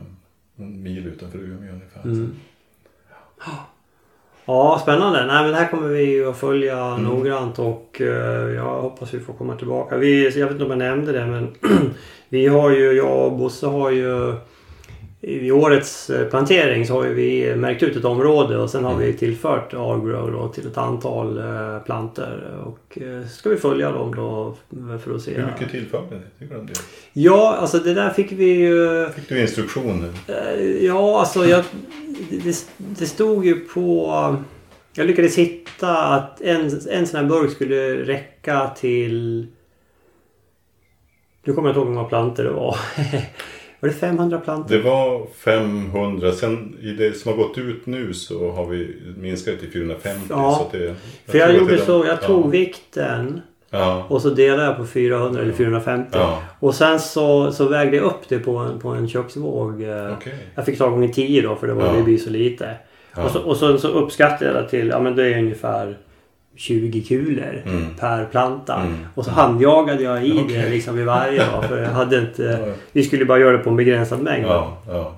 En 0.57 0.83
mil 0.83 1.07
utanför 1.07 1.37
Umeå 1.39 1.73
ungefär. 1.73 2.01
Mm. 2.03 2.35
Ja, 3.45 3.67
spännande. 4.79 5.25
Nej, 5.25 5.43
men 5.43 5.51
det 5.51 5.57
här 5.57 5.67
kommer 5.67 5.87
vi 5.87 6.03
ju 6.03 6.29
att 6.29 6.37
följa 6.37 6.85
Mm. 6.85 7.03
noggrant 7.03 7.59
och 7.59 8.01
eh, 8.01 8.53
jag 8.55 8.81
hoppas 8.81 9.13
vi 9.13 9.19
får 9.19 9.33
komma 9.33 9.55
tillbaka. 9.55 9.97
Vi, 9.97 10.23
jag 10.39 10.45
vet 10.47 10.51
inte 10.51 10.63
om 10.63 10.69
jag 10.69 10.77
nämnde 10.77 11.11
det 11.11 11.25
men 11.25 11.47
vi 12.29 12.47
har 12.47 12.69
ju, 12.71 12.91
jag 12.91 13.25
och 13.25 13.31
Bosse 13.31 13.67
har 13.67 13.89
ju 13.91 14.33
i 15.25 15.51
årets 15.51 16.09
eh, 16.09 16.27
plantering 16.29 16.87
så 16.87 16.93
har 16.93 17.01
vi 17.09 17.55
märkt 17.55 17.83
ut 17.83 17.95
ett 17.95 18.05
område 18.05 18.57
och 18.57 18.69
sen 18.69 18.83
har 18.83 18.91
Mm. 18.93 19.05
vi 19.05 19.13
tillfört 19.13 19.73
Argrow 19.73 20.51
till 20.53 20.67
ett 20.67 20.77
antal 20.77 21.37
eh, 21.37 21.79
planter 21.85 22.57
och 22.65 22.97
eh, 23.01 23.27
ska 23.27 23.49
vi 23.49 23.57
följa 23.57 23.91
dem 23.91 24.15
då 24.15 24.57
för 25.03 25.15
att 25.15 25.21
se. 25.21 25.33
Hur 25.33 25.45
mycket 25.45 25.71
tillförde 25.71 26.15
ni? 26.15 26.21
Tycker 26.39 26.53
du 26.53 26.59
om 26.59 26.65
det? 26.67 26.73
Ja, 27.13 27.55
alltså 27.59 27.79
det 27.79 27.93
där 27.93 28.09
fick 28.09 28.31
vi 28.31 28.45
ju 28.53 29.09
Fick 29.15 29.29
du 29.29 29.41
instruktioner? 29.41 30.09
Eh, 30.27 30.65
Ja, 30.85 31.19
alltså 31.19 31.45
jag, 31.45 31.63
det, 32.29 32.65
det 32.77 33.05
stod 33.05 33.45
ju 33.45 33.55
på... 33.59 34.35
Jag 34.95 35.07
lyckades 35.07 35.37
hitta 35.37 35.97
att 35.97 36.41
en, 36.41 36.61
en 36.89 37.07
sån 37.07 37.19
här 37.19 37.25
burk 37.29 37.51
skulle 37.51 37.95
räcka 38.05 38.71
till... 38.77 39.47
Nu 41.45 41.53
kommer 41.53 41.69
jag 41.69 41.71
inte 41.71 41.79
ihåg 41.79 41.87
hur 41.87 41.95
många 41.95 42.07
plantor 42.09 42.43
det 42.43 42.51
var. 42.51 42.77
var 43.83 43.89
det 43.89 43.95
500 43.95 44.39
plantor? 44.39 44.75
Det 44.75 44.81
var 44.81 45.27
500. 45.37 46.31
Sen 46.31 46.77
i 46.81 46.87
det 46.91 47.17
som 47.17 47.31
har 47.31 47.37
gått 47.37 47.57
ut 47.57 47.85
nu 47.85 48.13
så 48.13 48.51
har 48.51 48.65
vi 48.65 48.95
minskat 49.17 49.59
till 49.59 49.71
450. 49.71 50.21
Ja, 50.29 50.69
så 50.71 50.77
det, 50.77 50.95
För 51.31 51.37
jag 51.37 51.49
tror 51.49 51.55
att 51.61 51.71
gjorde 51.71 51.77
så, 51.85 52.05
jag 52.07 52.21
tog 52.21 52.45
ja. 52.45 52.49
vikten 52.49 53.41
Ja. 53.69 54.05
och 54.09 54.21
så 54.21 54.29
delade 54.29 54.63
jag 54.63 54.77
på 54.77 54.85
400 54.85 55.41
eller 55.41 55.53
450. 55.53 56.09
Ja. 56.13 56.39
Och 56.59 56.75
sen 56.75 56.99
så, 56.99 57.51
så 57.51 57.65
vägde 57.67 57.97
jag 57.97 58.05
upp 58.05 58.29
det 58.29 58.39
på 58.39 58.57
en, 58.57 58.79
på 58.79 58.89
en 58.89 59.07
köksvåg. 59.09 59.83
eh, 59.83 60.13
Okej. 60.13 60.33
Jag 60.55 60.65
fick 60.65 60.77
ta 60.77 60.89
gånger 60.89 61.07
10 61.07 61.41
då 61.41 61.55
för 61.55 61.67
det, 61.67 61.73
var, 61.73 61.85
Ja. 61.85 61.93
det 61.93 62.03
blir 62.03 62.17
så 62.17 62.29
lite. 62.29 62.75
Och, 63.15 63.31
så, 63.31 63.39
och 63.39 63.57
så, 63.57 63.77
så 63.77 63.87
uppskattade 63.87 64.45
jag 64.51 64.63
det 64.63 64.69
till, 64.69 64.87
ja 64.87 64.99
men 64.99 65.15
det 65.15 65.33
är 65.33 65.39
ungefär 65.39 65.97
20 66.55 67.01
kulor 67.03 67.63
Mm. 67.65 67.85
per 67.99 68.25
planta. 68.25 68.75
Mm. 68.81 68.97
Och 69.15 69.25
så 69.25 69.31
handjagade 69.31 70.03
jag 70.03 70.25
i 70.25 70.29
det 70.33 70.41
Okej. 70.43 70.69
liksom 70.69 70.95
vid 70.95 71.05
varje 71.05 71.45
dag. 71.45 71.65
För 71.65 71.77
jag 71.81 71.89
hade 71.89 72.19
inte, 72.19 72.73
vi 72.91 73.03
skulle 73.03 73.25
bara 73.25 73.39
göra 73.39 73.51
det 73.57 73.63
på 73.63 73.69
en 73.69 73.75
begränsad 73.75 74.19
mängd. 74.21 74.45
Ja, 74.45 74.77
ja. 74.87 75.15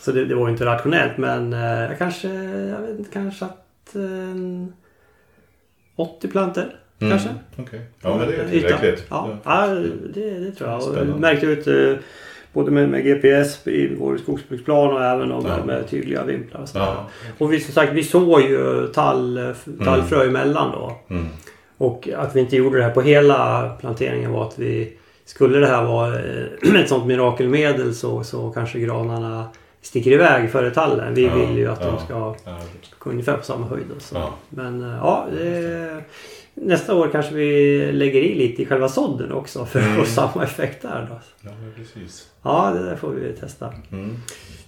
Så 0.00 0.12
det, 0.12 0.24
det 0.24 0.34
var 0.34 0.48
inte 0.48 0.64
rationellt 0.64 1.18
men 1.18 1.52
eh, 1.52 1.60
jag 1.60 1.98
kanske, 1.98 2.28
jag 2.44 2.80
vet 2.80 2.98
inte, 2.98 3.10
kanske 3.12 3.44
att 3.44 3.94
eh, 3.94 4.66
80 5.96 6.28
plantor 6.28 6.64
Mm. 7.02 7.10
kanske. 7.10 7.28
Okej. 7.58 7.80
Ja, 8.02 8.16
men 8.16 8.28
det 8.28 8.34
är 8.36 8.48
tillräckligt. 8.48 9.06
Ja, 9.10 9.28
ja 9.44 9.66
det, 10.14 10.38
det 10.38 10.52
tror 10.52 10.70
jag. 10.70 10.76
Och 10.76 10.82
Spännande. 10.82 11.18
märkte 11.20 11.46
ut 11.46 11.66
både 12.52 12.70
med, 12.70 12.88
med 12.88 13.04
GPS 13.04 13.66
i 13.66 13.94
vår 13.98 14.16
skogsbruksplan 14.16 14.92
och 14.92 15.04
även 15.04 15.28
då 15.28 15.40
med, 15.40 15.52
Ja. 15.58 15.64
med 15.64 15.88
tydliga 15.90 16.24
vimplar. 16.24 16.60
Och. 16.60 16.68
Ja. 16.74 17.06
och 17.38 17.52
vi 17.52 17.60
som 17.60 17.74
sagt 17.74 17.92
vi 17.92 18.02
såg 18.04 18.40
ju 18.40 18.86
tall, 18.94 19.54
tallfrö 19.84 20.24
emellan 20.26 20.70
då. 20.72 20.96
Mm. 21.14 21.26
Och 21.78 22.08
att 22.16 22.36
vi 22.36 22.40
inte 22.40 22.56
gjorde 22.56 22.78
det 22.78 22.84
här 22.84 22.90
på 22.90 23.00
hela 23.00 23.68
planteringen 23.80 24.32
var 24.32 24.46
att 24.46 24.58
vi 24.58 24.92
skulle 25.24 25.58
det 25.58 25.66
här 25.66 25.84
vara 25.84 26.14
eh, 26.18 26.74
ett 26.80 26.88
sånt 26.88 27.06
mirakelmedel 27.06 27.94
så, 27.94 28.24
så 28.24 28.50
kanske 28.50 28.78
granarna 28.80 29.44
sticker 29.82 30.10
iväg 30.10 30.50
före 30.50 30.70
tallen. 30.70 31.14
Vi 31.14 31.26
Ja, 31.26 31.34
vill 31.34 31.58
ju 31.58 31.66
att 31.66 31.80
ja. 31.84 31.86
de 31.90 32.04
ska 32.04 32.34
Ja. 32.44 32.58
ungefär 33.04 33.36
på 33.36 33.44
samma 33.44 33.66
höjd. 33.66 33.90
Och 33.96 34.02
så. 34.02 34.14
Ja. 34.16 34.30
Men 34.48 34.82
eh, 34.82 34.96
ja, 34.96 35.26
det, 35.32 36.02
nästa 36.60 36.94
år 36.94 37.08
kanske 37.12 37.34
vi 37.34 37.92
lägger 37.92 38.20
i 38.20 38.34
lite 38.34 38.62
i 38.62 38.66
själva 38.66 38.88
sådden 38.88 39.32
också 39.32 39.66
för 39.66 39.78
att 39.78 39.84
Mm. 39.86 39.96
få 39.98 40.04
samma 40.10 40.44
effekt 40.44 40.82
där. 40.82 41.06
Då. 41.10 41.20
ja, 41.48 41.50
precis. 41.76 42.28
Ja, 42.42 42.70
det 42.74 42.84
där 42.84 42.96
får 42.96 43.10
vi 43.10 43.32
testa. 43.32 43.74
Mm. 43.92 44.16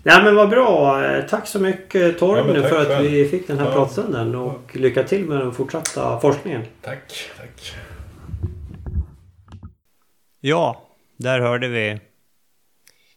Nej 0.02 0.22
men 0.24 0.34
vad 0.36 0.48
bra. 0.50 1.02
Tack 1.28 1.46
så 1.46 1.58
mycket 1.60 2.02
Ja, 2.12 2.18
Torgny 2.18 2.60
tack 2.60 2.68
för 2.70 2.80
att 2.80 2.86
själv. 2.88 3.10
vi 3.10 3.28
fick 3.28 3.46
den 3.46 3.58
här 3.58 3.66
Ja. 3.66 3.72
pratstunden 3.72 4.34
och 4.34 4.76
lycka 4.76 5.02
till 5.02 5.24
med 5.24 5.38
den 5.38 5.52
fortsatta 5.52 6.20
forskningen. 6.20 6.62
Tack, 6.80 7.12
tack. 7.38 7.74
Ja, 10.40 10.82
där 11.16 11.40
hörde 11.40 11.68
vi 11.68 12.00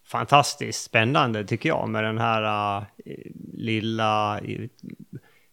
fantastiskt 0.07 0.83
spännande 0.83 1.43
tycker 1.43 1.69
jag 1.69 1.89
med 1.89 2.03
den 2.03 2.17
här 2.17 2.77
uh, 2.77 2.83
lilla 3.53 4.39
eh, 4.39 4.59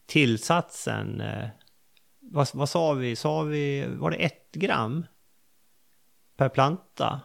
tillsatsen. 0.06 1.20
eh, 1.20 1.44
vad, 2.32 2.48
vad 2.54 2.68
sa 2.68 2.92
vi? 2.92 3.16
Sa 3.16 3.42
vi, 3.42 3.86
var 3.88 4.10
det 4.10 4.16
ett 4.16 4.52
gram 4.52 5.06
per 6.36 6.48
planta? 6.48 7.20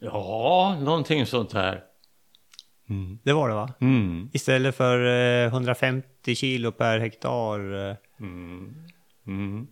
Ja, 0.00 0.76
någonting 0.80 1.26
sånt 1.26 1.52
här. 1.52 1.84
Det 3.22 3.32
var 3.32 3.48
det 3.48 3.54
va? 3.54 3.72
Mm. 3.80 4.30
Istället 4.32 4.76
för 4.76 5.04
eh, 5.44 5.46
150 5.46 6.34
kilo 6.34 6.72
per 6.72 6.98
hektar. 6.98 7.88
eh. 7.90 7.96
Mm. 9.26 9.66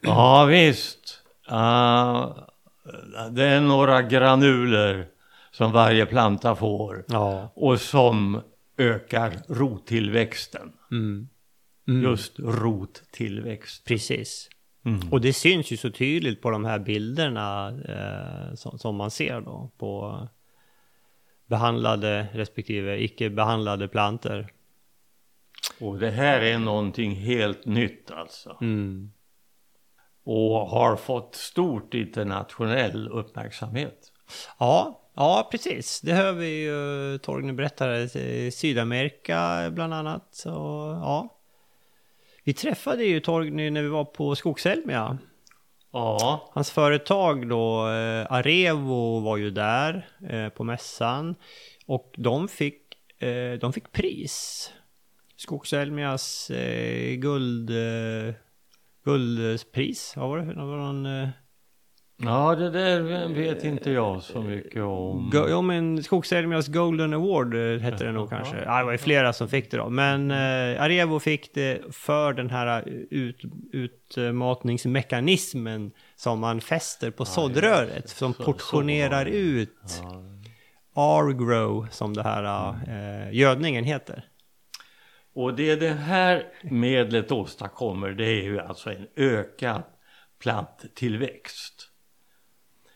Ja, 0.00 0.44
visst. 0.44 1.22
Ah, 1.46 2.28
det 3.30 3.44
är 3.44 3.60
några 3.60 4.02
granuler 4.02 5.08
som 5.50 5.72
varje 5.72 6.06
planta 6.06 6.56
får 6.56 7.04
Ja. 7.08 7.52
och 7.54 7.80
som 7.80 8.40
ökar 8.76 9.32
rottillväxten. 9.48 10.72
Mm. 10.90 11.28
Mm. 11.88 12.02
Just 12.02 12.38
rottillväxt. 12.38 13.84
Precis. 13.84 14.48
Mm. 14.84 15.12
Och 15.12 15.20
det 15.20 15.32
syns 15.32 15.70
ju 15.70 15.76
så 15.76 15.90
tydligt 15.90 16.42
på 16.42 16.50
de 16.50 16.64
här 16.64 16.78
bilderna 16.78 17.68
eh, 17.68 18.54
som, 18.54 18.78
som 18.78 18.96
man 18.96 19.10
ser 19.10 19.40
då 19.40 19.70
på 19.78 20.28
behandlade 21.46 22.26
respektive 22.32 23.02
icke 23.02 23.30
behandlade 23.30 23.88
planter. 23.88 24.52
Och 25.80 25.98
det 25.98 26.10
här 26.10 26.40
är 26.40 26.58
någonting 26.58 27.14
helt 27.14 27.64
nytt 27.64 28.10
alltså. 28.10 28.58
Mm. 28.60 29.12
Och 30.24 30.68
har 30.68 30.96
fått 30.96 31.34
stort 31.34 31.94
internationell 31.94 33.08
uppmärksamhet. 33.08 34.12
Ja, 34.58 35.00
ja 35.14 35.48
precis. 35.50 36.00
Det 36.00 36.12
hör 36.12 36.32
vi 36.32 36.62
ju 36.62 37.18
Torgny 37.18 37.52
berättade. 37.52 38.02
i 38.02 38.50
Sydamerika 38.50 39.70
bland 39.70 39.94
annat. 39.94 40.28
Så, 40.30 40.50
ja. 41.02 41.40
Vi 42.44 42.52
träffade 42.52 43.04
ju 43.04 43.20
Torgny 43.20 43.70
när 43.70 43.82
vi 43.82 43.88
var 43.88 44.04
på 44.04 44.34
Skogselmia. 44.34 45.18
Ja, 45.92 46.50
Hans 46.52 46.70
företag 46.70 47.48
då, 47.48 47.88
eh, 47.88 48.32
Arevo 48.32 49.20
var 49.20 49.36
ju 49.36 49.50
där 49.50 50.08
eh, 50.28 50.48
på 50.48 50.64
mässan. 50.64 51.34
Och 51.86 52.14
de 52.16 52.48
fick, 52.48 52.82
eh, 53.22 53.52
de 53.52 53.72
fick 53.72 53.92
pris. 53.92 54.70
Skogselmias 55.36 56.50
eh, 56.50 57.14
guld, 57.14 57.70
eh, 57.70 58.34
guldpris. 59.04 60.14
Vad 60.16 60.28
var 60.28 60.38
det? 60.38 60.44
Det 60.44 60.64
var 60.64 60.76
någon, 60.76 61.06
eh, 61.06 61.28
ja 62.16 62.54
det 62.54 62.70
där 62.70 63.28
vet 63.34 63.64
inte 63.64 63.90
jag 63.90 64.22
så 64.22 64.42
mycket 64.42 64.82
om. 64.82 65.30
Go- 65.32 65.48
Ja 65.48 65.62
men 65.62 66.02
Skogselmias 66.02 66.68
Golden 66.68 67.12
Award 67.14 67.54
eh, 67.54 67.78
hette 67.80 68.04
det 68.04 68.12
nog 68.12 68.30
kanske. 68.30 68.56
Ja, 68.64 68.78
det 68.78 68.84
var 68.84 68.92
ju 68.92 68.98
flera 68.98 69.32
som 69.32 69.48
fick 69.48 69.70
det 69.70 69.76
då. 69.76 69.90
Men 69.90 70.30
eh, 70.30 70.82
Arevo 70.82 71.18
fick 71.20 71.54
det 71.54 71.94
för 71.94 72.32
den 72.32 72.50
här 72.50 72.88
eh, 72.88 72.92
ut, 73.10 73.40
utmatningsmekanismen 73.72 75.90
som 76.16 76.40
man 76.40 76.60
fäster 76.60 77.10
på 77.10 77.24
såddröret. 77.24 78.08
Som 78.08 78.34
Så- 78.34 78.42
portionerar 78.44 79.26
ut 79.26 80.02
Ja. 80.94 80.96
R-grow 80.96 81.86
som 81.90 82.14
det 82.14 82.22
här 82.22 82.68
eh, 82.88 83.34
gödningen 83.36 83.84
heter. 83.84 84.24
Och 85.34 85.54
det 85.54 85.76
det 85.76 85.90
här 85.92 86.42
medlet 86.62 87.32
åstadkommer 87.32 88.08
det 88.10 88.26
är 88.26 88.42
ju 88.42 88.60
alltså 88.60 88.90
en 88.90 89.06
ökad 89.16 89.82
planttillväxt. 90.42 91.73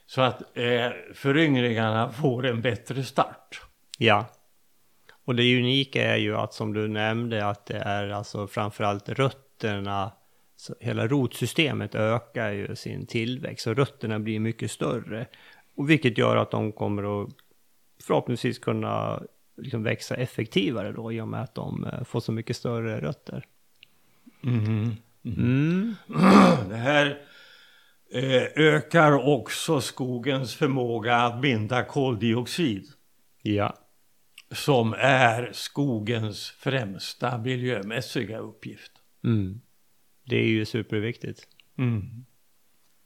Så 0.09 0.21
att 0.21 0.57
eh, 0.57 0.91
föryngringarna 1.15 2.13
får 2.13 2.47
en 2.47 2.63
bättre 2.63 3.05
start. 3.05 3.63
Ja. 3.99 4.27
Och 5.25 5.35
det 5.35 5.59
unika 5.59 6.03
är 6.03 6.17
ju 6.17 6.37
att 6.37 6.55
som 6.55 6.73
du 6.73 6.89
nämnde 6.89 7.47
att 7.47 7.67
det 7.67 7.79
är 7.79 8.09
alltså 8.09 8.47
framförallt 8.47 9.09
rötterna, 9.09 10.13
hela 10.81 11.07
rotsystemet 11.07 11.95
ökar 11.95 12.51
ju 12.51 12.77
sin 12.77 13.07
tillväxt 13.07 13.67
och 13.67 13.77
rötterna 13.77 14.19
blir 14.19 14.41
mycket 14.41 14.71
större. 14.71 15.27
Och 15.75 15.91
vilket 15.91 16.19
gör 16.19 16.37
att 16.37 16.51
de 16.51 16.73
kommer 16.73 17.23
att 17.23 17.29
förhoppningsvis 18.03 18.59
kunna 18.59 19.23
liksom 19.57 19.83
växa 19.83 20.15
effektivare 20.15 20.93
då 20.93 21.13
i 21.13 21.21
och 21.21 21.29
med 21.29 21.43
att 21.43 21.55
de 21.55 21.85
eh, 21.85 22.05
får 22.05 22.21
så 22.21 22.33
mycket 22.33 22.57
större 22.57 23.01
rötter. 23.01 23.45
Mm. 24.45 24.97
Det 26.69 26.77
här 26.77 27.23
ökar 28.11 29.29
också 29.29 29.81
skogens 29.81 30.55
förmåga 30.55 31.17
att 31.17 31.41
binda 31.41 31.85
koldioxid. 31.85 32.87
Ja. 33.43 33.79
Som 34.51 34.95
är 34.99 35.51
skogens 35.53 36.51
främsta 36.51 37.39
miljömässiga 37.39 38.39
uppgift. 38.39 38.93
Mm. 39.25 39.61
Det 40.25 40.37
är 40.37 40.49
ju 40.49 40.65
superviktigt. 40.65 41.49
Mm. 41.79 42.25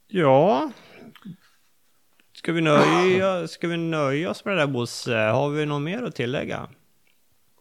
Ja. 0.08 0.70
Ska 2.32 2.52
vi 2.52 2.60
nöja, 2.60 3.48
ska 3.48 3.68
vi 3.68 3.76
nöja 3.76 4.30
oss 4.30 4.44
med 4.44 4.56
det 4.56 4.60
där 4.60 4.66
Bosse? 4.66 5.16
Har 5.16 5.50
vi 5.50 5.66
något 5.66 5.82
mer 5.82 6.02
att 6.02 6.14
tillägga? 6.14 6.68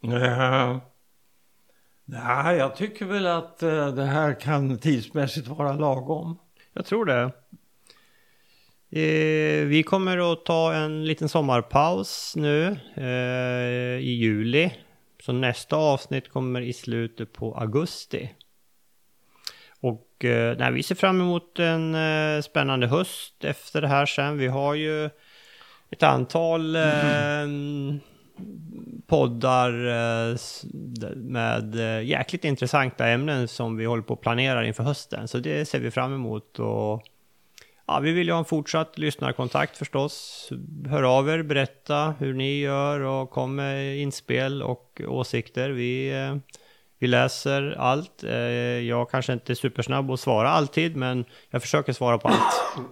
Eh, 0.04 0.78
nej, 2.06 2.58
jag 2.58 2.76
tycker 2.76 3.06
väl 3.06 3.28
att 3.28 3.64
eh, 3.64 3.88
det 3.88 4.06
här 4.06 4.40
kan 4.40 4.78
tidsmässigt 4.78 5.48
vara 5.48 5.74
lagom. 5.74 6.38
Jag 6.74 6.86
tror 6.86 7.06
det. 7.06 7.32
Eh, 8.94 9.66
vi 9.66 9.84
kommer 9.84 10.34
att 10.34 10.46
ta 10.46 10.74
en 10.74 11.06
liten 11.06 11.30
sommarpaus 11.30 12.34
nu 12.36 12.78
eh, 12.96 14.04
i 14.04 14.12
juli. 14.12 14.74
Så 15.22 15.32
nästa 15.32 15.76
avsnitt 15.76 16.30
kommer 16.30 16.62
i 16.62 16.74
slutet 16.74 17.34
på 17.34 17.56
augusti. 17.56 18.30
Och 19.80 20.26
eh, 20.26 20.58
nej, 20.58 20.72
vi 20.72 20.84
ser 20.84 20.96
fram 20.96 21.22
emot 21.22 21.60
en 21.60 21.96
eh, 21.96 22.42
spännande 22.42 22.88
höst 22.88 23.44
efter 23.44 23.82
det 23.82 23.88
här 23.88 24.06
sen. 24.06 24.38
Vi 24.38 24.48
har 24.48 24.74
ju 24.74 25.10
ett 25.90 26.04
antal 26.04 26.76
eh, 26.76 27.48
poddar 29.12 29.70
eh, 29.88 30.38
med 31.16 31.76
eh, 31.76 32.04
jäkligt 32.04 32.46
intressanta 32.46 33.08
ämnen 33.08 33.48
som 33.48 33.78
vi 33.78 33.86
håller 33.86 34.04
på 34.04 34.14
att 34.14 34.22
planera 34.22 34.68
inför 34.68 34.84
hösten. 34.84 35.28
Så 35.28 35.38
det 35.38 35.66
ser 35.66 35.80
vi 35.80 35.92
fram 35.92 36.14
emot. 36.14 36.60
Och, 36.60 37.04
ja, 37.88 38.00
vi 38.00 38.12
vill 38.12 38.28
ju 38.28 38.34
ha 38.34 38.40
en 38.40 38.46
fortsatt 38.46 38.98
lyssnarkontakt 38.98 39.78
förstås. 39.78 40.50
Hör 40.90 41.04
av 41.04 41.30
er, 41.30 41.44
berätta 41.44 42.16
hur 42.20 42.34
ni 42.34 42.60
gör 42.60 43.00
och 43.00 43.30
kom 43.30 43.56
med 43.56 43.98
inspel 43.98 44.64
och 44.64 45.02
åsikter. 45.08 45.70
Vi, 45.70 46.12
eh, 46.12 46.36
vi 47.00 47.08
läser 47.08 47.76
allt. 47.78 48.24
Jag 48.84 49.10
kanske 49.12 49.34
inte 49.34 49.54
är 49.54 49.56
supersnabb 49.56 50.12
att 50.12 50.20
svara 50.20 50.50
alltid, 50.50 50.96
men 50.96 51.26
jag 51.50 51.62
försöker 51.62 51.94
svara 51.94 52.18
på 52.18 52.28
allt. 52.28 52.86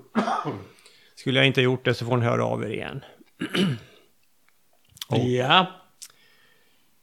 Skulle 1.15 1.39
jag 1.39 1.47
inte 1.47 1.61
ha 1.61 1.63
gjort 1.63 1.85
det 1.85 1.93
så 1.93 2.05
får 2.05 2.17
ni 2.17 2.25
höra 2.25 2.45
av 2.45 2.63
er 2.63 2.69
igen. 2.69 3.03
Ja. 5.09 5.67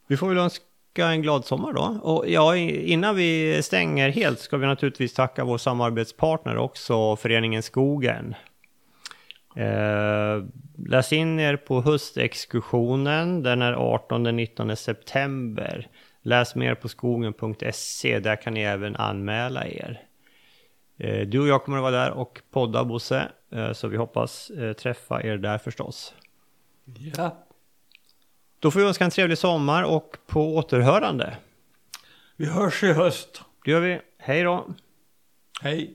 Vi 0.07 0.17
får 0.17 0.29
väl 0.29 0.39
önska 0.39 0.63
en 0.97 1.23
glad 1.23 1.45
sommar 1.45 1.73
då. 1.73 1.99
Och 2.03 2.29
ja, 2.29 2.57
innan 2.57 3.17
vi 3.17 3.63
stänger 3.63 4.09
helt 4.09 4.41
ska 4.41 4.57
vi 4.57 4.67
naturligtvis 4.67 5.15
tacka 5.15 5.45
vår 5.45 5.59
samarbetspartner 5.59 6.57
också, 6.57 7.17
Föreningen 7.17 7.63
Skogen. 7.63 8.35
Eh, 9.57 10.45
läs 10.89 11.13
in 11.13 11.41
er 11.41 11.57
på 11.57 11.81
höstexkursionen, 11.81 13.43
den 13.43 13.63
är 13.63 13.75
18-19 13.75 14.75
september. 14.75 15.89
Läs 16.23 16.55
mer 16.55 16.75
på 16.75 16.89
skogen.se, 16.89 18.21
där 18.21 18.37
kan 18.37 18.55
ni 18.55 18.61
även 18.61 18.97
anmäla 18.97 19.67
er. 19.67 20.03
Eh, 20.97 21.27
du 21.27 21.41
och 21.41 21.49
jag 21.49 21.65
kommer 21.65 21.79
att 21.79 21.83
vara 21.83 22.05
där 22.05 22.11
och 22.11 22.41
podda 22.51 22.85
Bosse, 22.85 23.29
eh, 23.53 23.73
så 23.73 23.89
vi 23.89 23.97
hoppas 23.97 24.51
eh, 24.51 24.73
träffa 24.73 25.23
er 25.23 25.37
där 25.37 25.59
förstås. 25.59 26.15
ja. 27.17 27.46
Då 28.59 28.71
får 28.71 28.81
vi 28.81 28.87
önska 28.87 29.05
en 29.05 29.11
trevlig 29.11 29.39
sommar 29.39 29.83
och 29.83 30.17
på 30.27 30.57
återhörande. 30.57 31.37
Vi 32.37 32.47
hörs 32.47 32.83
i 32.83 32.93
höst. 32.93 33.43
Det 33.65 33.71
gör 33.71 33.81
vi. 33.81 34.01
Hej 34.19 34.43
då! 34.43 34.67
Hej. 35.63 35.95